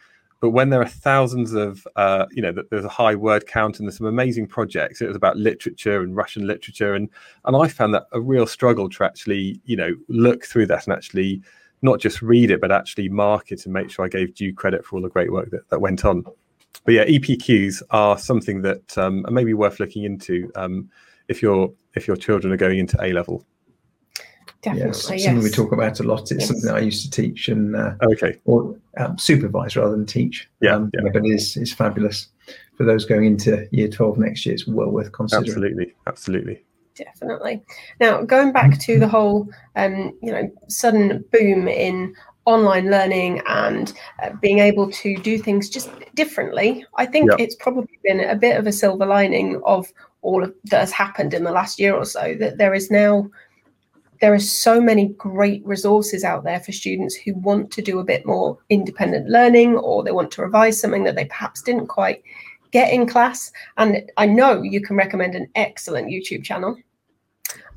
But 0.41 0.51
when 0.51 0.71
there 0.71 0.81
are 0.81 0.89
thousands 0.89 1.53
of, 1.53 1.87
uh, 1.97 2.27
you 2.31 2.41
know, 2.41 2.55
there's 2.71 2.85
a 2.85 2.89
high 2.89 3.15
word 3.15 3.47
count 3.47 3.79
and 3.79 3.87
there's 3.87 3.99
some 3.99 4.07
amazing 4.07 4.47
projects. 4.47 5.03
It 5.03 5.07
was 5.07 5.17
about 5.17 5.37
literature 5.37 6.01
and 6.01 6.17
Russian 6.17 6.47
literature, 6.47 6.95
and 6.95 7.09
and 7.45 7.57
I 7.57 7.69
found 7.69 7.95
that 7.95 8.07
a 8.13 8.21
real 8.21 8.47
struggle 8.47 8.89
to 8.89 9.05
actually, 9.05 9.61
you 9.65 9.77
know, 9.77 9.95
look 10.09 10.45
through 10.45 10.67
that 10.67 10.87
and 10.87 10.97
actually 10.97 11.43
not 11.83 12.01
just 12.01 12.23
read 12.23 12.51
it, 12.51 12.61
but 12.61 12.73
actually 12.73 13.09
mark 13.09 13.53
it 13.53 13.65
and 13.65 13.73
make 13.73 13.91
sure 13.91 14.05
I 14.05 14.09
gave 14.09 14.35
due 14.35 14.55
credit 14.55 14.85
for 14.85 14.97
all 14.97 15.03
the 15.03 15.09
great 15.09 15.33
work 15.33 15.51
that, 15.51 15.69
that 15.71 15.81
went 15.81 16.05
on. 16.05 16.25
But 16.85 16.95
yeah, 16.95 17.05
EPQs 17.05 17.83
are 17.91 18.19
something 18.19 18.63
that 18.63 18.97
um, 18.97 19.25
are 19.27 19.33
maybe 19.33 19.55
worth 19.55 19.81
looking 19.81 20.05
into 20.05 20.51
um, 20.57 20.89
if 21.29 21.43
your 21.43 21.73
if 21.95 22.07
your 22.07 22.17
children 22.17 22.53
are 22.53 22.59
going 22.59 22.79
into 22.79 23.03
A 23.03 23.13
level. 23.13 23.45
Yeah, 24.65 24.73
Definitely. 24.75 24.91
it's 24.91 25.11
yes. 25.11 25.25
something 25.25 25.43
we 25.45 25.51
talk 25.51 25.73
about 25.73 26.01
a 26.01 26.03
lot. 26.03 26.23
It's 26.23 26.33
Yes. 26.33 26.47
something 26.49 26.67
that 26.67 26.77
I 26.77 26.81
used 26.81 27.05
to 27.05 27.11
teach 27.23 27.49
and 27.49 27.75
uh, 27.77 27.95
Okay, 28.03 28.39
or 28.45 28.77
um, 28.99 29.17
supervise 29.19 29.77
rather 29.77 29.93
than 29.93 30.07
teach. 30.07 30.49
Yeah, 30.61 30.75
um, 30.77 30.91
yeah. 30.95 31.01
but 31.13 31.17
it 31.25 31.29
is 31.29 31.57
it's 31.57 31.73
fabulous 31.73 32.29
for 32.77 32.85
those 32.85 33.05
going 33.05 33.25
into 33.25 33.67
year 33.73 33.89
12 33.89 34.19
next 34.19 34.45
year. 34.47 34.55
It's 34.55 34.67
well 34.67 34.91
worth 34.91 35.13
considering. 35.13 35.49
absolutely, 35.49 35.95
absolutely. 36.07 36.63
Definitely. 36.95 37.63
Now, 38.01 38.23
going 38.23 38.53
back 38.53 38.79
to 38.81 38.99
the 38.99 39.09
whole, 39.09 39.49
um, 39.77 40.13
you 40.23 40.33
know, 40.33 40.51
sudden 40.69 41.25
boom 41.33 41.67
in 41.69 42.15
online 42.45 42.91
learning 42.91 43.41
and 43.47 43.93
uh, 44.23 44.31
being 44.43 44.59
able 44.59 44.91
to 44.91 45.17
do 45.19 45.39
things 45.39 45.71
just 45.71 45.89
differently, 46.15 46.85
I 46.97 47.07
think 47.07 47.31
Yeah. 47.31 47.43
it's 47.43 47.55
probably 47.55 47.99
been 48.05 48.21
a 48.21 48.35
bit 48.37 48.59
of 48.59 48.67
a 48.67 48.73
silver 48.73 49.07
lining 49.07 49.61
of 49.65 49.91
all 50.23 50.43
of 50.45 50.53
that 50.65 50.81
has 50.81 50.93
happened 50.93 51.33
in 51.33 51.45
the 51.45 51.53
last 51.53 51.79
year 51.79 51.95
or 51.95 52.05
so. 52.05 52.35
That 52.39 52.59
there 52.59 52.75
is 52.75 52.91
now 52.91 53.31
there 54.21 54.35
are 54.35 54.39
so 54.39 54.81
many 54.81 55.09
great 55.09 55.65
resources 55.65 56.25
out 56.25 56.45
there 56.45 56.61
for 56.61 56.73
students 56.73 57.15
who 57.15 57.35
want 57.35 57.71
to 57.73 57.83
do 57.83 57.99
a 57.99 58.05
bit 58.05 58.27
more 58.27 58.59
independent 58.69 59.29
learning 59.29 59.77
or 59.77 60.05
they 60.05 60.13
want 60.13 60.31
to 60.33 60.43
revise 60.43 60.81
something 60.81 61.05
that 61.05 61.17
they 61.17 61.25
perhaps 61.25 61.63
didn't 61.63 61.87
quite 61.87 62.23
get 62.71 62.93
in 62.93 63.07
class. 63.07 63.51
And 63.79 64.11
I 64.17 64.27
know 64.27 64.63
you 64.63 64.81
can 64.81 64.97
recommend 64.97 65.35
an 65.35 65.49
excellent 65.55 66.09
YouTube 66.09 66.45
channel. 66.45 66.77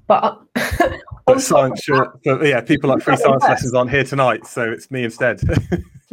But 0.08 0.41
But 1.25 1.41
science, 1.41 1.82
sure, 1.82 2.19
but 2.25 2.45
yeah, 2.45 2.60
people 2.60 2.89
like 2.89 3.01
free 3.01 3.15
science 3.15 3.43
lessons 3.43 3.73
aren't 3.73 3.89
here 3.91 4.03
tonight, 4.03 4.45
so 4.45 4.69
it's 4.69 4.91
me 4.91 5.06
instead. 5.06 5.39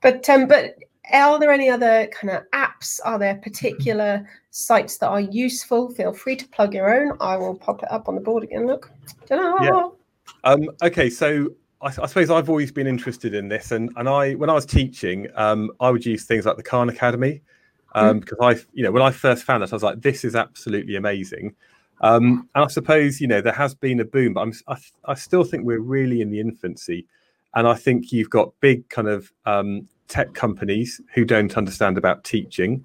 but 0.00 0.30
um, 0.30 0.48
but 0.48 0.76
are 1.12 1.38
there 1.38 1.52
any 1.52 1.68
other 1.68 2.08
kind 2.08 2.30
of 2.30 2.42
apps? 2.52 3.00
Are 3.04 3.18
there 3.18 3.36
particular 3.36 4.28
sites 4.50 4.98
that 4.98 5.08
are 5.08 5.20
useful? 5.20 5.90
Feel 5.90 6.12
free 6.12 6.36
to 6.36 6.48
plug 6.48 6.74
your 6.74 6.92
own. 6.92 7.16
I 7.20 7.36
will 7.36 7.54
pop 7.54 7.82
it 7.82 7.90
up 7.90 8.08
on 8.08 8.14
the 8.14 8.20
board 8.20 8.42
again. 8.42 8.66
Look, 8.66 8.90
Ta-da! 9.26 9.62
Yeah. 9.62 9.88
Um, 10.44 10.70
okay, 10.82 11.10
so 11.10 11.50
I, 11.82 11.88
I 11.88 12.06
suppose 12.06 12.30
I've 12.30 12.48
always 12.48 12.72
been 12.72 12.86
interested 12.86 13.34
in 13.34 13.48
this, 13.48 13.72
and 13.72 13.90
and 13.96 14.08
I 14.08 14.34
when 14.34 14.50
I 14.50 14.54
was 14.54 14.66
teaching, 14.66 15.28
um, 15.34 15.70
I 15.80 15.90
would 15.90 16.04
use 16.04 16.24
things 16.24 16.46
like 16.46 16.56
the 16.56 16.62
Khan 16.62 16.88
Academy 16.88 17.42
um, 17.94 18.20
because 18.20 18.38
I, 18.40 18.64
you 18.72 18.84
know, 18.84 18.90
when 18.90 19.02
I 19.02 19.10
first 19.10 19.44
found 19.44 19.62
it, 19.62 19.72
I 19.72 19.76
was 19.76 19.82
like, 19.82 20.00
this 20.00 20.24
is 20.24 20.36
absolutely 20.36 20.96
amazing. 20.96 21.54
Um, 22.02 22.48
and 22.54 22.64
I 22.64 22.68
suppose 22.68 23.20
you 23.20 23.26
know 23.26 23.40
there 23.40 23.52
has 23.52 23.74
been 23.74 24.00
a 24.00 24.04
boom, 24.04 24.34
but 24.34 24.42
I'm, 24.42 24.52
I, 24.68 24.76
I 25.06 25.14
still 25.14 25.44
think 25.44 25.64
we're 25.64 25.80
really 25.80 26.20
in 26.20 26.30
the 26.30 26.40
infancy, 26.40 27.06
and 27.54 27.66
I 27.66 27.74
think 27.74 28.12
you've 28.12 28.30
got 28.30 28.52
big 28.60 28.88
kind 28.88 29.08
of 29.08 29.32
um, 29.46 29.88
tech 30.08 30.34
companies 30.34 31.00
who 31.14 31.24
don't 31.24 31.56
understand 31.56 31.98
about 31.98 32.24
teaching, 32.24 32.84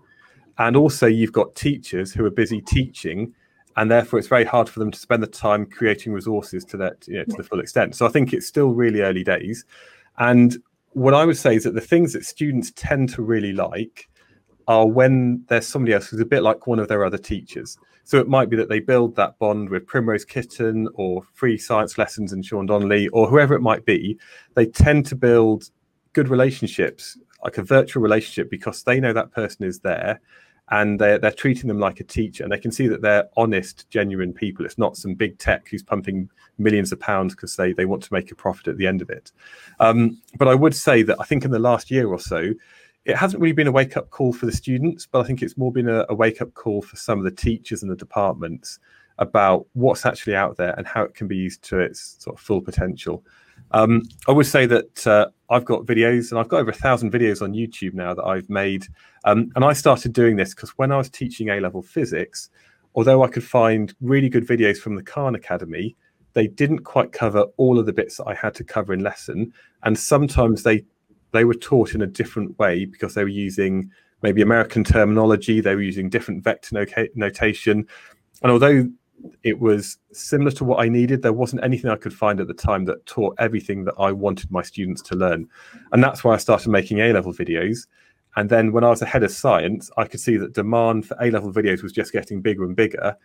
and 0.58 0.76
also 0.76 1.08
you've 1.08 1.34
got 1.34 1.56
teachers 1.56 2.14
who 2.14 2.26
are 2.26 2.32
busy 2.32 2.62
teaching 2.62 3.34
and 3.78 3.92
therefore 3.92 4.20
it's 4.20 4.28
very 4.28 4.46
hard 4.46 4.70
for 4.70 4.80
them 4.80 4.92
to 4.92 5.00
spend 5.00 5.22
the 5.22 5.28
time 5.28 5.66
creating 5.66 6.14
resources 6.14 6.64
to 6.66 6.78
that 6.78 7.08
you 7.08 7.18
know, 7.18 7.26
to 7.26 7.36
the 7.38 7.44
full 7.44 7.60
extent. 7.60 7.96
So 7.96 8.06
I 8.06 8.10
think 8.10 8.34
it's 8.34 8.48
still 8.48 8.70
really 8.70 9.02
early 9.02 9.24
days. 9.24 9.66
And 10.18 10.58
what 10.94 11.14
I 11.14 11.26
would 11.26 11.38
say 11.38 11.56
is 11.56 11.66
that 11.66 11.74
the 11.74 11.82
things 11.82 12.14
that 12.14 12.26
students 12.26 12.72
tend 12.76 13.10
to 13.10 13.22
really 13.22 13.52
like 13.52 14.10
are 14.68 14.88
when 14.88 15.44
there's 15.50 15.68
somebody 15.68 15.94
else 15.94 16.08
who's 16.08 16.22
a 16.22 16.26
bit 16.26 16.42
like 16.42 16.68
one 16.68 16.80
of 16.80 16.88
their 16.88 17.04
other 17.04 17.18
teachers. 17.18 17.78
So 18.06 18.20
it 18.20 18.30
might 18.30 18.50
be 18.50 18.56
that 18.58 18.70
they 18.70 18.80
build 18.80 19.16
that 19.16 19.38
bond 19.40 19.70
with 19.70 19.88
Primrose 19.88 20.24
Kitten 20.24 20.88
or 20.94 21.24
Free 21.34 21.58
Science 21.58 21.98
Lessons 21.98 22.32
and 22.32 22.46
Shaun 22.46 22.68
Donnelly 22.68 23.08
or 23.10 23.28
whoever 23.28 23.56
it 23.56 23.62
might 23.62 23.84
be. 23.84 24.18
They 24.54 24.68
tend 24.68 25.08
to 25.08 25.16
build 25.16 25.72
good 26.14 26.30
relationships, 26.30 27.18
like 27.44 27.58
a 27.58 27.64
virtual 27.64 28.04
relationship, 28.04 28.50
because 28.50 28.84
they 28.84 29.00
know 29.00 29.12
that 29.12 29.32
person 29.32 29.66
is 29.66 29.80
there 29.80 30.22
and 30.70 31.00
they're, 31.00 31.18
they're 31.18 31.32
treating 31.32 31.68
them 31.68 31.80
like 31.80 32.00
a 32.00 32.04
teacher 32.04 32.44
and 32.44 32.52
they 32.52 32.58
can 32.58 32.72
see 32.72 32.88
that 32.88 33.02
they're 33.02 33.28
honest 33.38 33.88
genuine 33.90 34.34
people 34.34 34.66
it's 34.66 34.78
not 34.78 34.98
some 34.98 35.14
big 35.14 35.38
tech 35.38 35.68
who's 35.70 35.84
pumping 35.84 36.30
millions 36.58 36.92
of 36.92 37.00
pounds 37.00 37.36
because 37.36 37.56
they, 37.56 37.72
they 37.74 37.86
want 37.86 38.02
to 38.02 38.12
make 38.12 38.32
a 38.32 38.36
profit 38.36 38.68
at 38.68 38.78
the 38.78 38.88
end 38.88 39.02
of 39.02 39.10
it 39.10 39.32
um, 39.80 40.20
but 40.40 40.48
i 40.48 40.56
would 40.56 40.74
say 40.74 41.04
that 41.04 41.18
i 41.20 41.24
think 41.24 41.46
in 41.46 41.52
the 41.52 41.60
last 41.60 41.92
year 41.92 42.08
or 42.08 42.20
so 42.20 42.52
it 43.06 43.16
hasn't 43.16 43.42
really 43.42 43.54
been 43.54 43.68
a 43.68 43.72
wake 43.72 43.96
up 43.96 44.10
call 44.10 44.34
for 44.34 44.46
the 44.46 44.52
students 44.52 45.08
but 45.10 45.20
i 45.20 45.24
think 45.24 45.42
it's 45.42 45.58
more 45.58 45.72
been 45.72 45.90
a, 45.90 46.06
a 46.10 46.16
wake 46.16 46.42
up 46.42 46.54
call 46.54 46.82
for 46.82 46.96
some 46.96 47.18
of 47.20 47.26
the 47.26 47.32
teachers 47.32 47.82
and 47.82 47.92
the 47.92 47.96
departments 47.96 48.80
about 49.18 49.66
what's 49.74 50.06
actually 50.06 50.36
out 50.36 50.58
there 50.58 50.74
and 50.78 50.86
how 50.86 51.04
it 51.04 51.14
can 51.14 51.28
be 51.28 51.38
used 51.38 51.64
to 51.64 51.80
its 51.80 52.18
sort 52.20 52.36
of 52.36 52.42
full 52.42 52.62
potential 52.62 53.24
um, 53.72 54.04
I 54.28 54.32
would 54.32 54.46
say 54.46 54.66
that 54.68 55.08
uh, 55.08 55.28
I've 55.50 55.66
got 55.66 55.86
videos, 55.86 56.32
and 56.32 56.40
I've 56.40 56.48
got 56.48 56.60
over 56.60 56.72
a 56.72 56.74
thousand 56.74 57.12
videos 57.12 57.42
on 57.42 57.54
YouTube 57.54 57.94
now 57.94 58.14
that 58.14 58.24
I've 58.24 58.50
made. 58.50 58.88
Um, 59.24 59.52
and 59.56 59.66
I 59.66 59.74
started 59.74 60.14
doing 60.14 60.36
this 60.36 60.54
because 60.54 60.72
when 60.72 60.92
I 60.92 60.98
was 60.98 61.10
teaching 61.10 61.50
A 61.50 61.60
level 61.60 61.82
physics, 61.82 62.50
although 62.96 63.24
I 63.24 63.28
could 63.28 63.44
find 63.44 63.94
really 64.02 64.30
good 64.30 64.48
videos 64.48 64.78
from 64.78 64.96
the 64.96 65.04
Khan 65.04 65.36
Academy, 65.36 65.96
they 66.34 66.48
didn't 66.48 66.80
quite 66.80 67.12
cover 67.12 67.46
all 67.58 67.80
of 67.80 67.86
the 67.86 67.94
bits 67.94 68.18
that 68.18 68.28
I 68.28 68.34
had 68.34 68.54
to 68.56 68.64
cover 68.64 68.94
in 68.94 69.02
lesson. 69.02 69.54
And 69.84 69.98
sometimes 69.98 70.64
they 70.64 70.84
they 71.36 71.46
were 71.46 71.54
taught 71.54 71.94
in 71.94 72.02
a 72.02 72.08
different 72.08 72.58
way 72.58 72.86
because 72.86 73.14
they 73.14 73.24
were 73.24 73.30
using 73.30 73.92
maybe 74.22 74.42
American 74.42 74.84
terminology, 74.84 75.62
they 75.62 75.76
were 75.76 75.82
using 75.82 76.10
different 76.10 76.44
vector 76.44 76.86
notation. 77.16 77.86
And 78.42 78.52
although 78.52 78.88
it 79.44 79.60
was 79.60 79.98
similar 80.12 80.52
to 80.52 80.64
what 80.64 80.84
I 80.84 80.90
needed. 80.90 81.22
There 81.22 81.34
wasn't 81.34 81.64
anything 81.64 81.90
I 81.90 81.96
could 81.96 82.14
find 82.14 82.40
at 82.40 82.48
the 82.48 82.54
time 82.54 82.86
that 82.86 83.06
taught 83.06 83.36
everything 83.40 83.86
that 83.86 83.96
I 83.98 84.12
wanted 84.12 84.52
my 84.52 84.62
students 84.62 85.02
to 85.04 85.16
learn. 85.16 85.48
And 85.92 86.04
that's 86.04 86.24
why 86.24 86.34
I 86.34 86.38
started 86.38 86.70
making 86.70 87.00
A 87.00 87.14
level 87.14 87.34
videos. 87.34 87.88
And 88.36 88.50
then 88.50 88.72
when 88.72 88.84
I 88.84 88.90
was 88.90 89.02
ahead 89.02 89.24
of 89.24 89.32
science, 89.32 89.90
I 89.98 90.06
could 90.06 90.20
see 90.20 90.38
that 90.38 90.54
demand 90.54 91.08
for 91.08 91.18
A 91.22 91.32
level 91.32 91.52
videos 91.52 91.84
was 91.84 91.94
just 91.94 92.12
getting 92.12 92.42
bigger 92.42 92.64
and 92.66 92.76
bigger. 92.76 93.16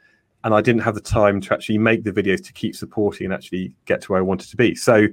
And 0.45 0.55
I 0.55 0.61
didn't 0.61 0.83
have 0.83 0.95
the 0.95 1.01
time 1.01 1.41
to 1.43 1.53
actually 1.53 1.79
make 1.79 2.05
the 2.05 2.13
videos 2.13 2.45
to 2.47 2.53
keep 2.53 2.75
supporting 2.75 3.27
and 3.27 3.35
actually 3.35 3.75
get 3.85 4.01
to 4.03 4.13
where 4.13 4.21
I 4.21 4.25
wanted 4.25 4.49
to 4.51 4.57
be. 4.57 4.75
So 4.75 5.09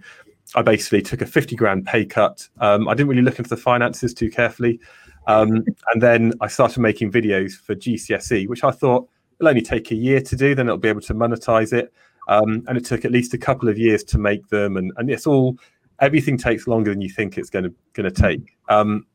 I 0.55 0.61
basically 0.61 1.01
took 1.01 1.21
a 1.21 1.25
50 1.25 1.55
grand 1.55 1.85
pay 1.85 2.05
cut. 2.05 2.47
Um, 2.59 2.87
I 2.87 2.93
didn't 2.93 3.09
really 3.09 3.21
look 3.21 3.37
into 3.37 3.49
the 3.49 3.57
finances 3.57 4.13
too 4.13 4.29
carefully. 4.29 4.79
Um, 5.27 5.65
and 5.93 6.01
then 6.01 6.33
I 6.41 6.47
started 6.47 6.79
making 6.79 7.11
videos 7.11 7.53
for 7.53 7.75
GCSE, 7.75 8.47
which 8.47 8.63
I 8.63 8.71
thought, 8.71 9.07
it'll 9.39 9.49
only 9.49 9.61
take 9.61 9.91
a 9.91 9.95
year 9.95 10.21
to 10.21 10.35
do, 10.35 10.55
then 10.55 10.67
it'll 10.67 10.77
be 10.77 10.89
able 10.89 11.01
to 11.01 11.13
monetize 11.13 11.73
it. 11.73 11.93
Um, 12.27 12.63
and 12.67 12.77
it 12.77 12.85
took 12.85 13.05
at 13.05 13.11
least 13.11 13.33
a 13.33 13.37
couple 13.37 13.69
of 13.69 13.77
years 13.77 14.03
to 14.05 14.17
make 14.17 14.47
them, 14.49 14.75
and, 14.75 14.91
and 14.97 15.09
it's 15.09 15.25
all 15.25 15.57
everything 15.99 16.37
takes 16.37 16.67
longer 16.67 16.91
than 16.91 17.01
you 17.01 17.09
think 17.09 17.37
it's 17.37 17.49
going 17.49 17.63
to 17.63 17.73
going 17.93 18.11
to 18.11 18.21
take. 18.21 18.57
Um, 18.67 19.05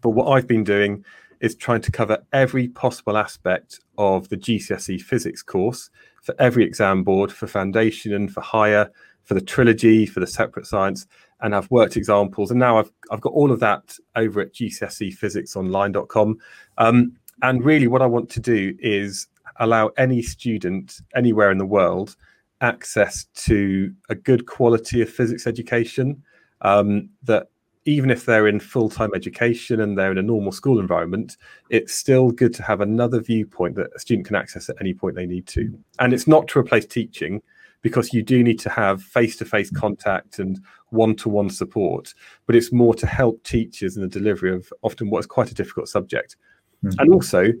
but 0.00 0.10
what 0.10 0.28
I've 0.28 0.46
been 0.46 0.62
doing 0.62 1.04
is 1.40 1.54
trying 1.54 1.80
to 1.82 1.92
cover 1.92 2.18
every 2.32 2.68
possible 2.68 3.16
aspect 3.16 3.80
of 3.98 4.28
the 4.28 4.36
GCSE 4.36 5.00
physics 5.00 5.42
course 5.42 5.90
for 6.22 6.34
every 6.38 6.64
exam 6.64 7.02
board, 7.02 7.32
for 7.32 7.46
foundation 7.46 8.14
and 8.14 8.32
for 8.32 8.40
higher, 8.40 8.90
for 9.26 9.34
the 9.34 9.40
trilogy, 9.40 10.06
for 10.06 10.20
the 10.20 10.26
separate 10.26 10.66
science, 10.66 11.06
and 11.40 11.54
I've 11.54 11.70
worked 11.70 11.96
examples. 11.96 12.50
And 12.50 12.58
now 12.58 12.78
I've 12.78 12.90
I've 13.10 13.20
got 13.20 13.34
all 13.34 13.52
of 13.52 13.60
that 13.60 13.96
over 14.14 14.40
at 14.40 14.54
GCSEphysicsonline.com. 14.54 16.38
Um, 16.78 17.12
and 17.42 17.64
really, 17.64 17.86
what 17.86 18.02
I 18.02 18.06
want 18.06 18.30
to 18.30 18.40
do 18.40 18.74
is 18.78 19.26
allow 19.58 19.88
any 19.98 20.22
student 20.22 21.00
anywhere 21.14 21.50
in 21.50 21.58
the 21.58 21.66
world 21.66 22.16
access 22.60 23.26
to 23.34 23.92
a 24.08 24.14
good 24.14 24.46
quality 24.46 25.02
of 25.02 25.10
physics 25.10 25.46
education 25.46 26.22
um, 26.62 27.08
that 27.22 27.48
even 27.84 28.10
if 28.10 28.26
they're 28.26 28.48
in 28.48 28.58
full-time 28.58 29.10
education 29.14 29.80
and 29.80 29.96
they're 29.96 30.10
in 30.10 30.18
a 30.18 30.22
normal 30.22 30.52
school 30.52 30.80
environment 30.80 31.36
it's 31.68 31.94
still 31.94 32.30
good 32.30 32.54
to 32.54 32.62
have 32.62 32.80
another 32.80 33.20
viewpoint 33.20 33.74
that 33.76 33.90
a 33.94 33.98
student 33.98 34.26
can 34.26 34.36
access 34.36 34.70
at 34.70 34.76
any 34.80 34.94
point 34.94 35.14
they 35.14 35.26
need 35.26 35.46
to 35.46 35.78
and 35.98 36.14
it's 36.14 36.26
not 36.26 36.48
to 36.48 36.58
replace 36.58 36.86
teaching 36.86 37.42
because 37.82 38.12
you 38.12 38.22
do 38.22 38.42
need 38.42 38.58
to 38.58 38.70
have 38.70 39.02
face-to-face 39.02 39.70
contact 39.70 40.38
and 40.38 40.58
one-to-one 40.90 41.50
support 41.50 42.14
but 42.46 42.56
it's 42.56 42.72
more 42.72 42.94
to 42.94 43.06
help 43.06 43.42
teachers 43.42 43.96
in 43.96 44.02
the 44.02 44.08
delivery 44.08 44.54
of 44.54 44.72
often 44.82 45.10
what 45.10 45.20
is 45.20 45.26
quite 45.26 45.50
a 45.50 45.54
difficult 45.54 45.88
subject 45.88 46.36
mm-hmm. 46.84 46.98
and 46.98 47.12
also 47.12 47.52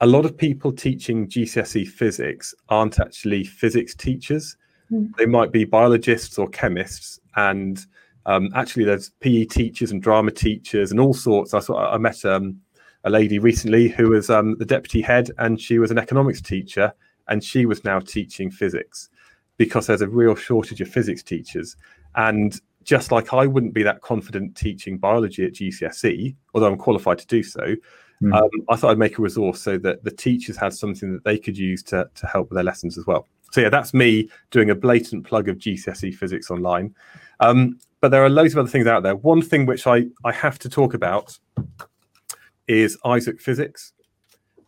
a 0.00 0.06
lot 0.06 0.24
of 0.24 0.36
people 0.36 0.72
teaching 0.72 1.26
GCSE 1.26 1.88
physics 1.88 2.54
aren't 2.68 3.00
actually 3.00 3.44
physics 3.44 3.94
teachers. 3.94 4.56
Mm. 4.92 5.14
They 5.16 5.26
might 5.26 5.52
be 5.52 5.64
biologists 5.64 6.38
or 6.38 6.48
chemists. 6.48 7.18
And 7.36 7.84
um, 8.26 8.50
actually, 8.54 8.84
there's 8.84 9.10
PE 9.20 9.46
teachers 9.46 9.90
and 9.90 10.02
drama 10.02 10.32
teachers 10.32 10.90
and 10.90 11.00
all 11.00 11.14
sorts. 11.14 11.54
I 11.54 11.60
saw 11.60 11.92
I 11.92 11.98
met 11.98 12.24
um, 12.24 12.60
a 13.04 13.10
lady 13.10 13.38
recently 13.38 13.88
who 13.88 14.10
was 14.10 14.28
um, 14.28 14.56
the 14.58 14.66
deputy 14.66 15.00
head, 15.00 15.30
and 15.38 15.60
she 15.60 15.78
was 15.78 15.90
an 15.90 15.98
economics 15.98 16.42
teacher, 16.42 16.92
and 17.28 17.42
she 17.42 17.64
was 17.66 17.84
now 17.84 18.00
teaching 18.00 18.50
physics 18.50 19.08
because 19.56 19.86
there's 19.86 20.02
a 20.02 20.08
real 20.08 20.34
shortage 20.34 20.80
of 20.80 20.88
physics 20.88 21.22
teachers. 21.22 21.76
And 22.14 22.60
just 22.84 23.10
like 23.10 23.32
I 23.32 23.46
wouldn't 23.46 23.74
be 23.74 23.82
that 23.82 24.02
confident 24.02 24.56
teaching 24.56 24.98
biology 24.98 25.44
at 25.44 25.52
GCSE, 25.52 26.34
although 26.54 26.68
I'm 26.68 26.78
qualified 26.78 27.18
to 27.18 27.26
do 27.26 27.42
so, 27.42 27.76
Mm. 28.22 28.34
Um, 28.34 28.50
I 28.68 28.76
thought 28.76 28.90
I'd 28.90 28.98
make 28.98 29.18
a 29.18 29.22
resource 29.22 29.60
so 29.60 29.78
that 29.78 30.04
the 30.04 30.10
teachers 30.10 30.56
had 30.56 30.72
something 30.72 31.12
that 31.12 31.24
they 31.24 31.38
could 31.38 31.56
use 31.56 31.82
to, 31.84 32.08
to 32.14 32.26
help 32.26 32.50
with 32.50 32.56
their 32.56 32.64
lessons 32.64 32.96
as 32.96 33.06
well. 33.06 33.26
So 33.52 33.60
yeah, 33.60 33.68
that's 33.68 33.94
me 33.94 34.28
doing 34.50 34.70
a 34.70 34.74
blatant 34.74 35.26
plug 35.26 35.48
of 35.48 35.58
GCSE 35.58 36.14
Physics 36.14 36.50
Online. 36.50 36.94
Um, 37.40 37.78
but 38.00 38.10
there 38.10 38.24
are 38.24 38.30
loads 38.30 38.54
of 38.54 38.58
other 38.58 38.68
things 38.68 38.86
out 38.86 39.02
there. 39.02 39.16
One 39.16 39.42
thing 39.42 39.66
which 39.66 39.86
I, 39.86 40.06
I 40.24 40.32
have 40.32 40.58
to 40.60 40.68
talk 40.68 40.94
about 40.94 41.38
is 42.66 42.98
Isaac 43.04 43.40
Physics. 43.40 43.92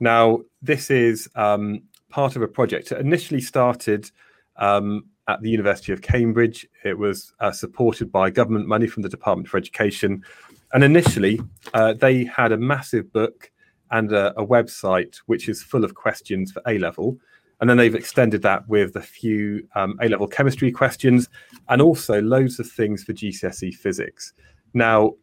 Now, 0.01 0.41
this 0.63 0.91
is 0.91 1.29
um, 1.35 1.83
part 2.11 2.37
of 2.37 2.43
a 2.43 2.49
project. 2.49 2.93
It 2.93 2.99
initially 2.99 3.41
started 3.41 4.11
um, 4.59 5.05
at 5.27 5.41
the 5.43 5.51
University 5.51 5.93
of 5.93 6.03
Cambridge. 6.03 6.67
It 6.85 6.99
was 6.99 7.33
uh, 7.41 7.53
supported 7.53 8.11
by 8.11 8.31
government 8.31 8.67
money 8.67 8.87
from 8.87 9.03
the 9.03 9.09
Department 9.09 9.49
for 9.49 9.57
Education 9.57 10.25
and 10.73 10.85
initially, 10.85 11.41
uh, 11.73 11.95
they 11.95 12.25
had 12.25 12.53
a 12.53 12.57
massive 12.57 13.13
book 13.13 13.51
and 13.91 14.13
a, 14.13 14.39
a, 14.39 14.47
website 14.47 15.17
which 15.27 15.49
is 15.49 15.63
full 15.63 15.85
of 15.85 15.95
questions 15.95 16.53
for 16.53 16.61
A 16.67 16.79
level. 16.79 17.17
And 17.61 17.69
then 17.69 17.79
they've 17.79 17.95
extended 17.95 18.43
that 18.43 18.69
with 18.69 18.95
a 18.97 19.01
few 19.01 19.67
um, 19.75 19.99
A 20.03 20.09
level 20.09 20.29
chemistry 20.29 20.71
questions 20.71 21.29
and 21.69 21.81
also 21.81 22.21
loads 22.21 22.61
of 22.61 22.71
things 22.71 23.03
for 23.03 23.15
GCSE 23.15 23.75
physics. 23.75 24.35
Now, 24.75 25.15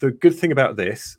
the 0.00 0.10
good 0.10 0.38
thing 0.38 0.52
about 0.52 0.76
this 0.76 1.16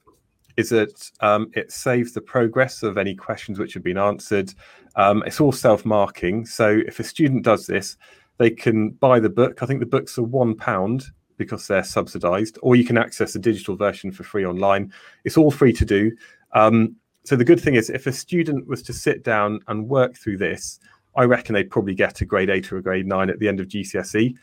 is 0.58 0.70
that 0.70 1.12
um, 1.20 1.52
it 1.54 1.72
saves 1.72 2.14
the 2.14 2.22
progress 2.22 2.84
of 2.84 2.98
any 2.98 3.16
questions 3.16 3.60
which 3.60 3.74
have 3.74 3.84
been 3.84 3.98
answered. 3.98 4.54
Um, 4.96 5.24
it's 5.26 5.42
all 5.42 5.52
self 5.52 5.86
marking. 5.86 6.46
So 6.46 6.82
if 6.88 7.00
a 7.00 7.04
student 7.04 7.44
does 7.44 7.68
this, 7.68 7.98
they 8.38 8.50
can 8.50 8.92
buy 8.92 9.20
the 9.20 9.30
book. 9.30 9.62
I 9.62 9.66
think 9.66 9.80
the 9.80 9.86
books 9.86 10.18
are 10.18 10.24
one 10.24 10.56
pound 10.56 11.06
because 11.38 11.68
they're 11.68 11.84
subsidized, 11.84 12.58
or 12.62 12.76
you 12.76 12.86
can 12.86 12.98
access 12.98 13.36
a 13.36 13.40
digital 13.40 13.76
version 13.76 14.12
for 14.12 14.24
free 14.24 14.46
online. 14.46 14.92
It's 15.26 15.38
all 15.38 15.52
free 15.52 15.74
to 15.74 15.86
do. 15.86 16.12
Um, 16.54 16.96
so 17.26 17.36
the 17.36 17.44
good 17.44 17.60
thing 17.60 17.76
is, 17.76 17.90
if 17.90 18.08
a 18.08 18.14
student 18.14 18.68
was 18.68 18.82
to 18.84 18.94
sit 18.94 19.24
down 19.24 19.60
and 19.68 19.90
work 19.90 20.16
through 20.16 20.38
this, 20.38 20.80
I 21.18 21.24
reckon 21.24 21.56
they'd 21.56 21.70
probably 21.70 21.96
get 21.96 22.22
a 22.22 22.26
grade 22.26 22.50
eight 22.50 22.72
or 22.72 22.78
a 22.78 22.84
grade 22.84 23.08
nine 23.08 23.30
at 23.30 23.40
the 23.40 23.48
end 23.48 23.60
of 23.60 23.68
GCSE. 23.68 24.36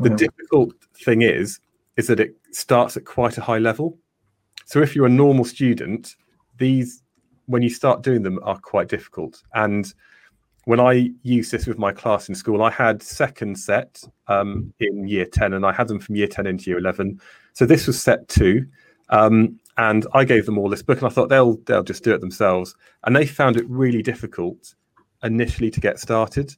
The 0.00 0.10
yeah. 0.10 0.16
difficult 0.16 0.74
thing 0.94 1.22
is, 1.22 1.60
is 1.96 2.08
that 2.08 2.20
it 2.20 2.36
starts 2.52 2.96
at 2.96 3.04
quite 3.04 3.38
a 3.38 3.42
high 3.42 3.58
level. 3.58 3.98
So 4.66 4.82
if 4.82 4.94
you're 4.94 5.06
a 5.06 5.10
normal 5.10 5.44
student, 5.44 6.16
these 6.58 7.02
when 7.46 7.62
you 7.62 7.70
start 7.70 8.02
doing 8.02 8.22
them 8.22 8.40
are 8.42 8.58
quite 8.58 8.88
difficult. 8.88 9.42
And 9.54 9.92
when 10.64 10.80
I 10.80 11.10
used 11.22 11.52
this 11.52 11.66
with 11.66 11.78
my 11.78 11.92
class 11.92 12.28
in 12.28 12.34
school, 12.34 12.62
I 12.62 12.70
had 12.70 13.00
second 13.00 13.56
set 13.56 14.02
um, 14.26 14.72
in 14.80 15.06
year 15.06 15.24
10 15.24 15.52
and 15.52 15.64
I 15.64 15.72
had 15.72 15.86
them 15.86 16.00
from 16.00 16.16
year 16.16 16.26
10 16.26 16.44
into 16.46 16.68
year 16.68 16.78
11. 16.78 17.20
So 17.52 17.64
this 17.64 17.86
was 17.86 18.02
set 18.02 18.26
two. 18.26 18.66
Um, 19.10 19.60
and 19.78 20.04
I 20.12 20.24
gave 20.24 20.44
them 20.44 20.58
all 20.58 20.68
this 20.68 20.82
book 20.82 20.98
and 20.98 21.06
I 21.06 21.10
thought 21.10 21.28
they'll 21.28 21.56
they'll 21.66 21.84
just 21.84 22.02
do 22.02 22.12
it 22.12 22.20
themselves. 22.20 22.74
And 23.04 23.14
they 23.14 23.26
found 23.26 23.56
it 23.56 23.68
really 23.68 24.02
difficult 24.02 24.74
initially 25.22 25.70
to 25.70 25.80
get 25.80 26.00
started. 26.00 26.52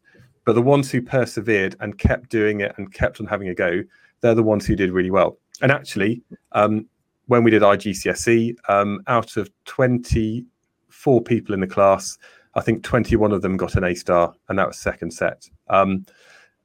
But 0.46 0.54
the 0.54 0.62
ones 0.62 0.90
who 0.90 1.02
persevered 1.02 1.76
and 1.80 1.98
kept 1.98 2.30
doing 2.30 2.60
it 2.60 2.72
and 2.78 2.94
kept 2.94 3.20
on 3.20 3.26
having 3.26 3.48
a 3.48 3.54
go, 3.54 3.82
they're 4.22 4.34
the 4.34 4.42
ones 4.42 4.64
who 4.64 4.76
did 4.76 4.92
really 4.92 5.10
well. 5.10 5.36
And 5.60 5.70
actually, 5.70 6.22
um, 6.52 6.86
when 7.28 7.44
we 7.44 7.50
did 7.50 7.62
IGCSE, 7.62 8.56
um, 8.68 9.00
out 9.06 9.36
of 9.36 9.48
24 9.66 11.22
people 11.22 11.54
in 11.54 11.60
the 11.60 11.66
class, 11.66 12.18
I 12.54 12.60
think 12.60 12.82
21 12.82 13.32
of 13.32 13.42
them 13.42 13.56
got 13.56 13.76
an 13.76 13.84
A 13.84 13.94
star, 13.94 14.34
and 14.48 14.58
that 14.58 14.66
was 14.66 14.78
second 14.78 15.12
set. 15.12 15.48
Um, 15.68 16.04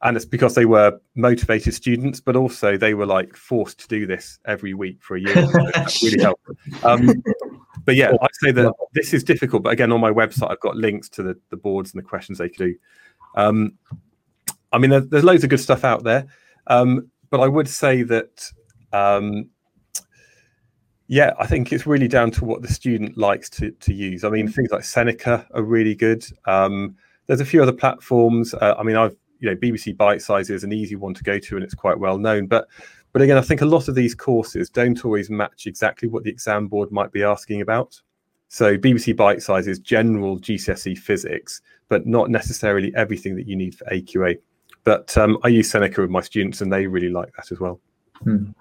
and 0.01 0.17
it's 0.17 0.25
because 0.25 0.55
they 0.55 0.65
were 0.65 0.99
motivated 1.15 1.73
students, 1.73 2.19
but 2.19 2.35
also 2.35 2.77
they 2.77 2.93
were 2.93 3.05
like 3.05 3.35
forced 3.35 3.79
to 3.79 3.87
do 3.87 4.05
this 4.05 4.39
every 4.45 4.73
week 4.73 5.01
for 5.01 5.15
a 5.15 5.21
year. 5.21 5.33
So 5.33 5.51
that 5.51 5.97
really 6.03 6.21
helped. 6.21 6.45
Um, 6.83 7.23
but 7.85 7.95
yeah, 7.95 8.11
I'd 8.21 8.35
say 8.41 8.51
that 8.51 8.73
this 8.93 9.13
is 9.13 9.23
difficult. 9.23 9.63
But 9.63 9.71
again, 9.71 9.91
on 9.91 10.01
my 10.01 10.11
website, 10.11 10.51
I've 10.51 10.59
got 10.59 10.75
links 10.75 11.07
to 11.09 11.23
the, 11.23 11.39
the 11.49 11.57
boards 11.57 11.93
and 11.93 12.03
the 12.03 12.07
questions 12.07 12.37
they 12.37 12.49
could 12.49 12.57
do. 12.57 12.75
Um, 13.35 13.77
I 14.71 14.77
mean, 14.77 14.89
there's, 14.89 15.07
there's, 15.07 15.23
loads 15.23 15.43
of 15.43 15.49
good 15.49 15.59
stuff 15.59 15.83
out 15.83 16.03
there, 16.03 16.25
um, 16.67 17.09
but 17.29 17.39
I 17.39 17.47
would 17.47 17.69
say 17.69 18.03
that 18.03 18.51
um, 18.91 19.49
yeah, 21.07 21.33
I 21.39 21.45
think 21.45 21.73
it's 21.73 21.85
really 21.85 22.07
down 22.07 22.31
to 22.31 22.45
what 22.45 22.61
the 22.61 22.67
student 22.67 23.17
likes 23.17 23.49
to, 23.51 23.71
to 23.71 23.93
use. 23.93 24.23
I 24.23 24.29
mean, 24.29 24.47
things 24.47 24.71
like 24.71 24.83
Seneca 24.83 25.45
are 25.53 25.63
really 25.63 25.95
good. 25.95 26.25
Um, 26.45 26.95
there's 27.27 27.41
a 27.41 27.45
few 27.45 27.61
other 27.61 27.73
platforms. 27.73 28.53
Uh, 28.53 28.75
I 28.77 28.83
mean, 28.83 28.95
I've 28.95 29.15
you 29.39 29.49
know 29.49 29.55
BBC 29.55 29.95
Bitesize 29.95 30.49
is 30.49 30.63
an 30.63 30.71
easy 30.71 30.95
one 30.95 31.13
to 31.13 31.23
go 31.23 31.39
to, 31.39 31.55
and 31.55 31.63
it's 31.63 31.75
quite 31.75 31.99
well 31.99 32.17
known. 32.17 32.47
But 32.47 32.67
but 33.11 33.21
again, 33.21 33.37
I 33.37 33.41
think 33.41 33.61
a 33.61 33.65
lot 33.65 33.87
of 33.87 33.95
these 33.95 34.15
courses 34.15 34.69
don't 34.69 35.03
always 35.05 35.29
match 35.29 35.67
exactly 35.67 36.07
what 36.07 36.23
the 36.23 36.29
exam 36.29 36.67
board 36.67 36.91
might 36.91 37.11
be 37.11 37.23
asking 37.23 37.61
about. 37.61 38.01
So 38.47 38.77
BBC 38.77 39.15
Bitesize 39.15 39.67
is 39.67 39.79
general 39.79 40.39
GCSE 40.39 40.97
physics, 40.97 41.61
but 41.89 42.05
not 42.05 42.29
necessarily 42.29 42.93
everything 42.95 43.35
that 43.35 43.47
you 43.47 43.55
need 43.55 43.75
for 43.75 43.85
AQA. 43.85 44.37
But 44.83 45.17
um, 45.17 45.37
I 45.43 45.47
use 45.49 45.69
Seneca 45.69 46.01
with 46.01 46.09
my 46.09 46.21
students, 46.21 46.61
and 46.61 46.71
they 46.71 46.87
really 46.87 47.09
like 47.09 47.33
that 47.35 47.51
as 47.51 47.59
well. 47.59 47.79
Hmm. 48.23 48.51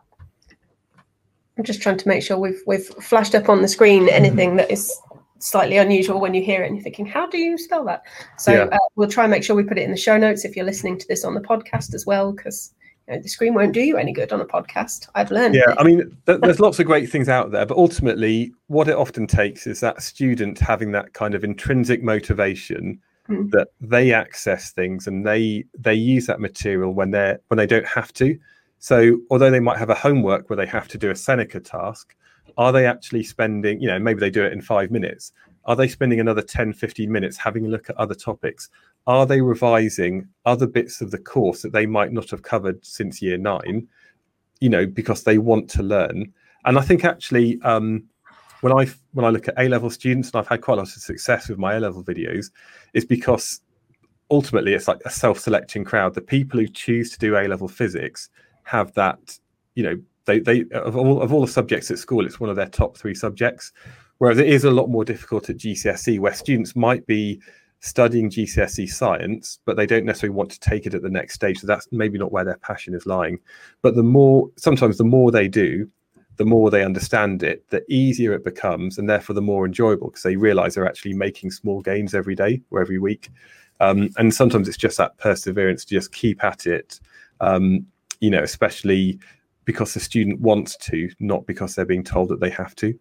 I'm 1.58 1.64
just 1.64 1.82
trying 1.82 1.98
to 1.98 2.08
make 2.08 2.22
sure 2.22 2.38
we've 2.38 2.62
we've 2.66 2.86
flashed 2.86 3.34
up 3.34 3.48
on 3.48 3.62
the 3.62 3.68
screen 3.68 4.04
mm-hmm. 4.04 4.24
anything 4.24 4.56
that 4.56 4.70
is 4.70 4.92
slightly 5.38 5.76
unusual 5.76 6.20
when 6.20 6.34
you 6.34 6.42
hear 6.42 6.62
it 6.62 6.66
and 6.66 6.76
you're 6.76 6.84
thinking, 6.84 7.06
how 7.06 7.26
do 7.26 7.36
you 7.36 7.58
spell 7.58 7.84
that? 7.84 8.02
So 8.38 8.52
yeah. 8.52 8.62
uh, 8.64 8.78
we'll 8.94 9.08
try 9.08 9.24
and 9.24 9.30
make 9.30 9.42
sure 9.42 9.56
we 9.56 9.64
put 9.64 9.78
it 9.78 9.82
in 9.82 9.90
the 9.90 9.96
show 9.96 10.16
notes 10.16 10.44
if 10.44 10.54
you're 10.54 10.64
listening 10.64 10.98
to 10.98 11.08
this 11.08 11.24
on 11.24 11.34
the 11.34 11.40
podcast 11.40 11.94
as 11.94 12.06
well, 12.06 12.32
because 12.32 12.72
you 13.08 13.14
know, 13.14 13.20
the 13.20 13.28
screen 13.28 13.54
won't 13.54 13.72
do 13.72 13.80
you 13.80 13.96
any 13.96 14.12
good 14.12 14.32
on 14.32 14.40
a 14.40 14.44
podcast. 14.44 15.08
I've 15.14 15.30
learned. 15.30 15.56
Yeah, 15.56 15.74
I 15.78 15.82
mean, 15.82 16.16
th- 16.26 16.40
there's 16.40 16.60
lots 16.60 16.78
of 16.78 16.86
great 16.86 17.10
things 17.10 17.28
out 17.28 17.50
there, 17.50 17.66
but 17.66 17.76
ultimately, 17.76 18.52
what 18.68 18.88
it 18.88 18.94
often 18.94 19.26
takes 19.26 19.66
is 19.66 19.80
that 19.80 20.02
student 20.02 20.58
having 20.60 20.92
that 20.92 21.12
kind 21.12 21.34
of 21.34 21.42
intrinsic 21.42 22.02
motivation 22.02 23.00
mm. 23.28 23.50
that 23.50 23.68
they 23.80 24.12
access 24.12 24.70
things 24.70 25.06
and 25.06 25.26
they 25.26 25.64
they 25.76 25.94
use 25.94 26.26
that 26.26 26.40
material 26.40 26.92
when 26.92 27.10
they're 27.10 27.40
when 27.48 27.58
they 27.58 27.66
don't 27.66 27.86
have 27.86 28.12
to. 28.14 28.38
So 28.82 29.18
although 29.30 29.52
they 29.52 29.60
might 29.60 29.78
have 29.78 29.90
a 29.90 29.94
homework 29.94 30.50
where 30.50 30.56
they 30.56 30.66
have 30.66 30.88
to 30.88 30.98
do 30.98 31.08
a 31.08 31.14
Seneca 31.14 31.60
task, 31.60 32.16
are 32.58 32.72
they 32.72 32.84
actually 32.84 33.22
spending, 33.22 33.80
you 33.80 33.86
know, 33.86 34.00
maybe 34.00 34.18
they 34.18 34.28
do 34.28 34.42
it 34.42 34.52
in 34.52 34.60
five 34.60 34.90
minutes. 34.90 35.30
Are 35.66 35.76
they 35.76 35.86
spending 35.86 36.18
another 36.18 36.42
10, 36.42 36.72
15 36.72 37.10
minutes 37.10 37.36
having 37.36 37.64
a 37.64 37.68
look 37.68 37.88
at 37.88 37.96
other 37.96 38.16
topics? 38.16 38.70
Are 39.06 39.24
they 39.24 39.40
revising 39.40 40.26
other 40.46 40.66
bits 40.66 41.00
of 41.00 41.12
the 41.12 41.18
course 41.18 41.62
that 41.62 41.72
they 41.72 41.86
might 41.86 42.12
not 42.12 42.28
have 42.30 42.42
covered 42.42 42.84
since 42.84 43.22
year 43.22 43.38
nine, 43.38 43.86
you 44.58 44.68
know, 44.68 44.84
because 44.84 45.22
they 45.22 45.38
want 45.38 45.70
to 45.70 45.84
learn? 45.84 46.32
And 46.64 46.76
I 46.76 46.82
think 46.82 47.04
actually, 47.04 47.60
um, 47.62 48.02
when 48.62 48.72
I 48.72 48.90
when 49.12 49.24
I 49.24 49.28
look 49.28 49.46
at 49.46 49.54
A 49.58 49.68
level 49.68 49.90
students, 49.90 50.30
and 50.30 50.40
I've 50.40 50.48
had 50.48 50.60
quite 50.60 50.74
a 50.74 50.78
lot 50.78 50.88
of 50.88 51.02
success 51.02 51.48
with 51.48 51.58
my 51.58 51.74
A 51.74 51.80
level 51.80 52.02
videos, 52.02 52.50
is 52.94 53.04
because 53.04 53.60
ultimately 54.28 54.74
it's 54.74 54.88
like 54.88 55.02
a 55.04 55.10
self 55.10 55.38
selecting 55.38 55.84
crowd. 55.84 56.14
The 56.14 56.20
people 56.20 56.58
who 56.58 56.66
choose 56.66 57.10
to 57.10 57.18
do 57.20 57.36
A 57.36 57.46
level 57.46 57.68
physics 57.68 58.28
have 58.64 58.92
that, 58.94 59.38
you 59.74 59.82
know, 59.82 60.00
they 60.24 60.38
they 60.38 60.64
of 60.72 60.96
all 60.96 61.20
of 61.20 61.32
all 61.32 61.40
the 61.40 61.50
subjects 61.50 61.90
at 61.90 61.98
school, 61.98 62.24
it's 62.24 62.40
one 62.40 62.50
of 62.50 62.56
their 62.56 62.66
top 62.66 62.96
three 62.96 63.14
subjects. 63.14 63.72
Whereas 64.18 64.38
it 64.38 64.48
is 64.48 64.64
a 64.64 64.70
lot 64.70 64.88
more 64.88 65.04
difficult 65.04 65.50
at 65.50 65.56
GCSE, 65.56 66.20
where 66.20 66.32
students 66.32 66.76
might 66.76 67.04
be 67.06 67.40
studying 67.80 68.30
GCSE 68.30 68.88
science, 68.88 69.58
but 69.64 69.76
they 69.76 69.86
don't 69.86 70.04
necessarily 70.04 70.36
want 70.36 70.50
to 70.50 70.60
take 70.60 70.86
it 70.86 70.94
at 70.94 71.02
the 71.02 71.10
next 71.10 71.34
stage. 71.34 71.58
So 71.58 71.66
that's 71.66 71.88
maybe 71.90 72.18
not 72.18 72.30
where 72.30 72.44
their 72.44 72.58
passion 72.58 72.94
is 72.94 73.06
lying. 73.06 73.40
But 73.82 73.96
the 73.96 74.04
more, 74.04 74.48
sometimes 74.56 74.98
the 74.98 75.04
more 75.04 75.32
they 75.32 75.48
do, 75.48 75.90
the 76.36 76.44
more 76.44 76.70
they 76.70 76.84
understand 76.84 77.42
it, 77.42 77.68
the 77.70 77.84
easier 77.92 78.32
it 78.32 78.44
becomes, 78.44 78.98
and 78.98 79.10
therefore 79.10 79.34
the 79.34 79.42
more 79.42 79.66
enjoyable 79.66 80.08
because 80.08 80.22
they 80.22 80.36
realize 80.36 80.74
they're 80.74 80.88
actually 80.88 81.14
making 81.14 81.50
small 81.50 81.80
gains 81.80 82.14
every 82.14 82.36
day 82.36 82.62
or 82.70 82.80
every 82.80 83.00
week. 83.00 83.30
Um, 83.80 84.10
and 84.16 84.32
sometimes 84.32 84.68
it's 84.68 84.76
just 84.76 84.98
that 84.98 85.18
perseverance 85.18 85.84
to 85.84 85.94
just 85.94 86.12
keep 86.12 86.42
at 86.44 86.66
it, 86.66 87.00
um, 87.40 87.84
you 88.22 88.30
know, 88.30 88.42
especially 88.42 89.18
because 89.64 89.92
the 89.94 90.00
student 90.00 90.40
wants 90.40 90.76
to, 90.76 91.10
not 91.18 91.44
because 91.46 91.74
they're 91.74 91.84
being 91.84 92.04
told 92.04 92.28
that 92.28 92.40
they 92.40 92.50
have 92.50 92.74
to. 92.76 92.98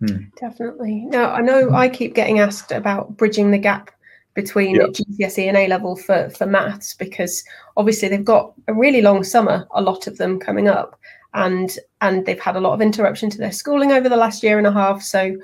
Hmm. 0.00 0.24
Definitely. 0.40 1.04
Now, 1.06 1.30
I 1.30 1.42
know 1.42 1.70
I 1.72 1.88
keep 1.88 2.14
getting 2.14 2.40
asked 2.40 2.72
about 2.72 3.16
bridging 3.16 3.50
the 3.50 3.58
gap 3.58 3.90
between 4.34 4.76
yep. 4.76 4.90
GCSE 4.90 5.46
and 5.46 5.58
A 5.58 5.68
level 5.68 5.94
for, 5.94 6.30
for 6.30 6.46
maths 6.46 6.94
because 6.94 7.44
obviously 7.76 8.08
they've 8.08 8.24
got 8.24 8.54
a 8.66 8.72
really 8.72 9.02
long 9.02 9.22
summer, 9.22 9.68
a 9.72 9.82
lot 9.82 10.06
of 10.06 10.16
them 10.16 10.40
coming 10.40 10.68
up, 10.68 10.98
and 11.34 11.78
and 12.00 12.24
they've 12.24 12.40
had 12.40 12.56
a 12.56 12.60
lot 12.60 12.72
of 12.72 12.80
interruption 12.80 13.28
to 13.30 13.38
their 13.38 13.52
schooling 13.52 13.92
over 13.92 14.08
the 14.08 14.16
last 14.16 14.42
year 14.42 14.56
and 14.56 14.66
a 14.66 14.72
half. 14.72 15.02
So 15.02 15.36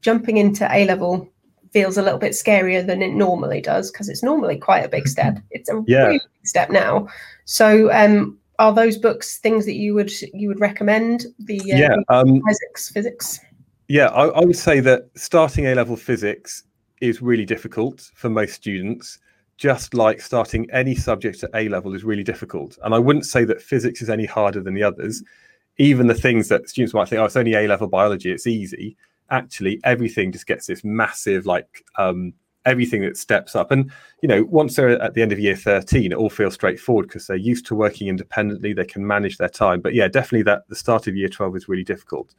jumping 0.00 0.36
into 0.36 0.72
A 0.72 0.86
level 0.86 1.28
feels 1.72 1.98
a 1.98 2.02
little 2.02 2.20
bit 2.20 2.32
scarier 2.32 2.86
than 2.86 3.02
it 3.02 3.12
normally 3.12 3.60
does 3.60 3.90
because 3.90 4.08
it's 4.08 4.22
normally 4.22 4.56
quite 4.56 4.84
a 4.84 4.88
big 4.88 5.08
step. 5.08 5.38
It's 5.50 5.68
a 5.68 5.82
yeah. 5.88 6.06
really 6.06 6.18
big 6.18 6.46
step 6.46 6.70
now. 6.70 7.08
So 7.46 7.92
um 7.92 8.38
are 8.58 8.72
those 8.72 8.96
books 8.96 9.38
things 9.38 9.64
that 9.66 9.74
you 9.74 9.94
would 9.94 10.10
you 10.32 10.48
would 10.48 10.60
recommend 10.60 11.26
the 11.40 11.60
uh, 11.60 11.76
yeah 11.76 11.96
um, 12.08 12.40
physics 12.46 12.90
physics 12.90 13.40
yeah 13.88 14.06
I, 14.08 14.26
I 14.28 14.44
would 14.44 14.56
say 14.56 14.80
that 14.80 15.08
starting 15.14 15.66
a 15.66 15.74
level 15.74 15.96
physics 15.96 16.64
is 17.00 17.20
really 17.20 17.44
difficult 17.44 18.10
for 18.14 18.30
most 18.30 18.54
students 18.54 19.18
just 19.56 19.94
like 19.94 20.20
starting 20.20 20.68
any 20.70 20.94
subject 20.94 21.42
at 21.42 21.50
A 21.54 21.68
level 21.68 21.94
is 21.94 22.04
really 22.04 22.22
difficult. 22.22 22.78
And 22.82 22.94
I 22.94 22.98
wouldn't 22.98 23.24
say 23.24 23.44
that 23.44 23.62
physics 23.62 24.02
is 24.02 24.10
any 24.10 24.26
harder 24.26 24.60
than 24.60 24.74
the 24.74 24.82
others. 24.82 25.22
Even 25.78 26.06
the 26.06 26.14
things 26.14 26.48
that 26.48 26.68
students 26.68 26.94
might 26.94 27.08
think, 27.08 27.20
oh, 27.20 27.24
it's 27.24 27.36
only 27.36 27.54
A 27.54 27.66
level 27.66 27.86
biology, 27.86 28.30
it's 28.30 28.46
easy. 28.46 28.96
Actually, 29.30 29.80
everything 29.84 30.30
just 30.30 30.46
gets 30.46 30.66
this 30.66 30.84
massive, 30.84 31.46
like, 31.46 31.84
um, 31.96 32.32
everything 32.66 33.00
that 33.02 33.16
steps 33.16 33.56
up. 33.56 33.70
And, 33.70 33.90
you 34.20 34.28
know, 34.28 34.44
once 34.44 34.76
they're 34.76 35.00
at 35.00 35.14
the 35.14 35.22
end 35.22 35.32
of 35.32 35.38
year 35.38 35.56
13, 35.56 36.12
it 36.12 36.14
all 36.14 36.28
feels 36.28 36.54
straightforward 36.54 37.08
because 37.08 37.26
they're 37.26 37.36
used 37.36 37.64
to 37.66 37.74
working 37.74 38.08
independently, 38.08 38.72
they 38.72 38.84
can 38.84 39.06
manage 39.06 39.38
their 39.38 39.48
time. 39.48 39.80
But 39.80 39.94
yeah, 39.94 40.08
definitely 40.08 40.42
that 40.42 40.68
the 40.68 40.76
start 40.76 41.06
of 41.06 41.16
year 41.16 41.28
12 41.28 41.56
is 41.56 41.68
really 41.68 41.84
difficult. 41.84 42.34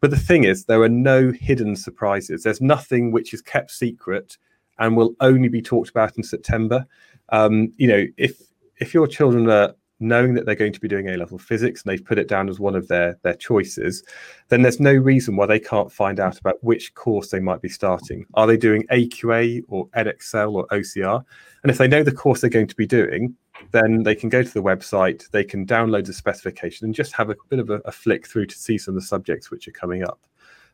But 0.00 0.10
the 0.10 0.18
thing 0.18 0.44
is, 0.44 0.64
there 0.64 0.82
are 0.82 0.88
no 0.88 1.30
hidden 1.30 1.76
surprises. 1.76 2.42
There's 2.42 2.60
nothing 2.60 3.12
which 3.12 3.32
is 3.32 3.40
kept 3.40 3.70
secret 3.70 4.36
and 4.78 4.96
will 4.96 5.14
only 5.20 5.48
be 5.48 5.62
talked 5.62 5.90
about 5.90 6.16
in 6.16 6.22
September. 6.22 6.86
Um, 7.30 7.72
you 7.76 7.88
know, 7.88 8.04
if 8.16 8.40
if 8.78 8.92
your 8.92 9.06
children 9.06 9.48
are 9.48 9.74
knowing 9.98 10.34
that 10.34 10.44
they're 10.44 10.54
going 10.54 10.72
to 10.72 10.80
be 10.80 10.88
doing 10.88 11.08
A 11.08 11.16
level 11.16 11.38
physics 11.38 11.82
and 11.82 11.90
they've 11.90 12.04
put 12.04 12.18
it 12.18 12.28
down 12.28 12.48
as 12.48 12.60
one 12.60 12.74
of 12.74 12.88
their 12.88 13.18
their 13.22 13.34
choices, 13.34 14.02
then 14.48 14.62
there's 14.62 14.80
no 14.80 14.92
reason 14.92 15.36
why 15.36 15.46
they 15.46 15.58
can't 15.58 15.90
find 15.90 16.20
out 16.20 16.38
about 16.38 16.62
which 16.62 16.94
course 16.94 17.30
they 17.30 17.40
might 17.40 17.62
be 17.62 17.68
starting. 17.68 18.26
Are 18.34 18.46
they 18.46 18.56
doing 18.56 18.86
AQA 18.88 19.62
or 19.68 19.88
Edexcel 19.88 20.54
or 20.54 20.66
OCR? 20.68 21.24
And 21.62 21.70
if 21.70 21.78
they 21.78 21.88
know 21.88 22.02
the 22.02 22.12
course 22.12 22.40
they're 22.40 22.50
going 22.50 22.66
to 22.68 22.76
be 22.76 22.86
doing, 22.86 23.34
then 23.72 24.02
they 24.02 24.14
can 24.14 24.28
go 24.28 24.42
to 24.42 24.54
the 24.54 24.62
website, 24.62 25.28
they 25.30 25.44
can 25.44 25.66
download 25.66 26.06
the 26.06 26.12
specification 26.12 26.84
and 26.84 26.94
just 26.94 27.12
have 27.12 27.30
a 27.30 27.36
bit 27.48 27.58
of 27.58 27.70
a, 27.70 27.80
a 27.86 27.92
flick 27.92 28.26
through 28.26 28.46
to 28.46 28.56
see 28.56 28.76
some 28.76 28.94
of 28.94 29.00
the 29.00 29.06
subjects 29.06 29.50
which 29.50 29.66
are 29.66 29.72
coming 29.72 30.02
up. 30.02 30.20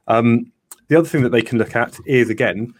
Um, 0.09 0.53
the 0.89 0.99
other 0.99 1.09
thing 1.09 1.23
that 1.23 1.31
they 1.31 1.43
can 1.43 1.59
look 1.59 1.77
at 1.77 1.97
is 2.07 2.29
again, 2.29 2.75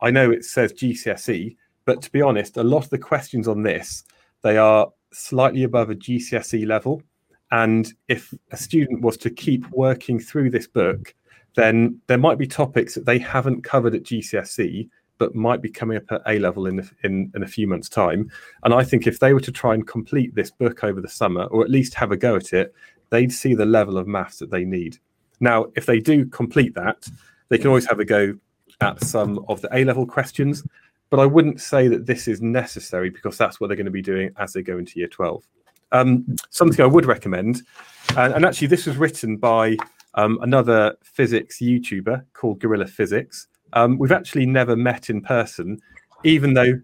I 0.00 0.10
know 0.10 0.30
it 0.30 0.44
says 0.44 0.72
GCSE, 0.72 1.56
but 1.84 2.00
to 2.02 2.12
be 2.12 2.22
honest, 2.22 2.56
a 2.56 2.62
lot 2.62 2.84
of 2.84 2.90
the 2.90 2.98
questions 2.98 3.48
on 3.48 3.62
this 3.62 4.04
they 4.42 4.56
are 4.56 4.88
slightly 5.12 5.62
above 5.62 5.90
a 5.90 5.94
GCSE 5.94 6.66
level. 6.66 7.02
And 7.52 7.92
if 8.08 8.32
a 8.52 8.56
student 8.56 9.02
was 9.02 9.16
to 9.18 9.30
keep 9.30 9.68
working 9.70 10.20
through 10.20 10.50
this 10.50 10.66
book, 10.66 11.14
then 11.56 12.00
there 12.06 12.18
might 12.18 12.38
be 12.38 12.46
topics 12.46 12.94
that 12.94 13.06
they 13.06 13.18
haven't 13.18 13.62
covered 13.62 13.94
at 13.94 14.04
GCSE, 14.04 14.88
but 15.18 15.34
might 15.34 15.60
be 15.60 15.68
coming 15.68 15.96
up 15.96 16.04
at 16.10 16.22
A 16.26 16.38
level 16.38 16.66
in, 16.66 16.88
in, 17.02 17.30
in 17.34 17.42
a 17.42 17.48
few 17.48 17.66
months' 17.66 17.88
time. 17.88 18.30
And 18.62 18.72
I 18.72 18.84
think 18.84 19.06
if 19.06 19.18
they 19.18 19.34
were 19.34 19.40
to 19.40 19.52
try 19.52 19.74
and 19.74 19.86
complete 19.86 20.34
this 20.34 20.50
book 20.50 20.84
over 20.84 21.00
the 21.00 21.08
summer, 21.08 21.44
or 21.44 21.62
at 21.62 21.70
least 21.70 21.94
have 21.94 22.12
a 22.12 22.16
go 22.16 22.36
at 22.36 22.52
it, 22.52 22.72
they'd 23.10 23.32
see 23.32 23.54
the 23.54 23.66
level 23.66 23.98
of 23.98 24.06
maths 24.06 24.38
that 24.38 24.50
they 24.50 24.64
need. 24.64 24.98
Now, 25.40 25.66
if 25.74 25.86
they 25.86 25.98
do 25.98 26.24
complete 26.26 26.74
that, 26.74 27.08
they 27.48 27.58
can 27.58 27.66
always 27.66 27.86
have 27.86 27.98
a 27.98 28.04
go 28.04 28.34
at 28.80 29.02
some 29.02 29.44
of 29.48 29.60
the 29.60 29.68
A 29.76 29.84
level 29.84 30.06
questions, 30.06 30.64
but 31.10 31.20
I 31.20 31.26
wouldn't 31.26 31.60
say 31.60 31.88
that 31.88 32.06
this 32.06 32.28
is 32.28 32.40
necessary 32.40 33.10
because 33.10 33.36
that's 33.36 33.60
what 33.60 33.66
they're 33.66 33.76
going 33.76 33.84
to 33.84 33.90
be 33.90 34.02
doing 34.02 34.30
as 34.38 34.52
they 34.52 34.62
go 34.62 34.78
into 34.78 34.98
year 34.98 35.08
12. 35.08 35.44
Um, 35.92 36.24
something 36.50 36.82
I 36.84 36.88
would 36.88 37.04
recommend, 37.04 37.62
and, 38.16 38.32
and, 38.32 38.44
actually, 38.44 38.68
this 38.68 38.86
was 38.86 38.96
written 38.96 39.36
by 39.36 39.76
um, 40.14 40.38
another 40.42 40.96
physics 41.02 41.58
YouTuber 41.58 42.24
called 42.32 42.60
Gorilla 42.60 42.86
Physics. 42.86 43.48
Um, 43.72 43.98
we've 43.98 44.12
actually 44.12 44.46
never 44.46 44.76
met 44.76 45.10
in 45.10 45.20
person, 45.20 45.80
even 46.22 46.54
though 46.54 46.80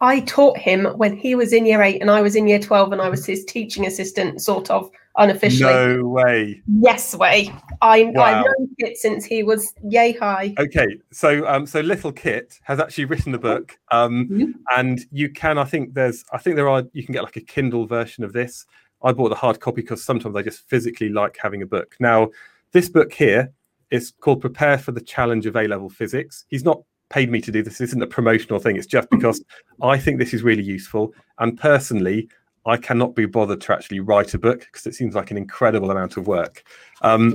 I 0.00 0.20
taught 0.20 0.58
him 0.58 0.84
when 0.96 1.16
he 1.16 1.34
was 1.34 1.52
in 1.52 1.66
year 1.66 1.82
eight 1.82 2.00
and 2.00 2.10
I 2.10 2.20
was 2.20 2.36
in 2.36 2.46
year 2.46 2.58
12 2.58 2.92
and 2.92 3.00
I 3.00 3.08
was 3.08 3.24
his 3.24 3.44
teaching 3.44 3.86
assistant, 3.86 4.42
sort 4.42 4.70
of 4.70 4.90
unofficially. 5.16 5.72
No 5.72 6.06
way. 6.06 6.62
Yes 6.80 7.14
way. 7.14 7.52
I, 7.80 8.04
wow. 8.14 8.22
I've 8.22 8.44
known 8.44 8.68
Kit 8.80 8.96
since 8.96 9.24
he 9.24 9.42
was 9.42 9.74
yay 9.82 10.12
high. 10.12 10.54
Okay, 10.58 10.98
so 11.12 11.46
um, 11.46 11.66
so 11.66 11.80
little 11.80 12.12
Kit 12.12 12.58
has 12.62 12.80
actually 12.80 13.04
written 13.04 13.32
the 13.32 13.38
book, 13.38 13.78
um, 13.90 14.28
mm-hmm. 14.28 14.50
and 14.76 15.00
you 15.10 15.30
can, 15.30 15.58
I 15.58 15.64
think 15.64 15.94
there's, 15.94 16.24
I 16.32 16.38
think 16.38 16.56
there 16.56 16.68
are, 16.68 16.84
you 16.92 17.04
can 17.04 17.12
get 17.12 17.22
like 17.22 17.36
a 17.36 17.40
Kindle 17.40 17.86
version 17.86 18.24
of 18.24 18.32
this. 18.32 18.66
I 19.02 19.12
bought 19.12 19.28
the 19.28 19.34
hard 19.34 19.60
copy 19.60 19.82
because 19.82 20.02
sometimes 20.02 20.34
I 20.34 20.42
just 20.42 20.68
physically 20.68 21.10
like 21.10 21.36
having 21.40 21.62
a 21.62 21.66
book. 21.66 21.94
Now, 22.00 22.30
this 22.72 22.88
book 22.88 23.12
here 23.12 23.52
is 23.90 24.12
called 24.20 24.40
Prepare 24.40 24.78
for 24.78 24.92
the 24.92 25.00
Challenge 25.00 25.46
of 25.46 25.56
A 25.56 25.66
Level 25.66 25.90
Physics. 25.90 26.46
He's 26.48 26.64
not 26.64 26.80
paid 27.10 27.30
me 27.30 27.40
to 27.42 27.52
do 27.52 27.62
this. 27.62 27.78
This 27.78 27.90
isn't 27.90 28.02
a 28.02 28.06
promotional 28.06 28.58
thing. 28.58 28.76
It's 28.76 28.86
just 28.86 29.08
because 29.10 29.44
I 29.82 29.98
think 29.98 30.18
this 30.18 30.32
is 30.32 30.42
really 30.42 30.62
useful. 30.62 31.12
And 31.38 31.56
personally, 31.56 32.28
I 32.66 32.76
cannot 32.76 33.14
be 33.14 33.26
bothered 33.26 33.60
to 33.62 33.72
actually 33.72 34.00
write 34.00 34.34
a 34.34 34.38
book 34.38 34.60
because 34.60 34.86
it 34.86 34.94
seems 34.94 35.14
like 35.14 35.30
an 35.30 35.36
incredible 35.36 35.90
amount 35.90 36.16
of 36.16 36.26
work. 36.26 36.64
Um, 37.02 37.34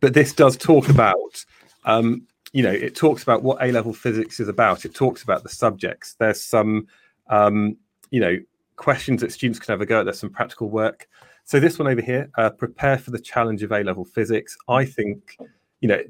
but 0.00 0.14
this 0.14 0.32
does 0.32 0.56
talk 0.56 0.88
about, 0.88 1.44
um, 1.84 2.26
you 2.52 2.62
know, 2.62 2.70
it 2.70 2.94
talks 2.94 3.22
about 3.22 3.42
what 3.42 3.62
A 3.62 3.72
level 3.72 3.92
physics 3.92 4.40
is 4.40 4.48
about. 4.48 4.84
It 4.84 4.94
talks 4.94 5.22
about 5.22 5.42
the 5.42 5.48
subjects. 5.48 6.14
There's 6.14 6.40
some, 6.40 6.86
um, 7.28 7.76
you 8.10 8.20
know, 8.20 8.38
questions 8.76 9.20
that 9.20 9.32
students 9.32 9.58
can 9.58 9.72
have 9.72 9.80
a 9.80 9.86
go 9.86 10.00
at. 10.00 10.04
There's 10.04 10.20
some 10.20 10.30
practical 10.30 10.68
work. 10.68 11.08
So 11.44 11.58
this 11.58 11.78
one 11.78 11.88
over 11.88 12.00
here, 12.00 12.30
uh, 12.38 12.50
prepare 12.50 12.98
for 12.98 13.10
the 13.10 13.18
challenge 13.18 13.62
of 13.62 13.72
A 13.72 13.82
level 13.82 14.04
physics. 14.04 14.56
I 14.68 14.84
think, 14.84 15.36
you 15.80 15.88
know, 15.88 16.02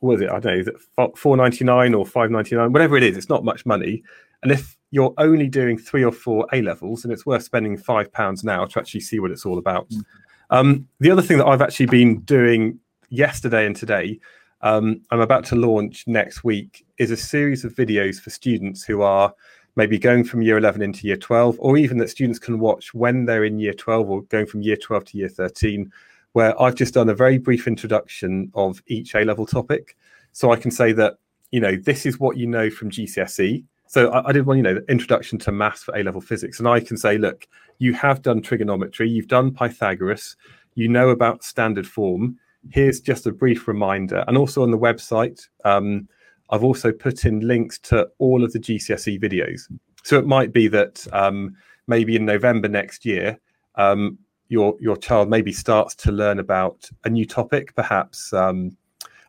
what 0.00 0.14
is 0.14 0.20
it? 0.22 0.30
I 0.30 0.40
don't 0.40 0.44
know, 0.44 0.60
is 0.60 0.68
it 0.68 0.76
four 1.16 1.36
ninety 1.36 1.64
nine 1.64 1.92
or 1.92 2.06
five 2.06 2.30
ninety 2.30 2.56
nine? 2.56 2.72
Whatever 2.72 2.96
it 2.96 3.02
is, 3.02 3.16
it's 3.16 3.28
not 3.28 3.44
much 3.44 3.66
money. 3.66 4.02
And 4.42 4.52
if 4.52 4.77
you're 4.90 5.14
only 5.18 5.48
doing 5.48 5.76
three 5.76 6.04
or 6.04 6.12
four 6.12 6.46
A 6.52 6.62
levels, 6.62 7.04
and 7.04 7.12
it's 7.12 7.26
worth 7.26 7.42
spending 7.42 7.76
five 7.76 8.12
pounds 8.12 8.42
now 8.42 8.64
to 8.64 8.78
actually 8.78 9.00
see 9.00 9.18
what 9.20 9.30
it's 9.30 9.44
all 9.44 9.58
about. 9.58 9.88
Mm. 9.90 10.02
Um, 10.50 10.88
the 11.00 11.10
other 11.10 11.22
thing 11.22 11.38
that 11.38 11.46
I've 11.46 11.62
actually 11.62 11.86
been 11.86 12.20
doing 12.20 12.78
yesterday 13.10 13.66
and 13.66 13.76
today, 13.76 14.18
um, 14.62 15.02
I'm 15.10 15.20
about 15.20 15.44
to 15.46 15.56
launch 15.56 16.04
next 16.06 16.42
week, 16.42 16.86
is 16.98 17.10
a 17.10 17.16
series 17.16 17.64
of 17.64 17.74
videos 17.74 18.20
for 18.20 18.30
students 18.30 18.82
who 18.84 19.02
are 19.02 19.32
maybe 19.76 19.98
going 19.98 20.24
from 20.24 20.42
year 20.42 20.58
11 20.58 20.82
into 20.82 21.06
year 21.06 21.16
12, 21.16 21.56
or 21.60 21.76
even 21.76 21.98
that 21.98 22.10
students 22.10 22.38
can 22.38 22.58
watch 22.58 22.94
when 22.94 23.26
they're 23.26 23.44
in 23.44 23.60
year 23.60 23.74
12 23.74 24.10
or 24.10 24.22
going 24.22 24.46
from 24.46 24.62
year 24.62 24.76
12 24.76 25.04
to 25.04 25.18
year 25.18 25.28
13, 25.28 25.92
where 26.32 26.60
I've 26.60 26.74
just 26.74 26.94
done 26.94 27.10
a 27.10 27.14
very 27.14 27.38
brief 27.38 27.66
introduction 27.68 28.50
of 28.54 28.82
each 28.86 29.14
A 29.14 29.20
level 29.20 29.46
topic. 29.46 29.96
So 30.32 30.50
I 30.50 30.56
can 30.56 30.70
say 30.70 30.92
that, 30.92 31.18
you 31.52 31.60
know, 31.60 31.76
this 31.76 32.06
is 32.06 32.18
what 32.18 32.36
you 32.36 32.46
know 32.46 32.70
from 32.70 32.90
GCSE 32.90 33.64
so 33.88 34.10
I, 34.10 34.28
I, 34.28 34.32
did 34.32 34.46
one, 34.46 34.56
you 34.56 34.62
know, 34.62 34.80
introduction 34.88 35.38
to 35.40 35.52
maths 35.52 35.82
for 35.82 35.96
A 35.96 36.02
level 36.02 36.20
physics, 36.20 36.58
and 36.58 36.68
I 36.68 36.80
can 36.80 36.96
say, 36.96 37.18
look, 37.18 37.48
you 37.78 37.92
have 37.94 38.22
done 38.22 38.42
trigonometry, 38.42 39.08
you've 39.08 39.28
done 39.28 39.52
Pythagoras, 39.52 40.36
you 40.74 40.88
know 40.88 41.08
about 41.08 41.42
standard 41.42 41.86
form. 41.86 42.38
Here's 42.70 43.00
just 43.00 43.26
a 43.26 43.32
brief 43.32 43.66
reminder, 43.66 44.24
and 44.28 44.36
also 44.36 44.62
on 44.62 44.70
the 44.70 44.78
website, 44.78 45.48
um, 45.64 46.08
I've 46.50 46.64
also 46.64 46.92
put 46.92 47.24
in 47.24 47.40
links 47.40 47.78
to 47.80 48.08
all 48.18 48.44
of 48.44 48.52
the 48.52 48.58
GCSE 48.58 49.20
videos. 49.20 49.62
So 50.02 50.18
it 50.18 50.26
might 50.26 50.52
be 50.52 50.68
that 50.68 51.06
um, 51.12 51.54
maybe 51.86 52.16
in 52.16 52.24
November 52.24 52.68
next 52.68 53.04
year, 53.04 53.38
um, 53.74 54.18
your 54.48 54.74
your 54.80 54.96
child 54.96 55.28
maybe 55.28 55.52
starts 55.52 55.94
to 55.96 56.12
learn 56.12 56.38
about 56.38 56.88
a 57.04 57.10
new 57.10 57.26
topic, 57.26 57.74
perhaps. 57.74 58.32
Um, 58.32 58.76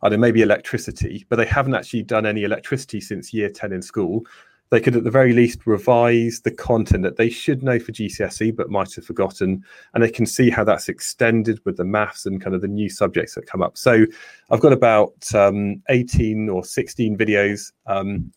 I 0.02 0.10
don't 0.10 0.20
know, 0.20 0.28
maybe 0.28 0.42
electricity, 0.42 1.26
but 1.30 1.36
they 1.36 1.46
haven't 1.46 1.76
actually 1.76 2.04
done 2.04 2.26
any 2.26 2.44
electricity 2.44 3.02
since 3.02 3.34
year 3.34 3.50
10 3.50 3.74
in 3.74 3.82
school 3.82 4.26
they 4.70 4.80
could 4.80 4.96
at 4.96 5.04
the 5.04 5.12
very 5.12 5.34
least 5.34 5.66
revise 5.66 6.42
the 6.42 6.52
content 6.52 7.04
that 7.04 7.18
they 7.18 7.30
should 7.30 7.64
know 7.64 7.80
for 7.80 7.92
GCSE 7.92 8.56
but 8.56 8.70
might 8.70 8.94
have 8.96 9.06
forgotten, 9.06 9.64
and 9.94 10.04
they 10.04 10.12
can 10.12 10.26
see 10.26 10.50
how 10.50 10.64
that's 10.64 10.90
extended 10.90 11.60
with 11.66 11.78
the 11.78 11.84
maths 11.84 12.26
and 12.26 12.42
kind 12.42 12.56
of 12.56 12.62
the 12.62 12.68
new 12.68 12.90
subjects 12.90 13.36
that 13.36 13.48
come 13.48 13.62
up. 13.62 13.78
So 13.78 14.06
I've 14.52 14.60
got 14.60 14.74
about 14.74 15.34
um, 15.34 15.82
18 15.90 16.50
or 16.50 16.64
16 16.64 17.18
videos, 17.18 17.72
um, 17.88 18.32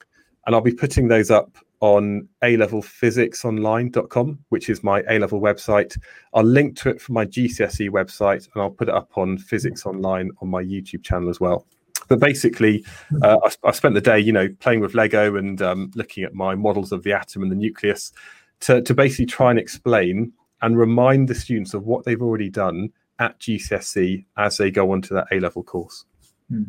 and 0.47 0.55
I'll 0.55 0.63
be 0.63 0.75
putting 0.75 1.09
those 1.09 1.31
up 1.31 1.57
on 1.83 2.27
a-levelphysicsonline.com, 2.43 4.39
which 4.51 4.71
is 4.71 4.85
my 4.85 5.03
A-level 5.09 5.41
website. 5.41 5.99
I'll 6.33 6.45
link 6.45 6.77
to 6.79 6.91
it 6.91 7.01
from 7.01 7.17
my 7.17 7.27
GCSE 7.27 7.91
website, 7.91 8.49
and 8.55 8.63
I'll 8.63 8.71
put 8.71 8.89
it 8.89 8.95
up 8.95 9.11
on 9.19 9.37
Physics 9.37 9.85
Online 9.85 10.31
on 10.41 10.49
my 10.49 10.63
YouTube 10.63 11.03
channel 11.03 11.29
as 11.29 11.41
well. 11.41 11.67
But 12.09 12.21
basically, 12.21 12.85
uh, 13.23 13.39
I, 13.45 13.51
I, 13.69 13.73
spent 13.73 13.95
the 13.95 14.01
day, 14.01 14.21
you 14.21 14.33
know, 14.33 14.49
playing 14.61 14.79
with 14.81 14.95
Lego 14.95 15.35
and 15.37 15.61
um, 15.61 15.91
looking 15.97 16.23
at 16.23 16.35
my 16.35 16.55
models 16.55 16.93
of 16.93 17.03
the 17.03 17.13
atom 17.13 17.43
and 17.43 17.51
the 17.51 17.57
nucleus 17.57 18.13
to, 18.61 18.81
to 18.83 18.95
basically 18.95 19.27
try 19.27 19.51
and 19.51 19.59
explain 19.59 20.33
and 20.63 20.79
remind 20.79 21.29
the 21.29 21.35
students 21.35 21.75
of 21.75 21.85
what 21.85 22.05
they've 22.05 22.23
already 22.23 22.49
done 22.49 22.91
at 23.19 23.41
GCSE 23.41 24.25
as 24.37 24.57
they 24.57 24.71
go 24.71 24.93
on 24.93 25.03
to 25.03 25.15
that 25.15 25.27
A-level 25.33 25.65
course. 25.65 26.05
Hmm. 26.53 26.65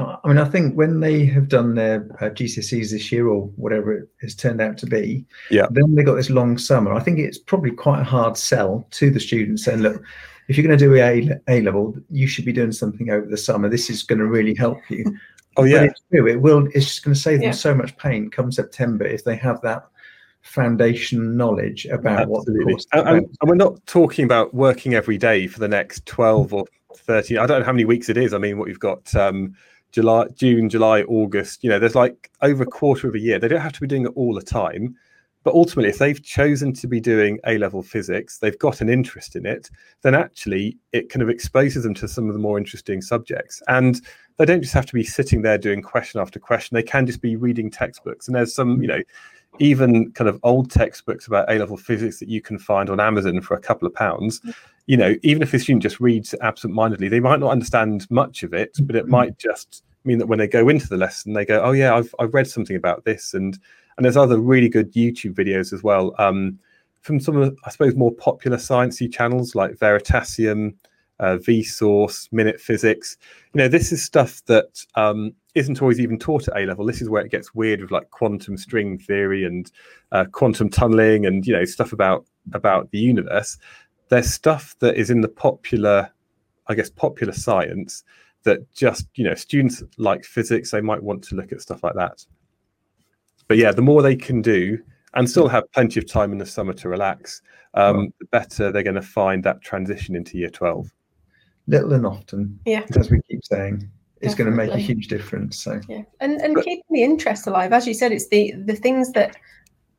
I 0.00 0.28
mean, 0.28 0.38
I 0.38 0.44
think 0.44 0.74
when 0.74 1.00
they 1.00 1.24
have 1.26 1.48
done 1.48 1.74
their 1.74 2.06
uh, 2.20 2.30
GCSEs 2.30 2.90
this 2.92 3.10
year 3.10 3.26
or 3.26 3.46
whatever 3.56 3.92
it 3.92 4.08
has 4.20 4.34
turned 4.34 4.60
out 4.60 4.78
to 4.78 4.86
be, 4.86 5.24
yeah, 5.50 5.66
then 5.70 5.94
they 5.94 6.04
got 6.04 6.14
this 6.14 6.30
long 6.30 6.56
summer. 6.56 6.92
I 6.92 7.00
think 7.00 7.18
it's 7.18 7.38
probably 7.38 7.72
quite 7.72 8.00
a 8.00 8.04
hard 8.04 8.36
sell 8.36 8.86
to 8.92 9.10
the 9.10 9.18
students 9.18 9.64
saying, 9.64 9.80
look, 9.80 10.00
if 10.48 10.56
you're 10.56 10.66
going 10.66 10.78
to 10.78 10.84
do 10.84 10.94
a 10.94 11.40
A 11.48 11.62
level, 11.62 11.96
you 12.10 12.28
should 12.28 12.44
be 12.44 12.52
doing 12.52 12.72
something 12.72 13.10
over 13.10 13.26
the 13.26 13.36
summer. 13.36 13.68
This 13.68 13.90
is 13.90 14.04
going 14.04 14.20
to 14.20 14.26
really 14.26 14.54
help 14.54 14.78
you. 14.88 15.04
Oh 15.56 15.62
yeah, 15.62 15.82
but 15.82 15.90
it's 15.90 16.02
true. 16.10 16.26
It 16.26 16.40
will. 16.40 16.66
It's 16.74 16.86
just 16.86 17.04
going 17.04 17.14
to 17.14 17.20
save 17.20 17.38
them 17.38 17.50
yeah. 17.50 17.52
so 17.52 17.76
much 17.76 17.96
pain 17.96 18.28
come 18.28 18.50
September 18.50 19.04
if 19.04 19.22
they 19.22 19.36
have 19.36 19.60
that 19.60 19.86
foundation 20.42 21.36
knowledge 21.36 21.86
about 21.86 22.22
Absolutely. 22.22 22.32
what 22.32 22.44
the 22.44 22.64
course. 22.72 22.86
And, 22.92 23.08
and, 23.08 23.28
we're 23.44 23.54
not 23.54 23.86
talking 23.86 24.24
about 24.24 24.52
working 24.52 24.94
every 24.94 25.16
day 25.16 25.46
for 25.46 25.60
the 25.60 25.68
next 25.68 26.04
twelve 26.06 26.52
or 26.52 26.64
13 26.98 27.38
i 27.38 27.46
don't 27.46 27.60
know 27.60 27.66
how 27.66 27.72
many 27.72 27.84
weeks 27.84 28.08
it 28.08 28.16
is. 28.16 28.34
I 28.34 28.38
mean 28.38 28.58
what 28.58 28.68
you've 28.68 28.80
got 28.80 29.14
um 29.14 29.54
july 29.92 30.26
june 30.34 30.68
july 30.68 31.02
august 31.02 31.62
you 31.62 31.70
know 31.70 31.78
there's 31.78 31.94
like 31.94 32.30
over 32.42 32.62
a 32.64 32.66
quarter 32.66 33.08
of 33.08 33.14
a 33.14 33.18
year 33.18 33.38
they 33.38 33.48
don't 33.48 33.60
have 33.60 33.72
to 33.72 33.80
be 33.80 33.86
doing 33.86 34.04
it 34.04 34.12
all 34.14 34.34
the 34.34 34.42
time. 34.42 34.96
But 35.44 35.54
ultimately 35.54 35.90
if 35.90 35.98
they've 35.98 36.22
chosen 36.22 36.72
to 36.72 36.86
be 36.86 37.00
doing 37.00 37.38
a 37.46 37.58
level 37.58 37.82
physics 37.82 38.38
they've 38.38 38.58
got 38.58 38.80
an 38.80 38.88
interest 38.88 39.36
in 39.36 39.46
it 39.46 39.70
then 40.02 40.14
actually 40.14 40.78
it 40.92 41.10
kind 41.10 41.22
of 41.22 41.28
exposes 41.28 41.82
them 41.82 41.94
to 41.94 42.08
some 42.08 42.28
of 42.28 42.32
the 42.32 42.40
more 42.40 42.58
interesting 42.58 43.02
subjects. 43.02 43.62
And 43.68 44.00
they 44.36 44.44
don't 44.44 44.62
just 44.62 44.74
have 44.74 44.86
to 44.86 44.94
be 44.94 45.04
sitting 45.04 45.42
there 45.42 45.58
doing 45.58 45.82
question 45.82 46.20
after 46.20 46.38
question. 46.40 46.74
They 46.74 46.82
can 46.82 47.06
just 47.06 47.20
be 47.20 47.36
reading 47.36 47.70
textbooks. 47.70 48.26
And 48.26 48.34
there's 48.34 48.54
some 48.54 48.80
you 48.82 48.88
know 48.88 49.02
even 49.58 50.10
kind 50.12 50.28
of 50.28 50.38
old 50.42 50.70
textbooks 50.70 51.26
about 51.26 51.50
A 51.50 51.58
level 51.58 51.76
physics 51.76 52.18
that 52.18 52.28
you 52.28 52.40
can 52.40 52.58
find 52.58 52.90
on 52.90 53.00
Amazon 53.00 53.40
for 53.40 53.54
a 53.54 53.60
couple 53.60 53.86
of 53.86 53.94
pounds, 53.94 54.40
you 54.86 54.96
know, 54.96 55.14
even 55.22 55.42
if 55.42 55.52
the 55.52 55.58
student 55.58 55.82
just 55.82 56.00
reads 56.00 56.34
absent-mindedly, 56.42 57.08
they 57.08 57.20
might 57.20 57.40
not 57.40 57.50
understand 57.50 58.10
much 58.10 58.42
of 58.42 58.52
it, 58.52 58.76
but 58.82 58.96
it 58.96 59.08
might 59.08 59.38
just 59.38 59.82
mean 60.04 60.18
that 60.18 60.26
when 60.26 60.38
they 60.38 60.48
go 60.48 60.68
into 60.68 60.88
the 60.88 60.96
lesson, 60.96 61.32
they 61.32 61.44
go, 61.44 61.62
"Oh 61.62 61.72
yeah, 61.72 61.94
I've 61.94 62.14
I've 62.18 62.34
read 62.34 62.46
something 62.46 62.76
about 62.76 63.04
this," 63.04 63.34
and 63.34 63.58
and 63.96 64.04
there's 64.04 64.16
other 64.16 64.38
really 64.38 64.68
good 64.68 64.92
YouTube 64.92 65.34
videos 65.34 65.72
as 65.72 65.82
well 65.82 66.14
um, 66.18 66.58
from 67.00 67.20
some 67.20 67.36
of 67.36 67.56
I 67.64 67.70
suppose 67.70 67.94
more 67.94 68.12
popular 68.12 68.56
sciencey 68.56 69.12
channels 69.12 69.54
like 69.54 69.76
Veritasium, 69.76 70.74
uh, 71.20 71.38
Vsauce, 71.38 72.30
Minute 72.32 72.60
Physics. 72.60 73.16
You 73.54 73.58
know, 73.58 73.68
this 73.68 73.92
is 73.92 74.04
stuff 74.04 74.44
that 74.46 74.84
um, 74.96 75.32
isn't 75.54 75.80
always 75.80 76.00
even 76.00 76.18
taught 76.18 76.48
at 76.48 76.56
A 76.56 76.66
level. 76.66 76.84
This 76.84 77.00
is 77.00 77.08
where 77.08 77.24
it 77.24 77.30
gets 77.30 77.54
weird 77.54 77.80
with 77.80 77.90
like 77.90 78.10
quantum 78.10 78.56
string 78.56 78.98
theory 78.98 79.44
and 79.44 79.70
uh, 80.12 80.24
quantum 80.32 80.68
tunneling 80.68 81.26
and 81.26 81.46
you 81.46 81.52
know 81.52 81.64
stuff 81.64 81.92
about 81.92 82.26
about 82.52 82.90
the 82.90 82.98
universe 82.98 83.56
there's 84.08 84.32
stuff 84.32 84.76
that 84.80 84.96
is 84.96 85.10
in 85.10 85.20
the 85.20 85.28
popular, 85.28 86.10
I 86.66 86.74
guess, 86.74 86.90
popular 86.90 87.32
science 87.32 88.04
that 88.44 88.70
just, 88.72 89.06
you 89.14 89.24
know, 89.24 89.34
students 89.34 89.82
like 89.96 90.24
physics, 90.24 90.70
they 90.70 90.80
might 90.80 91.02
want 91.02 91.24
to 91.24 91.34
look 91.34 91.52
at 91.52 91.60
stuff 91.60 91.82
like 91.82 91.94
that. 91.94 92.24
But 93.48 93.56
yeah, 93.56 93.72
the 93.72 93.82
more 93.82 94.02
they 94.02 94.16
can 94.16 94.42
do 94.42 94.78
and 95.14 95.28
still 95.28 95.48
have 95.48 95.70
plenty 95.72 96.00
of 96.00 96.10
time 96.10 96.32
in 96.32 96.38
the 96.38 96.46
summer 96.46 96.72
to 96.74 96.88
relax, 96.88 97.40
um, 97.74 98.12
the 98.20 98.26
better 98.26 98.70
they're 98.70 98.82
going 98.82 98.94
to 98.94 99.02
find 99.02 99.42
that 99.44 99.62
transition 99.62 100.14
into 100.14 100.38
year 100.38 100.50
12. 100.50 100.92
Little 101.66 101.94
and 101.94 102.06
often, 102.06 102.60
yeah. 102.66 102.84
as 102.98 103.10
we 103.10 103.20
keep 103.28 103.44
saying 103.44 103.90
is 104.24 104.34
going 104.34 104.50
to 104.50 104.56
make 104.56 104.70
a 104.70 104.78
huge 104.78 105.08
difference. 105.08 105.58
So 105.58 105.80
yeah, 105.88 106.02
and 106.20 106.40
and 106.40 106.54
but, 106.54 106.64
keeping 106.64 106.84
the 106.90 107.02
interest 107.02 107.46
alive, 107.46 107.72
as 107.72 107.86
you 107.86 107.94
said, 107.94 108.12
it's 108.12 108.28
the 108.28 108.52
the 108.64 108.76
things 108.76 109.12
that 109.12 109.36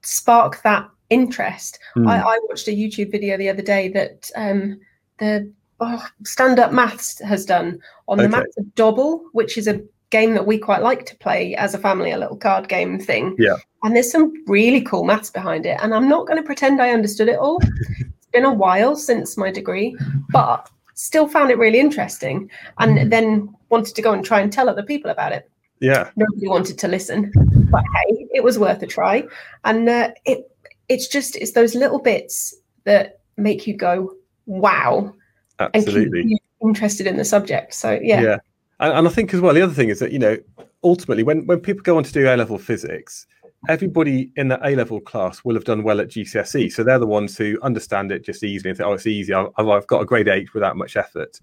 spark 0.01 0.61
that 0.63 0.89
interest. 1.09 1.79
Mm. 1.95 2.09
I, 2.09 2.19
I, 2.19 2.39
watched 2.43 2.67
a 2.67 2.71
YouTube 2.71 3.11
video 3.11 3.37
the 3.37 3.49
other 3.49 3.61
day 3.61 3.89
that 3.89 4.29
um, 4.35 4.79
the 5.19 5.51
oh, 5.79 6.05
Stand 6.23 6.59
Up 6.59 6.71
Maths 6.71 7.19
has 7.19 7.45
done 7.45 7.79
on 8.07 8.19
okay. 8.19 8.27
the 8.27 8.29
maths 8.29 8.57
of 8.57 8.73
Dobble, 8.75 9.23
which 9.33 9.57
is 9.57 9.67
a 9.67 9.81
game 10.09 10.33
that 10.33 10.45
we 10.45 10.57
quite 10.57 10.81
like 10.81 11.05
to 11.07 11.15
play 11.17 11.55
as 11.55 11.73
a 11.73 11.77
family, 11.77 12.11
a 12.11 12.17
little 12.17 12.37
card 12.37 12.67
game 12.67 12.99
thing. 12.99 13.35
Yeah. 13.37 13.55
And 13.83 13.95
there's 13.95 14.11
some 14.11 14.33
really 14.47 14.81
cool 14.81 15.03
maths 15.03 15.29
behind 15.29 15.65
it. 15.65 15.79
And 15.81 15.93
I'm 15.93 16.09
not 16.09 16.27
going 16.27 16.37
to 16.37 16.45
pretend 16.45 16.81
I 16.81 16.91
understood 16.91 17.27
it 17.27 17.37
all. 17.37 17.59
it's 17.61 18.27
been 18.31 18.45
a 18.45 18.53
while 18.53 18.95
since 18.95 19.37
my 19.37 19.51
degree, 19.51 19.95
but 20.31 20.69
still 20.95 21.27
found 21.27 21.51
it 21.51 21.57
really 21.57 21.79
interesting 21.79 22.49
and 22.79 22.97
mm. 22.97 23.09
then 23.09 23.54
wanted 23.69 23.95
to 23.95 24.01
go 24.01 24.13
and 24.13 24.23
try 24.23 24.41
and 24.41 24.51
tell 24.51 24.69
other 24.69 24.83
people 24.83 25.11
about 25.11 25.31
it. 25.31 25.49
Yeah. 25.79 26.09
Nobody 26.15 26.47
wanted 26.47 26.77
to 26.79 26.87
listen, 26.87 27.31
but 27.69 27.83
hey, 27.95 28.27
it 28.31 28.43
was 28.43 28.57
worth 28.57 28.81
a 28.81 28.87
try. 28.87 29.23
And 29.63 29.89
uh, 29.89 30.11
it 30.25 30.49
it's 30.87 31.07
just 31.07 31.35
it's 31.35 31.51
those 31.51 31.75
little 31.75 31.99
bits 31.99 32.55
that 32.85 33.19
make 33.37 33.67
you 33.67 33.75
go 33.75 34.13
wow 34.45 35.13
absolutely 35.59 36.21
and 36.21 36.29
keep 36.29 36.41
you 36.61 36.69
interested 36.69 37.07
in 37.07 37.17
the 37.17 37.25
subject. 37.25 37.73
So 37.73 37.99
yeah. 38.01 38.21
Yeah. 38.21 38.37
And, 38.79 38.91
and, 38.91 39.07
i 39.07 39.11
think 39.11 39.33
as 39.33 39.39
well 39.39 39.53
the 39.53 39.61
other 39.61 39.73
thing 39.73 39.87
is 39.87 39.99
that 39.99 40.11
you 40.11 40.19
know 40.19 40.37
ultimately 40.83 41.23
when 41.23 41.45
when 41.45 41.61
people 41.61 41.81
go 41.81 41.95
on 41.95 42.03
to 42.03 42.11
do 42.11 42.27
a 42.27 42.35
level 42.35 42.57
physics 42.57 43.25
everybody 43.69 44.31
in 44.35 44.49
the 44.49 44.59
a 44.67 44.75
level 44.75 44.99
class 44.99 45.45
will 45.45 45.55
have 45.55 45.63
done 45.63 45.81
well 45.81 46.01
at 46.01 46.09
gcse 46.09 46.71
so 46.73 46.83
they're 46.83 46.99
the 46.99 47.07
ones 47.07 47.37
who 47.37 47.57
understand 47.61 48.11
it 48.11 48.25
just 48.25 48.43
easily 48.43 48.69
and 48.69 48.77
think 48.77 48.87
oh 48.87 48.93
it's 48.93 49.07
easy. 49.07 49.33
I've, 49.33 49.47
I've 49.57 49.87
got 49.87 50.01
a 50.01 50.05
grade 50.05 50.27
eight 50.27 50.53
without 50.53 50.75
much 50.75 50.97
effort 50.97 51.39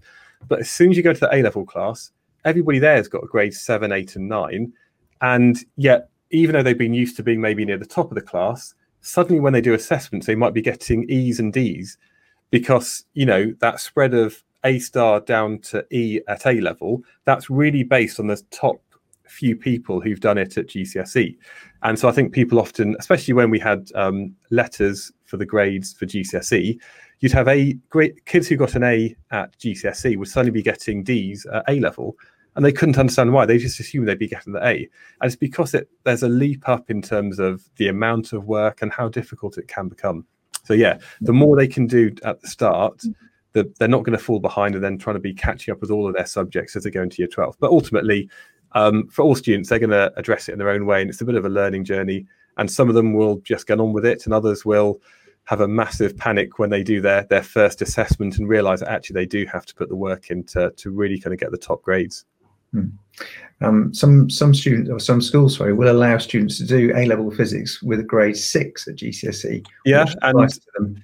but 0.47 0.59
as 0.59 0.69
soon 0.69 0.91
as 0.91 0.97
you 0.97 1.03
go 1.03 1.13
to 1.13 1.19
the 1.19 1.35
a 1.35 1.41
level 1.41 1.65
class 1.65 2.11
everybody 2.45 2.79
there 2.79 2.95
has 2.95 3.07
got 3.07 3.23
a 3.23 3.27
grade 3.27 3.53
seven 3.53 3.91
eight 3.91 4.15
and 4.15 4.27
nine 4.27 4.71
and 5.21 5.65
yet 5.77 6.09
even 6.31 6.53
though 6.53 6.63
they've 6.63 6.77
been 6.77 6.93
used 6.93 7.15
to 7.15 7.23
being 7.23 7.39
maybe 7.39 7.63
near 7.63 7.77
the 7.77 7.85
top 7.85 8.09
of 8.09 8.15
the 8.15 8.21
class 8.21 8.73
suddenly 9.03 9.39
when 9.39 9.53
they 9.53 9.61
do 9.61 9.73
assessments, 9.73 10.25
they 10.25 10.35
might 10.35 10.53
be 10.53 10.61
getting 10.61 11.07
E's 11.09 11.39
and 11.39 11.53
D's 11.53 11.97
because, 12.49 13.05
you 13.13 13.25
know, 13.25 13.53
that 13.59 13.79
spread 13.79 14.13
of 14.13 14.43
A 14.63 14.79
star 14.79 15.19
down 15.19 15.59
to 15.59 15.85
E 15.91 16.21
at 16.27 16.47
A 16.47 16.59
level, 16.61 17.03
that's 17.25 17.49
really 17.49 17.83
based 17.83 18.19
on 18.19 18.27
the 18.27 18.41
top 18.49 18.81
few 19.27 19.55
people 19.55 19.99
who've 19.99 20.19
done 20.19 20.37
it 20.37 20.57
at 20.57 20.67
GCSE. 20.67 21.35
And 21.83 21.99
so 21.99 22.07
I 22.07 22.11
think 22.11 22.33
people 22.33 22.59
often, 22.59 22.95
especially 22.97 23.33
when 23.33 23.49
we 23.49 23.59
had 23.59 23.89
um, 23.93 24.33
letters 24.51 25.11
for 25.33 25.37
the 25.37 25.45
grades 25.47 25.93
for 25.93 26.05
GCSE, 26.05 26.79
you'd 27.19 27.31
have 27.31 27.47
a 27.47 27.73
great 27.89 28.23
kids 28.25 28.47
who 28.47 28.55
got 28.55 28.75
an 28.75 28.83
A 28.83 29.15
at 29.31 29.57
GCSE 29.57 30.15
would 30.15 30.27
suddenly 30.27 30.51
be 30.51 30.61
getting 30.61 31.03
D's 31.03 31.47
at 31.51 31.63
A 31.67 31.79
level 31.79 32.15
and 32.55 32.63
they 32.63 32.71
couldn't 32.71 32.99
understand 32.99 33.33
why. 33.33 33.47
They 33.47 33.57
just 33.57 33.79
assumed 33.79 34.07
they'd 34.07 34.19
be 34.19 34.27
getting 34.27 34.53
the 34.53 34.63
A, 34.63 34.75
and 34.75 34.87
it's 35.23 35.35
because 35.35 35.73
it 35.73 35.89
there's 36.03 36.21
a 36.21 36.29
leap 36.29 36.69
up 36.69 36.91
in 36.91 37.01
terms 37.01 37.39
of 37.39 37.67
the 37.77 37.87
amount 37.87 38.31
of 38.31 38.45
work 38.45 38.83
and 38.83 38.93
how 38.93 39.09
difficult 39.09 39.57
it 39.57 39.67
can 39.67 39.87
become. 39.87 40.23
So 40.65 40.75
yeah, 40.75 40.99
the 41.19 41.33
more 41.33 41.55
they 41.55 41.67
can 41.67 41.87
do 41.87 42.13
at 42.23 42.41
the 42.41 42.47
start, 42.47 43.01
the, 43.53 43.73
they're 43.79 43.87
not 43.87 44.03
going 44.03 44.15
to 44.15 44.23
fall 44.23 44.39
behind 44.39 44.75
and 44.75 44.83
then 44.83 44.99
trying 44.99 45.15
to 45.15 45.19
be 45.19 45.33
catching 45.33 45.71
up 45.71 45.81
with 45.81 45.89
all 45.89 46.07
of 46.07 46.13
their 46.13 46.27
subjects 46.27 46.75
as 46.75 46.83
they 46.83 46.91
go 46.91 47.01
into 47.01 47.23
year 47.23 47.27
12. 47.27 47.57
But 47.59 47.71
ultimately, 47.71 48.29
um, 48.73 49.07
for 49.07 49.23
all 49.23 49.33
students, 49.33 49.69
they're 49.69 49.79
going 49.79 49.89
to 49.89 50.13
address 50.15 50.47
it 50.47 50.51
in 50.51 50.59
their 50.59 50.69
own 50.69 50.85
way, 50.85 51.01
and 51.01 51.09
it's 51.09 51.21
a 51.21 51.25
bit 51.25 51.33
of 51.33 51.45
a 51.45 51.49
learning 51.49 51.85
journey. 51.85 52.27
And 52.57 52.71
some 52.71 52.87
of 52.87 52.93
them 52.93 53.13
will 53.13 53.37
just 53.39 53.65
get 53.65 53.79
on 53.79 53.93
with 53.93 54.05
it, 54.05 54.25
and 54.25 54.33
others 54.33 54.63
will 54.63 55.01
have 55.45 55.61
a 55.61 55.67
massive 55.67 56.15
panic 56.17 56.57
when 56.57 56.69
they 56.69 56.83
do 56.83 57.01
their 57.01 57.23
their 57.23 57.43
first 57.43 57.81
assessment 57.81 58.37
and 58.37 58.47
realize 58.47 58.79
that 58.79 58.89
actually 58.89 59.15
they 59.15 59.25
do 59.25 59.45
have 59.45 59.65
to 59.65 59.75
put 59.75 59.89
the 59.89 59.95
work 59.95 60.29
in 60.29 60.43
to, 60.45 60.71
to 60.71 60.91
really 60.91 61.19
kind 61.19 61.33
of 61.33 61.39
get 61.39 61.51
the 61.51 61.57
top 61.57 61.81
grades. 61.81 62.25
Hmm. 62.71 62.87
Um, 63.61 63.93
some 63.93 64.29
some 64.29 64.53
students 64.53 64.89
or 64.89 64.99
some 64.99 65.21
schools, 65.21 65.57
sorry, 65.57 65.73
will 65.73 65.91
allow 65.91 66.17
students 66.17 66.57
to 66.57 66.65
do 66.65 66.91
A 66.95 67.05
level 67.05 67.29
physics 67.29 67.81
with 67.83 67.99
a 67.99 68.03
grade 68.03 68.37
six 68.37 68.87
at 68.87 68.95
GCSE. 68.95 69.65
Yeah, 69.85 70.05
and 70.21 70.99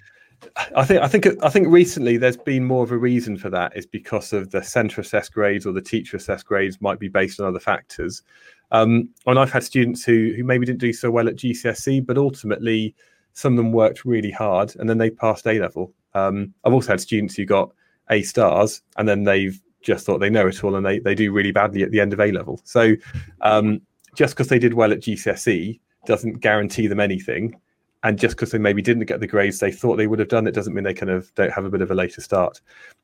I 0.76 0.84
think 0.84 1.02
I 1.02 1.08
think 1.08 1.28
I 1.44 1.50
think 1.50 1.68
recently 1.68 2.18
there's 2.18 2.38
been 2.38 2.66
more 2.66 2.84
of 2.84 2.92
a 2.92 2.98
reason 2.98 3.38
for 3.38 3.50
that 3.50 3.76
is 3.76 3.86
because 3.86 4.34
of 4.34 4.52
the 4.52 4.64
centre 4.64 5.02
assessed 5.02 5.34
grades 5.34 5.66
or 5.66 5.74
the 5.74 5.82
teacher 5.82 6.18
assessed 6.18 6.46
grades 6.46 6.82
might 6.82 7.00
be 7.00 7.08
based 7.08 7.40
on 7.40 7.46
other 7.46 7.60
factors. 7.60 8.24
Um, 8.72 9.10
and 9.26 9.40
I've 9.40 9.52
had 9.52 9.64
students 9.64 10.04
who 10.04 10.34
who 10.36 10.44
maybe 10.44 10.66
didn't 10.66 10.80
do 10.80 10.94
so 10.94 11.12
well 11.12 11.28
at 11.28 11.36
GCSE, 11.36 12.06
but 12.06 12.18
ultimately 12.18 12.96
some 13.34 13.54
of 13.54 13.58
them 13.58 13.72
worked 13.72 14.06
really 14.06 14.32
hard 14.32 14.76
and 14.78 14.90
then 14.90 14.98
they 14.98 15.10
passed 15.10 15.48
A 15.48 15.60
level. 15.60 15.94
Um, 16.14 16.54
I've 16.64 16.74
also 16.74 16.94
had 16.94 17.02
students 17.02 17.36
who 17.36 17.46
got 17.46 17.72
A 18.10 18.22
stars 18.24 18.82
and 18.98 19.08
then 19.08 19.24
they've 19.24 19.60
just 19.82 20.06
thought 20.06 20.20
they 20.20 20.30
know 20.30 20.48
it 20.48 20.64
all 20.64 20.76
and 20.76 20.86
they, 20.86 21.00
they 21.00 21.16
do 21.16 21.32
really 21.32 21.52
badly 21.52 21.84
at 21.84 21.92
the 21.92 22.00
end 22.00 22.14
of 22.14 22.20
A 22.20 22.32
level. 22.32 22.60
So 22.64 22.96
um, 23.42 23.82
just 24.16 24.36
because 24.36 24.50
they 24.50 24.60
did 24.60 24.74
well 24.74 24.92
at 24.92 25.00
GCSE 25.00 25.80
doesn't 26.06 26.40
guarantee 26.40 26.88
them 26.88 27.00
anything. 27.00 27.56
And 28.04 28.18
just 28.18 28.36
because 28.36 28.52
they 28.52 28.58
maybe 28.58 28.82
didn't 28.82 29.06
get 29.06 29.20
the 29.20 29.28
grades 29.28 29.60
they 29.60 29.74
thought 29.74 29.98
they 29.98 30.08
would 30.08 30.20
have 30.20 30.30
done, 30.30 30.48
it 30.48 30.54
doesn't 30.54 30.74
mean 30.74 30.86
they 30.86 30.94
kind 30.94 31.10
of 31.10 31.34
don't 31.36 31.52
have 31.52 31.66
a 31.66 31.70
bit 31.70 31.82
of 31.82 31.92
a 31.92 31.96
later 31.96 32.22
start. 32.22 32.62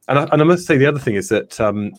And 0.07 0.17
I, 0.17 0.23
and 0.32 0.41
I 0.41 0.45
must 0.45 0.65
say 0.65 0.78
the 0.78 0.86
other 0.86 0.99
thing 0.99 1.15
is 1.15 1.28
that 1.30 1.59
um, 1.59 1.91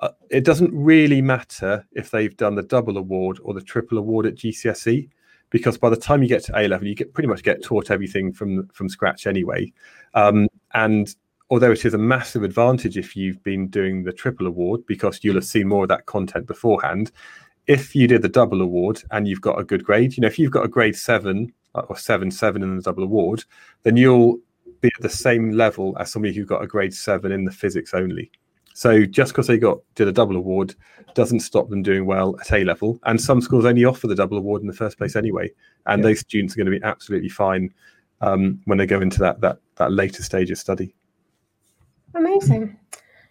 uh, 0.00 0.08
it 0.30 0.44
doesn't 0.44 0.74
really 0.74 1.22
matter 1.22 1.86
if 1.92 2.10
they've 2.10 2.36
done 2.36 2.56
the 2.56 2.62
double 2.62 2.98
award 2.98 3.38
or 3.42 3.54
the 3.54 3.62
triple 3.62 3.98
award 3.98 4.26
at 4.26 4.34
GCSE 4.34 5.08
because 5.50 5.78
by 5.78 5.90
the 5.90 5.96
time 5.96 6.22
you 6.22 6.28
get 6.28 6.44
to 6.44 6.58
A 6.58 6.68
level, 6.68 6.86
you 6.86 6.94
get 6.94 7.12
pretty 7.14 7.28
much 7.28 7.42
get 7.42 7.62
taught 7.62 7.90
everything 7.90 8.32
from 8.32 8.68
from 8.68 8.88
scratch 8.88 9.26
anyway. 9.26 9.72
Um, 10.14 10.48
and 10.74 11.14
although 11.50 11.72
it 11.72 11.84
is 11.84 11.94
a 11.94 11.98
massive 11.98 12.42
advantage 12.42 12.96
if 12.96 13.14
you've 13.14 13.42
been 13.42 13.68
doing 13.68 14.02
the 14.02 14.12
triple 14.12 14.46
award 14.46 14.84
because 14.86 15.20
you'll 15.22 15.36
have 15.36 15.44
seen 15.44 15.68
more 15.68 15.84
of 15.84 15.88
that 15.88 16.06
content 16.06 16.46
beforehand. 16.46 17.12
If 17.66 17.96
you 17.96 18.06
did 18.06 18.22
the 18.22 18.28
double 18.28 18.62
award 18.62 19.02
and 19.10 19.26
you've 19.26 19.40
got 19.40 19.58
a 19.58 19.64
good 19.64 19.84
grade, 19.84 20.16
you 20.16 20.20
know, 20.20 20.28
if 20.28 20.38
you've 20.38 20.52
got 20.52 20.64
a 20.64 20.68
grade 20.68 20.96
seven 20.96 21.52
uh, 21.74 21.82
or 21.88 21.96
seven 21.96 22.30
seven 22.30 22.62
in 22.62 22.76
the 22.76 22.82
double 22.82 23.02
award, 23.02 23.44
then 23.82 23.96
you'll 23.96 24.38
be 24.80 24.88
at 24.96 25.02
the 25.02 25.08
same 25.08 25.52
level 25.52 25.96
as 25.98 26.12
somebody 26.12 26.34
who 26.34 26.44
got 26.44 26.62
a 26.62 26.66
grade 26.66 26.94
seven 26.94 27.32
in 27.32 27.44
the 27.44 27.50
physics 27.50 27.94
only. 27.94 28.30
So 28.76 29.06
just 29.06 29.32
because 29.32 29.46
they 29.46 29.56
got 29.56 29.78
did 29.94 30.06
a 30.06 30.12
double 30.12 30.36
award 30.36 30.74
doesn't 31.14 31.40
stop 31.40 31.70
them 31.70 31.82
doing 31.82 32.04
well 32.04 32.38
at 32.40 32.52
A 32.52 32.62
level. 32.62 33.00
And 33.04 33.18
some 33.18 33.40
schools 33.40 33.64
only 33.64 33.86
offer 33.86 34.06
the 34.06 34.14
double 34.14 34.36
award 34.36 34.60
in 34.60 34.66
the 34.66 34.74
first 34.74 34.98
place 34.98 35.16
anyway. 35.16 35.50
And 35.86 36.02
yeah. 36.02 36.10
those 36.10 36.20
students 36.20 36.52
are 36.52 36.58
going 36.58 36.70
to 36.70 36.78
be 36.78 36.84
absolutely 36.84 37.30
fine 37.30 37.72
um, 38.20 38.60
when 38.66 38.76
they 38.76 38.84
go 38.84 39.00
into 39.00 39.18
that 39.20 39.40
that 39.40 39.60
that 39.76 39.92
later 39.92 40.22
stage 40.22 40.50
of 40.50 40.58
study. 40.58 40.94
Amazing. 42.14 42.78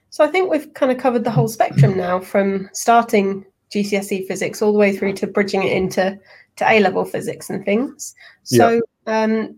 So 0.10 0.24
I 0.24 0.30
think 0.30 0.50
we've 0.50 0.74
kind 0.74 0.92
of 0.92 0.98
covered 0.98 1.24
the 1.24 1.30
whole 1.30 1.48
spectrum 1.48 1.96
now, 1.96 2.20
from 2.22 2.68
starting 2.74 3.46
GCSE 3.72 4.26
physics 4.26 4.64
all 4.64 4.74
the 4.74 4.80
way 4.80 4.98
through 4.98 5.14
to 5.14 5.28
bridging 5.28 5.62
it 5.62 5.74
into 5.74 6.20
to 6.56 6.72
A 6.72 6.80
level 6.80 7.06
physics 7.06 7.52
and 7.52 7.64
things. 7.64 8.16
So 8.42 8.82
yeah. 9.06 9.24
um, 9.24 9.56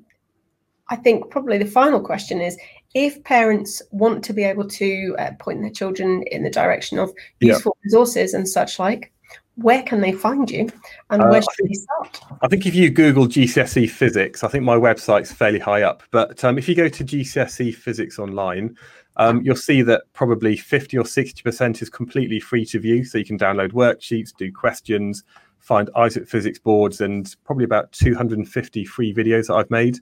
I 0.89 0.97
think 0.97 1.29
probably 1.29 1.57
the 1.57 1.65
final 1.65 2.01
question 2.01 2.41
is 2.41 2.57
if 2.97 3.23
parents 3.23 3.79
want 3.91 4.23
to 4.23 4.33
be 4.33 4.43
able 4.43 4.67
to 4.67 5.15
uh, 5.19 5.31
point 5.37 5.61
their 5.61 5.69
children 5.69 6.23
in 6.31 6.41
the 6.41 6.49
direction 6.49 6.97
of 6.97 7.13
useful 7.39 7.77
resources 7.83 8.33
and 8.33 8.49
such 8.49 8.79
like, 8.79 9.11
where 9.53 9.83
can 9.83 10.01
they 10.01 10.11
find 10.11 10.49
you 10.49 10.67
and 11.11 11.21
where 11.29 11.37
uh, 11.37 11.41
should 11.41 11.55
think, 11.57 11.69
they 11.69 11.73
start? 11.73 12.19
I 12.41 12.47
think 12.47 12.65
if 12.65 12.73
you 12.73 12.89
Google 12.89 13.27
GCSE 13.27 13.87
physics, 13.91 14.43
I 14.43 14.47
think 14.47 14.63
my 14.63 14.75
website's 14.75 15.31
fairly 15.31 15.59
high 15.59 15.83
up. 15.83 16.01
But 16.09 16.43
um, 16.43 16.57
if 16.57 16.67
you 16.67 16.73
go 16.73 16.89
to 16.89 17.05
GCSE 17.05 17.75
physics 17.75 18.17
online, 18.17 18.75
um, 19.17 19.41
you'll 19.43 19.55
see 19.55 19.83
that 19.83 20.03
probably 20.13 20.57
50 20.57 20.97
or 20.97 21.03
60% 21.03 21.81
is 21.83 21.89
completely 21.91 22.39
free 22.39 22.65
to 22.65 22.79
view. 22.79 23.03
So 23.03 23.19
you 23.19 23.25
can 23.25 23.37
download 23.37 23.73
worksheets, 23.73 24.35
do 24.35 24.51
questions, 24.51 25.23
find 25.59 25.91
Isaac 25.95 26.27
physics 26.27 26.57
boards, 26.57 26.99
and 26.99 27.35
probably 27.43 27.65
about 27.65 27.91
250 27.91 28.85
free 28.85 29.13
videos 29.13 29.47
that 29.47 29.55
I've 29.55 29.71
made. 29.71 29.99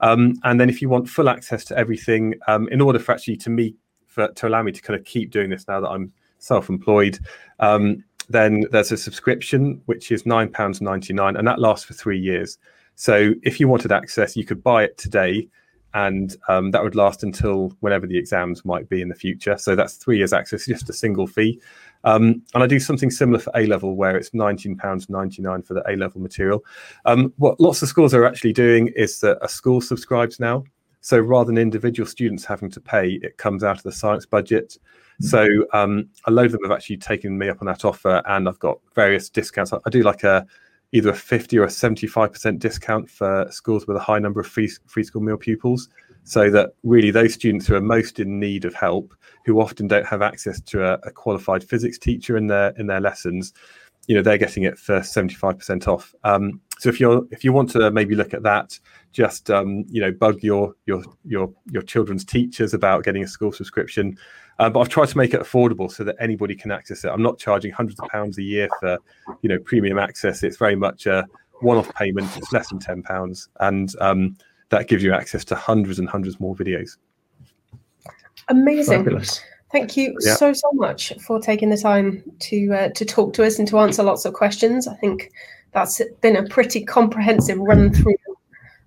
Um, 0.00 0.34
and 0.44 0.60
then 0.60 0.68
if 0.68 0.82
you 0.82 0.88
want 0.88 1.08
full 1.08 1.28
access 1.28 1.64
to 1.66 1.78
everything, 1.78 2.34
um, 2.46 2.68
in 2.68 2.80
order 2.80 2.98
for 2.98 3.12
actually 3.12 3.36
to 3.38 3.50
me 3.50 3.74
for, 4.06 4.28
to 4.28 4.48
allow 4.48 4.62
me 4.62 4.72
to 4.72 4.82
kind 4.82 4.98
of 4.98 5.04
keep 5.04 5.30
doing 5.30 5.50
this 5.50 5.66
now 5.66 5.80
that 5.80 5.88
I'm 5.88 6.12
self-employed, 6.38 7.18
um, 7.60 8.04
then 8.28 8.64
there's 8.70 8.92
a 8.92 8.96
subscription 8.96 9.80
which 9.86 10.10
is 10.12 10.26
nine 10.26 10.50
pounds 10.50 10.80
ninety 10.80 11.12
nine, 11.12 11.36
and 11.36 11.46
that 11.46 11.58
lasts 11.58 11.84
for 11.86 11.94
three 11.94 12.18
years. 12.18 12.58
So 12.96 13.32
if 13.42 13.58
you 13.58 13.68
wanted 13.68 13.92
access, 13.92 14.36
you 14.36 14.44
could 14.44 14.62
buy 14.62 14.84
it 14.84 14.96
today, 14.98 15.48
and 15.94 16.36
um, 16.48 16.72
that 16.72 16.82
would 16.82 16.96
last 16.96 17.22
until 17.22 17.72
whenever 17.80 18.06
the 18.06 18.18
exams 18.18 18.64
might 18.64 18.88
be 18.88 19.00
in 19.00 19.08
the 19.08 19.14
future. 19.14 19.56
So 19.56 19.76
that's 19.76 19.94
three 19.94 20.18
years 20.18 20.32
access, 20.32 20.66
just 20.66 20.90
a 20.90 20.92
single 20.92 21.26
fee. 21.26 21.60
Um, 22.02 22.42
and 22.52 22.62
I 22.62 22.66
do 22.66 22.80
something 22.80 23.10
similar 23.10 23.38
for 23.38 23.52
A 23.54 23.66
level, 23.66 23.96
where 23.96 24.16
it's 24.16 24.30
£19.99 24.30 25.64
for 25.64 25.74
the 25.74 25.82
A 25.88 25.94
level 25.96 26.20
material. 26.20 26.64
Um, 27.04 27.32
what 27.38 27.58
lots 27.60 27.80
of 27.80 27.88
schools 27.88 28.12
are 28.12 28.26
actually 28.26 28.52
doing 28.52 28.88
is 28.96 29.20
that 29.20 29.38
a 29.40 29.48
school 29.48 29.80
subscribes 29.80 30.38
now. 30.38 30.64
So 31.00 31.18
rather 31.18 31.48
than 31.48 31.58
individual 31.58 32.08
students 32.08 32.44
having 32.44 32.70
to 32.70 32.80
pay, 32.80 33.20
it 33.22 33.36
comes 33.36 33.62
out 33.62 33.76
of 33.76 33.82
the 33.82 33.92
science 33.92 34.26
budget. 34.26 34.78
So 35.20 35.46
um, 35.72 36.08
a 36.26 36.30
load 36.30 36.46
of 36.46 36.52
them 36.52 36.62
have 36.64 36.72
actually 36.72 36.96
taken 36.96 37.38
me 37.38 37.48
up 37.48 37.58
on 37.60 37.66
that 37.66 37.84
offer, 37.84 38.20
and 38.26 38.48
I've 38.48 38.58
got 38.58 38.78
various 38.94 39.28
discounts. 39.28 39.72
I 39.72 39.90
do 39.90 40.02
like 40.02 40.24
a 40.24 40.46
either 40.94 41.10
a 41.10 41.14
50 41.14 41.58
or 41.58 41.64
a 41.64 41.68
75% 41.68 42.58
discount 42.60 43.10
for 43.10 43.46
schools 43.50 43.86
with 43.86 43.96
a 43.96 44.00
high 44.00 44.20
number 44.20 44.40
of 44.40 44.46
free, 44.46 44.70
free 44.86 45.02
school 45.02 45.20
meal 45.20 45.36
pupils 45.36 45.88
so 46.22 46.48
that 46.50 46.70
really 46.84 47.10
those 47.10 47.34
students 47.34 47.66
who 47.66 47.74
are 47.74 47.80
most 47.80 48.20
in 48.20 48.38
need 48.38 48.64
of 48.64 48.74
help, 48.74 49.12
who 49.44 49.60
often 49.60 49.88
don't 49.88 50.06
have 50.06 50.22
access 50.22 50.60
to 50.60 50.84
a, 50.84 50.94
a 51.02 51.10
qualified 51.10 51.64
physics 51.64 51.98
teacher 51.98 52.36
in 52.36 52.46
their 52.46 52.70
in 52.78 52.86
their 52.86 53.00
lessons, 53.00 53.52
you 54.06 54.14
know 54.14 54.22
they're 54.22 54.38
getting 54.38 54.64
it 54.64 54.78
for 54.78 55.00
75% 55.00 55.88
off. 55.88 56.14
Um, 56.24 56.60
so 56.78 56.88
if 56.88 57.00
you're 57.00 57.22
if 57.30 57.44
you 57.44 57.52
want 57.52 57.70
to 57.70 57.90
maybe 57.90 58.14
look 58.14 58.34
at 58.34 58.42
that, 58.42 58.78
just 59.12 59.50
um, 59.50 59.84
you 59.88 60.00
know 60.00 60.12
bug 60.12 60.42
your 60.42 60.74
your 60.86 61.02
your 61.24 61.52
your 61.70 61.82
children's 61.82 62.24
teachers 62.24 62.74
about 62.74 63.04
getting 63.04 63.22
a 63.22 63.28
school 63.28 63.52
subscription. 63.52 64.16
Uh, 64.58 64.70
but 64.70 64.80
I've 64.80 64.88
tried 64.88 65.08
to 65.08 65.18
make 65.18 65.34
it 65.34 65.40
affordable 65.40 65.90
so 65.90 66.04
that 66.04 66.16
anybody 66.20 66.54
can 66.54 66.70
access 66.70 67.04
it. 67.04 67.08
I'm 67.08 67.22
not 67.22 67.38
charging 67.38 67.72
hundreds 67.72 67.98
of 67.98 68.08
pounds 68.08 68.38
a 68.38 68.42
year 68.42 68.68
for 68.80 68.98
you 69.42 69.48
know 69.48 69.58
premium 69.58 69.98
access. 69.98 70.42
It's 70.42 70.56
very 70.56 70.76
much 70.76 71.06
a 71.06 71.26
one-off 71.60 71.92
payment. 71.94 72.28
It's 72.36 72.52
less 72.52 72.68
than 72.68 72.78
ten 72.78 73.02
pounds, 73.02 73.48
and 73.60 73.92
um, 74.00 74.36
that 74.70 74.88
gives 74.88 75.02
you 75.02 75.12
access 75.12 75.44
to 75.46 75.54
hundreds 75.54 75.98
and 75.98 76.08
hundreds 76.08 76.40
more 76.40 76.54
videos. 76.54 76.96
Amazing. 78.48 79.04
Fabulous. 79.04 79.40
Thank 79.74 79.96
you 79.96 80.16
yeah. 80.20 80.36
so 80.36 80.52
so 80.52 80.70
much 80.74 81.12
for 81.26 81.40
taking 81.40 81.68
the 81.68 81.76
time 81.76 82.22
to 82.38 82.72
uh, 82.72 82.88
to 82.90 83.04
talk 83.04 83.32
to 83.32 83.44
us 83.44 83.58
and 83.58 83.66
to 83.66 83.80
answer 83.80 84.04
lots 84.04 84.24
of 84.24 84.32
questions. 84.32 84.86
I 84.86 84.94
think 84.94 85.32
that's 85.72 86.00
been 86.20 86.36
a 86.36 86.46
pretty 86.48 86.84
comprehensive 86.84 87.58
run 87.58 87.92
through 87.92 88.14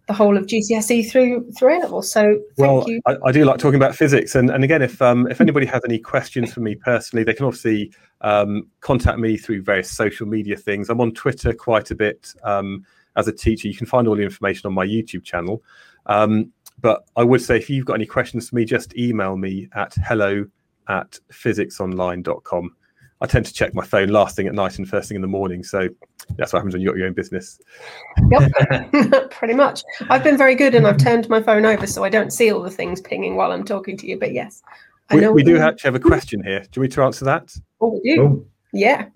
the 0.08 0.14
whole 0.14 0.38
of 0.38 0.46
GCSE 0.46 1.12
through 1.12 1.52
through 1.52 1.78
A 1.78 1.80
level. 1.80 2.02
So 2.02 2.40
well, 2.58 2.86
I, 3.06 3.18
I, 3.26 3.32
do 3.34 3.44
like 3.44 3.60
talking 3.60 3.76
about 3.76 3.98
physics, 3.98 4.34
and, 4.34 4.50
and 4.50 4.64
again, 4.64 4.82
if 4.82 5.02
um, 5.02 5.28
if 5.28 5.42
anybody 5.42 5.66
has 5.66 5.82
any 5.84 6.00
questions 6.00 6.54
for 6.54 6.62
me 6.62 6.76
personally, 6.76 7.26
they 7.26 7.34
can 7.34 7.46
obviously 7.46 7.92
um, 8.22 8.66
contact 8.80 9.20
me 9.20 9.36
through 9.36 9.64
various 9.64 9.92
social 9.92 10.26
media 10.26 10.56
things. 10.56 10.90
I'm 10.90 11.02
on 11.02 11.12
Twitter 11.12 11.52
quite 11.52 11.92
a 11.92 11.96
bit. 11.96 12.34
Um, 12.46 12.86
as 13.18 13.28
a 13.28 13.34
teacher. 13.34 13.68
You 13.68 13.76
can 13.76 13.88
find 13.88 14.08
all 14.08 14.16
the 14.16 14.22
information 14.22 14.68
on 14.68 14.74
my 14.74 14.86
YouTube 14.86 15.24
channel. 15.24 15.64
Um, 16.06 16.54
but 16.80 17.04
I 17.16 17.24
would 17.24 17.42
say 17.42 17.58
if 17.58 17.68
you've 17.68 17.88
got 17.88 17.96
any 17.96 18.06
questions 18.06 18.50
for 18.50 18.56
me, 18.56 18.64
just 18.64 18.96
email 18.96 19.36
me 19.36 19.68
at 19.74 19.96
hello 19.96 20.46
at 20.90 21.20
physicsonline.com. 21.32 22.76
I 23.20 23.26
tend 23.26 23.46
to 23.48 23.54
check 23.54 23.74
my 23.74 23.84
phone 23.84 24.10
last 24.10 24.36
thing 24.36 24.48
at 24.48 24.54
night 24.54 24.78
and 24.78 24.88
first 24.88 25.10
thing 25.10 25.16
in 25.16 25.22
the 25.22 25.28
morning. 25.28 25.64
So 25.64 25.90
that's 26.38 26.54
what 26.54 26.60
happens 26.60 26.74
when 26.74 26.82
you've 26.82 26.92
got 26.92 26.98
your 26.98 27.08
own 27.08 27.14
business. 27.14 27.60
Yep, 28.30 29.32
pretty 29.32 29.56
much. 29.56 29.84
I've 30.10 30.24
been 30.24 30.38
very 30.38 30.54
good 30.54 30.76
and 30.76 30.86
I've 30.86 30.98
turned 30.98 31.28
my 31.28 31.42
phone 31.42 31.66
over 31.66 31.88
so 31.88 32.04
I 32.04 32.10
don't 32.10 32.32
see 32.32 32.52
all 32.52 32.62
the 32.62 32.70
things 32.70 33.02
pinging 33.02 33.36
while 33.36 33.52
I'm 33.52 33.64
talking 33.64 33.98
to 33.98 34.08
you. 34.08 34.20
But 34.20 34.34
yes, 34.34 34.62
I 35.10 35.16
we, 35.16 35.22
know 35.22 35.32
we 35.32 35.44
do 35.44 35.58
actually 35.58 35.88
have 35.88 35.96
a 35.96 36.00
question 36.00 36.44
here. 36.44 36.64
Do 36.72 36.82
we 36.82 36.88
to 36.90 37.02
answer 37.02 37.26
that? 37.26 37.56
Oh, 37.82 38.00
we 38.04 38.16
do. 38.16 38.22
Oh. 38.22 38.46
Yeah. 38.74 39.08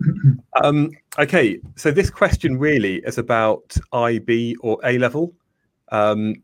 Um, 0.62 0.90
okay, 1.18 1.58
so 1.76 1.90
this 1.90 2.10
question 2.10 2.58
really 2.58 2.96
is 3.06 3.16
about 3.16 3.74
IB 3.94 4.54
or 4.60 4.78
A 4.84 4.98
level, 4.98 5.32
um, 5.90 6.34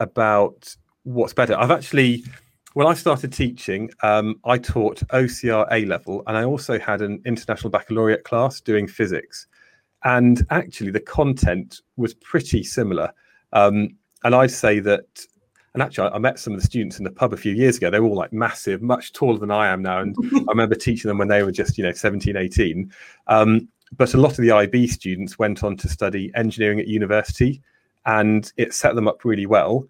about 0.00 0.76
what's 1.04 1.32
better. 1.32 1.56
I've 1.56 1.70
actually, 1.70 2.24
when 2.74 2.86
I 2.86 2.94
started 2.94 3.32
teaching, 3.32 3.90
um, 4.02 4.40
I 4.44 4.58
taught 4.58 4.98
OCR 5.08 5.66
A 5.72 5.84
level, 5.86 6.22
and 6.26 6.36
I 6.36 6.44
also 6.44 6.78
had 6.78 7.02
an 7.02 7.22
international 7.24 7.70
baccalaureate 7.70 8.24
class 8.24 8.60
doing 8.60 8.86
physics. 8.86 9.46
And 10.04 10.46
actually, 10.50 10.90
the 10.90 11.00
content 11.00 11.80
was 11.96 12.14
pretty 12.14 12.62
similar. 12.62 13.12
Um, 13.52 13.96
and 14.24 14.34
I'd 14.34 14.50
say 14.50 14.80
that 14.80 15.26
and 15.74 15.82
actually, 15.82 16.08
I, 16.10 16.18
met 16.18 16.38
some 16.38 16.52
of 16.52 16.60
the 16.60 16.66
students 16.66 16.98
in 16.98 17.04
the 17.04 17.10
pub 17.10 17.32
a 17.32 17.36
few 17.36 17.52
years 17.52 17.76
ago. 17.76 17.90
They 17.90 17.98
were 17.98 18.06
all 18.06 18.14
like 18.14 18.32
massive, 18.32 18.80
much 18.80 19.12
taller 19.12 19.38
than 19.38 19.50
I 19.50 19.68
am 19.68 19.82
now. 19.82 20.00
And 20.00 20.14
I 20.34 20.44
remember 20.48 20.76
teaching 20.76 21.08
them 21.08 21.18
when 21.18 21.26
they 21.26 21.42
were 21.42 21.50
just, 21.50 21.76
you 21.76 21.82
know, 21.82 21.90
17, 21.90 22.36
18. 22.36 22.92
Um, 23.26 23.68
but 23.96 24.14
a 24.14 24.18
lot 24.18 24.30
of 24.30 24.36
the 24.36 24.52
IB 24.52 24.86
students 24.86 25.36
went 25.36 25.64
on 25.64 25.76
to 25.78 25.88
study 25.88 26.30
engineering 26.36 26.78
at 26.78 26.86
university 26.86 27.60
and 28.06 28.52
it 28.56 28.72
set 28.72 28.94
them 28.94 29.08
up 29.08 29.24
really 29.24 29.46
well. 29.46 29.86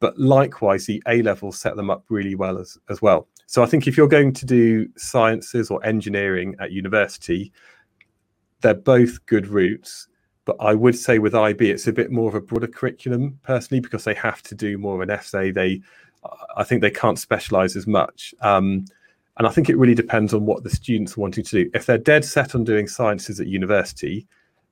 But 0.00 0.18
likewise, 0.18 0.86
the 0.86 1.02
A 1.08 1.22
level 1.22 1.50
set 1.52 1.76
them 1.76 1.90
up 1.90 2.04
really 2.08 2.34
well 2.34 2.58
as, 2.58 2.78
as 2.88 3.02
well. 3.02 3.26
So 3.46 3.62
I 3.62 3.66
think 3.66 3.86
if 3.86 3.96
you're 3.96 4.08
going 4.08 4.32
to 4.34 4.46
do 4.46 4.88
sciences 4.96 5.70
or 5.70 5.84
engineering 5.84 6.54
at 6.60 6.72
university, 6.72 7.52
they're 8.60 8.74
both 8.74 9.24
good 9.26 9.48
routes 9.48 10.08
but 10.48 10.56
I 10.60 10.72
would 10.72 10.96
say 10.96 11.18
with 11.18 11.34
IB, 11.34 11.70
it's 11.70 11.88
a 11.88 11.92
bit 11.92 12.10
more 12.10 12.26
of 12.26 12.34
a 12.34 12.40
broader 12.40 12.68
curriculum 12.68 13.38
personally 13.42 13.80
because 13.80 14.04
they 14.04 14.14
have 14.14 14.40
to 14.44 14.54
do 14.54 14.78
more 14.78 14.94
of 14.94 15.02
an 15.02 15.10
essay. 15.10 15.50
They, 15.50 15.82
I 16.56 16.64
think 16.64 16.80
they 16.80 16.90
can't 16.90 17.18
specialize 17.18 17.76
as 17.76 17.86
much. 17.86 18.34
Um, 18.40 18.86
and 19.36 19.46
I 19.46 19.50
think 19.50 19.68
it 19.68 19.76
really 19.76 19.94
depends 19.94 20.32
on 20.32 20.46
what 20.46 20.64
the 20.64 20.70
students 20.70 21.18
are 21.18 21.20
wanting 21.20 21.44
to 21.44 21.64
do. 21.64 21.70
If 21.74 21.84
they're 21.84 21.98
dead 21.98 22.24
set 22.24 22.54
on 22.54 22.64
doing 22.64 22.88
sciences 22.88 23.40
at 23.40 23.46
university 23.46 24.26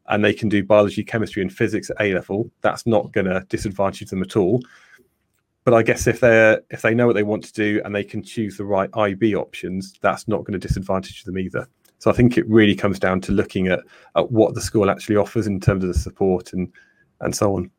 and 0.08 0.24
they 0.24 0.32
can 0.32 0.48
do 0.48 0.64
biology, 0.64 1.04
chemistry, 1.04 1.42
and 1.42 1.52
physics 1.52 1.90
at 1.90 2.00
A 2.00 2.14
level, 2.14 2.50
that's 2.62 2.86
not 2.86 3.12
going 3.12 3.26
to 3.26 3.44
disadvantage 3.50 4.08
them 4.08 4.22
at 4.22 4.34
all. 4.34 4.62
But 5.66 5.74
I 5.74 5.82
guess 5.82 6.06
if 6.06 6.20
they're 6.20 6.62
if 6.70 6.82
they 6.82 6.94
know 6.94 7.08
what 7.08 7.14
they 7.16 7.24
want 7.24 7.42
to 7.44 7.52
do 7.52 7.82
and 7.84 7.92
they 7.92 8.04
can 8.04 8.22
choose 8.22 8.56
the 8.56 8.64
right 8.64 8.88
IB 8.94 9.34
options, 9.34 9.94
that's 10.00 10.28
not 10.28 10.44
going 10.44 10.52
to 10.58 10.64
disadvantage 10.64 11.24
them 11.24 11.38
either. 11.38 11.66
So 11.98 12.08
I 12.08 12.14
think 12.14 12.38
it 12.38 12.48
really 12.48 12.76
comes 12.76 13.00
down 13.00 13.20
to 13.22 13.32
looking 13.32 13.66
at, 13.66 13.80
at 14.14 14.30
what 14.30 14.54
the 14.54 14.60
school 14.60 14.88
actually 14.90 15.16
offers 15.16 15.48
in 15.48 15.58
terms 15.58 15.82
of 15.82 15.88
the 15.92 15.98
support 15.98 16.52
and 16.52 16.72
and 17.20 17.34
so 17.34 17.56
on. 17.56 17.70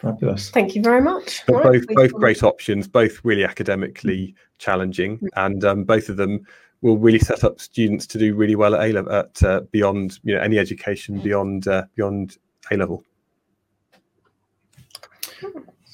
Fabulous. 0.00 0.50
Thank 0.50 0.74
you 0.74 0.82
very 0.82 1.00
much. 1.00 1.42
But 1.46 1.54
Right, 1.54 1.64
both 1.64 1.86
both 1.94 2.10
can- 2.10 2.20
great 2.20 2.42
options, 2.42 2.88
both 2.88 3.24
really 3.24 3.44
academically 3.44 4.34
challenging, 4.58 5.18
Mm. 5.18 5.28
and 5.36 5.64
um, 5.64 5.84
both 5.84 6.08
of 6.08 6.16
them 6.16 6.44
will 6.80 6.98
really 6.98 7.20
set 7.20 7.44
up 7.44 7.60
students 7.60 8.08
to 8.08 8.18
do 8.18 8.34
really 8.34 8.56
well 8.56 8.74
at 8.74 8.90
A 8.90 8.92
level, 8.92 9.12
at 9.12 9.40
uh, 9.44 9.60
beyond 9.70 10.18
you 10.24 10.34
know 10.34 10.40
any 10.40 10.58
education 10.58 11.20
beyond 11.20 11.68
uh, 11.68 11.84
beyond 11.94 12.38
A 12.72 12.76
level. 12.76 13.04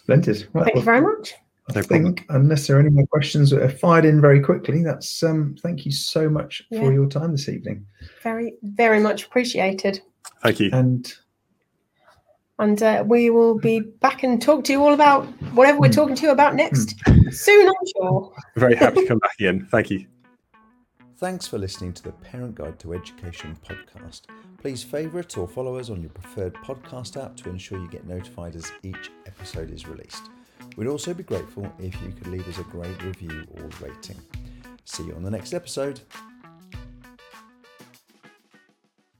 Splendid. 0.08 0.48
Right, 0.54 0.64
Thank 0.64 0.76
you 0.76 0.82
very 0.82 1.02
much. 1.02 1.34
I 1.68 1.74
No 1.74 1.82
problem. 1.82 2.02
think 2.14 2.24
unless 2.30 2.66
there 2.66 2.78
are 2.78 2.80
any 2.80 2.88
more 2.88 3.06
questions 3.08 3.50
that 3.50 3.60
are 3.60 3.68
fired 3.68 4.06
in 4.06 4.22
very 4.22 4.40
quickly, 4.40 4.82
that's 4.82 5.22
um 5.22 5.54
thank 5.62 5.84
you 5.84 5.92
so 5.92 6.30
much 6.30 6.62
Yeah. 6.70 6.80
for 6.80 6.92
your 6.94 7.06
time 7.06 7.32
this 7.32 7.46
evening. 7.46 7.84
Very, 8.22 8.54
very 8.62 9.00
much 9.00 9.26
appreciated. 9.26 10.00
Thank 10.42 10.60
you. 10.60 10.70
And 10.72 11.12
And 12.58 12.82
uh, 12.82 13.04
we 13.06 13.28
will 13.28 13.58
be 13.58 13.80
back 13.80 14.22
and 14.22 14.40
talk 14.40 14.64
to 14.64 14.72
you 14.72 14.82
all 14.82 14.94
about 14.94 15.26
whatever 15.52 15.78
we're 15.78 15.90
Mm. 15.90 15.94
talking 16.00 16.16
to 16.16 16.22
you 16.22 16.30
about 16.32 16.54
next 16.56 16.94
soon, 17.30 17.68
I'm 17.68 17.86
sure. 17.96 18.32
Very 18.56 18.74
happy 18.74 19.02
to 19.02 19.06
come 19.10 19.18
back 19.18 19.34
again. 19.38 19.68
Thank 19.70 19.90
you. 19.90 20.06
Thanks 21.18 21.48
for 21.48 21.58
listening 21.58 21.92
to 21.94 22.02
the 22.04 22.12
Parent 22.12 22.54
Guide 22.54 22.78
to 22.78 22.94
Education 22.94 23.58
podcast. 23.66 24.20
Please 24.62 24.84
favourite 24.84 25.36
or 25.36 25.48
follow 25.48 25.76
us 25.76 25.90
on 25.90 26.00
your 26.00 26.10
preferred 26.10 26.54
podcast 26.54 27.20
app 27.20 27.36
to 27.38 27.50
ensure 27.50 27.76
you 27.76 27.88
get 27.88 28.06
notified 28.06 28.54
as 28.54 28.70
each 28.84 29.10
episode 29.26 29.72
is 29.72 29.88
released. 29.88 30.30
We'd 30.76 30.86
also 30.86 31.12
be 31.12 31.24
grateful 31.24 31.68
if 31.80 32.00
you 32.02 32.12
could 32.12 32.28
leave 32.28 32.46
us 32.46 32.60
a 32.60 32.62
great 32.62 33.02
review 33.02 33.44
or 33.50 33.68
rating. 33.80 34.14
See 34.84 35.06
you 35.06 35.14
on 35.16 35.24
the 35.24 35.30
next 35.32 35.54
episode. 35.54 36.00